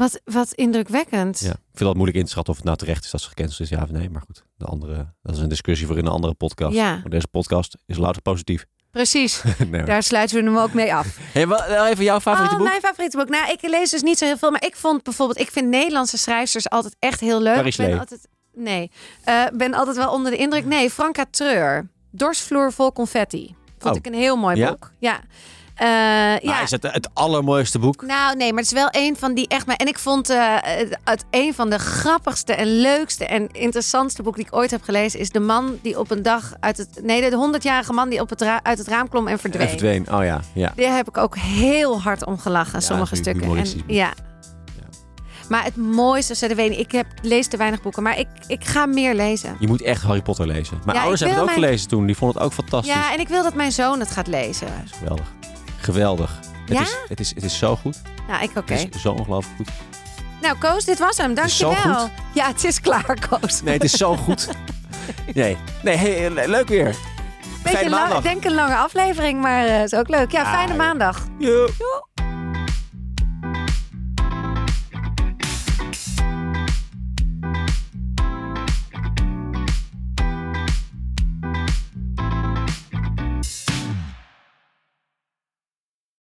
Wat, 0.00 0.20
wat 0.24 0.52
indrukwekkend. 0.52 1.40
Ja. 1.40 1.50
Ik 1.50 1.56
vind 1.74 1.78
dat 1.88 1.94
moeilijk 1.94 2.18
in 2.18 2.24
te 2.24 2.30
schatten 2.30 2.52
of 2.52 2.58
het 2.58 2.66
nou 2.66 2.78
terecht 2.78 3.04
is 3.04 3.10
dat 3.10 3.20
ze 3.20 3.28
gecanceld 3.28 3.60
is, 3.60 3.68
ja 3.68 3.82
of 3.82 3.90
nee. 3.90 4.10
Maar 4.10 4.22
goed, 4.26 4.44
de 4.56 4.64
andere, 4.64 5.12
dat 5.22 5.34
is 5.36 5.40
een 5.42 5.48
discussie 5.48 5.86
voor 5.86 5.98
in 5.98 6.06
een 6.06 6.12
andere 6.12 6.34
podcast. 6.34 6.74
Ja. 6.74 6.90
Maar 6.96 7.08
deze 7.10 7.26
podcast 7.28 7.76
is 7.86 7.96
louter 7.96 8.22
positief. 8.22 8.66
Precies. 8.90 9.42
nee. 9.70 9.82
Daar 9.82 10.02
sluiten 10.02 10.36
we 10.36 10.42
hem 10.44 10.58
ook 10.58 10.72
mee 10.72 10.94
af. 10.94 11.18
Hey, 11.32 11.48
wel 11.48 11.86
even 11.86 12.04
jouw 12.04 12.20
favoriete 12.20 12.54
oh, 12.54 12.60
boek? 12.60 12.68
mijn 12.68 12.80
favoriete 12.80 13.16
boek. 13.16 13.28
Nou, 13.28 13.52
ik 13.52 13.62
lees 13.62 13.90
dus 13.90 14.02
niet 14.02 14.18
zo 14.18 14.24
heel 14.24 14.38
veel, 14.38 14.50
maar 14.50 14.64
ik 14.64 14.76
vond 14.76 15.02
bijvoorbeeld, 15.02 15.38
ik 15.40 15.50
vind 15.50 15.68
Nederlandse 15.68 16.18
schrijfsters 16.18 16.70
altijd 16.70 16.96
echt 16.98 17.20
heel 17.20 17.40
leuk. 17.40 17.64
Ik 17.64 17.76
ben 17.76 17.98
altijd, 17.98 18.28
nee, 18.54 18.90
Eh, 19.24 19.44
ben 19.52 19.74
altijd 19.74 19.96
wel 19.96 20.12
onder 20.12 20.30
de 20.30 20.36
indruk. 20.38 20.64
Nee, 20.64 20.90
Franka 20.90 21.24
Treur, 21.30 21.88
Dorsvloer 22.10 22.72
vol 22.72 22.92
confetti. 22.92 23.54
Vond 23.78 23.94
Oh. 23.94 24.00
ik 24.04 24.06
een 24.06 24.18
heel 24.18 24.36
mooi 24.36 24.56
Ja? 24.56 24.68
boek. 24.70 24.92
Ja. 24.98 25.20
Eh, 25.80 25.86
Maar 25.86 26.40
ja. 26.42 26.62
is 26.62 26.70
het 26.70 26.82
het 26.82 27.08
allermooiste 27.12 27.78
boek? 27.78 28.02
Nou, 28.06 28.36
nee, 28.36 28.48
maar 28.52 28.62
het 28.62 28.72
is 28.72 28.78
wel 28.78 28.88
een 28.90 29.16
van 29.16 29.34
die 29.34 29.48
echt. 29.48 29.66
En 29.76 29.86
ik 29.86 29.98
vond 29.98 30.30
eh, 30.30 30.54
het, 30.60 30.98
het 31.04 31.24
een 31.30 31.54
van 31.54 31.70
de 31.70 31.78
grappigste 31.78 32.54
en 32.54 32.80
leukste 32.80 33.24
en 33.26 33.48
interessantste 33.52 34.22
boeken 34.22 34.42
die 34.42 34.50
ik 34.52 34.58
ooit 34.58 34.70
heb 34.70 34.82
gelezen. 34.82 35.20
Is 35.20 35.30
de 35.30 35.40
man 35.40 35.78
die 35.82 35.98
op 35.98 36.10
een 36.10 36.22
dag 36.22 36.52
uit 36.60 36.76
het. 36.76 36.88
Nee, 37.02 37.30
de 37.30 37.36
honderdjarige 37.36 37.92
man 37.92 38.08
die 38.08 38.20
op 38.20 38.30
het 38.30 38.42
uit 38.62 38.78
het 38.78 38.88
raam 38.88 39.08
klom 39.08 39.28
en 39.28 39.38
verdween. 39.38 39.62
En 39.62 39.68
verdween. 39.68 40.12
Oh 40.12 40.24
ja, 40.24 40.40
ja. 40.54 40.72
Daar 40.76 40.96
heb 40.96 41.08
ik 41.08 41.16
ook 41.16 41.36
heel 41.36 42.00
hard 42.00 42.24
om 42.26 42.38
gelachen, 42.38 42.78
Ja, 42.80 42.86
sommige 42.86 43.12
is 43.12 43.18
stukken. 43.18 43.42
En, 43.42 43.48
boek. 43.56 43.66
ja. 43.86 44.12
Maar 45.48 45.64
het 45.64 45.76
mooiste, 45.76 46.34
ze 46.34 46.54
weet 46.54 46.78
ik 46.78 46.92
heb 46.92 47.06
lees 47.22 47.46
te 47.48 47.56
weinig 47.56 47.82
boeken, 47.82 48.02
maar 48.02 48.18
ik, 48.18 48.26
ik 48.46 48.64
ga 48.64 48.86
meer 48.86 49.14
lezen. 49.14 49.56
Je 49.58 49.66
moet 49.66 49.82
echt 49.82 50.02
Harry 50.02 50.22
Potter 50.22 50.46
lezen. 50.46 50.80
Mijn 50.84 50.96
Ja, 50.96 51.00
ouders 51.02 51.20
hebben 51.20 51.38
het 51.38 51.48
ook 51.48 51.54
mijn- 51.54 51.66
gelezen 51.68 51.88
toen. 51.88 52.06
Die 52.06 52.16
vonden 52.16 52.36
het 52.36 52.46
ook 52.46 52.52
fantastisch. 52.52 52.94
Ja, 52.94 53.12
en 53.12 53.20
ik 53.20 53.28
wil 53.28 53.42
dat 53.42 53.54
mijn 53.54 53.72
zoon 53.72 54.00
het 54.00 54.10
gaat 54.10 54.26
lezen. 54.26 54.68
Geweldig. 54.98 55.32
Geweldig. 55.80 56.38
Het, 56.66 56.78
Ja? 56.78 56.80
is, 56.82 56.96
het, 57.08 57.20
is, 57.20 57.34
het 57.34 57.44
is 57.44 57.58
zo 57.58 57.76
goed. 57.76 58.02
Nou, 58.28 58.42
ik 58.42 58.50
oké. 58.56 58.74
Het 58.74 58.94
is 58.94 59.00
zo 59.02 59.12
ongelooflijk 59.12 59.56
goed. 59.56 59.68
Nou, 60.40 60.58
Koos, 60.58 60.84
dit 60.84 60.98
was 60.98 61.16
hem. 61.16 61.34
Dankjewel. 61.34 62.10
Ja, 62.34 62.46
het 62.46 62.64
is 62.64 62.80
klaar, 62.80 63.28
Koos. 63.28 63.62
Nee, 63.62 63.74
het 63.74 63.84
is 63.84 63.92
zo 63.92 64.16
goed. 64.16 64.48
Nee, 65.34 65.56
nee 65.82 65.96
hey, 65.96 66.30
le- 66.30 66.46
leuk 66.46 66.68
weer. 66.68 66.94
Beetje 67.62 67.78
Fijne 67.78 67.90
maandag. 67.90 68.16
ik 68.18 68.22
denk 68.24 68.44
een 68.44 68.54
lange 68.54 68.76
aflevering, 68.76 69.40
maar 69.40 69.66
eh 69.66 69.82
is 69.82 69.94
ook 69.94 70.08
leuk. 70.08 70.30
Ja, 70.30 70.40
Ja, 70.42 70.52
fijne 70.52 70.70
ja. 70.70 70.76
maandag. 70.76 71.26
Doei. 71.38 71.72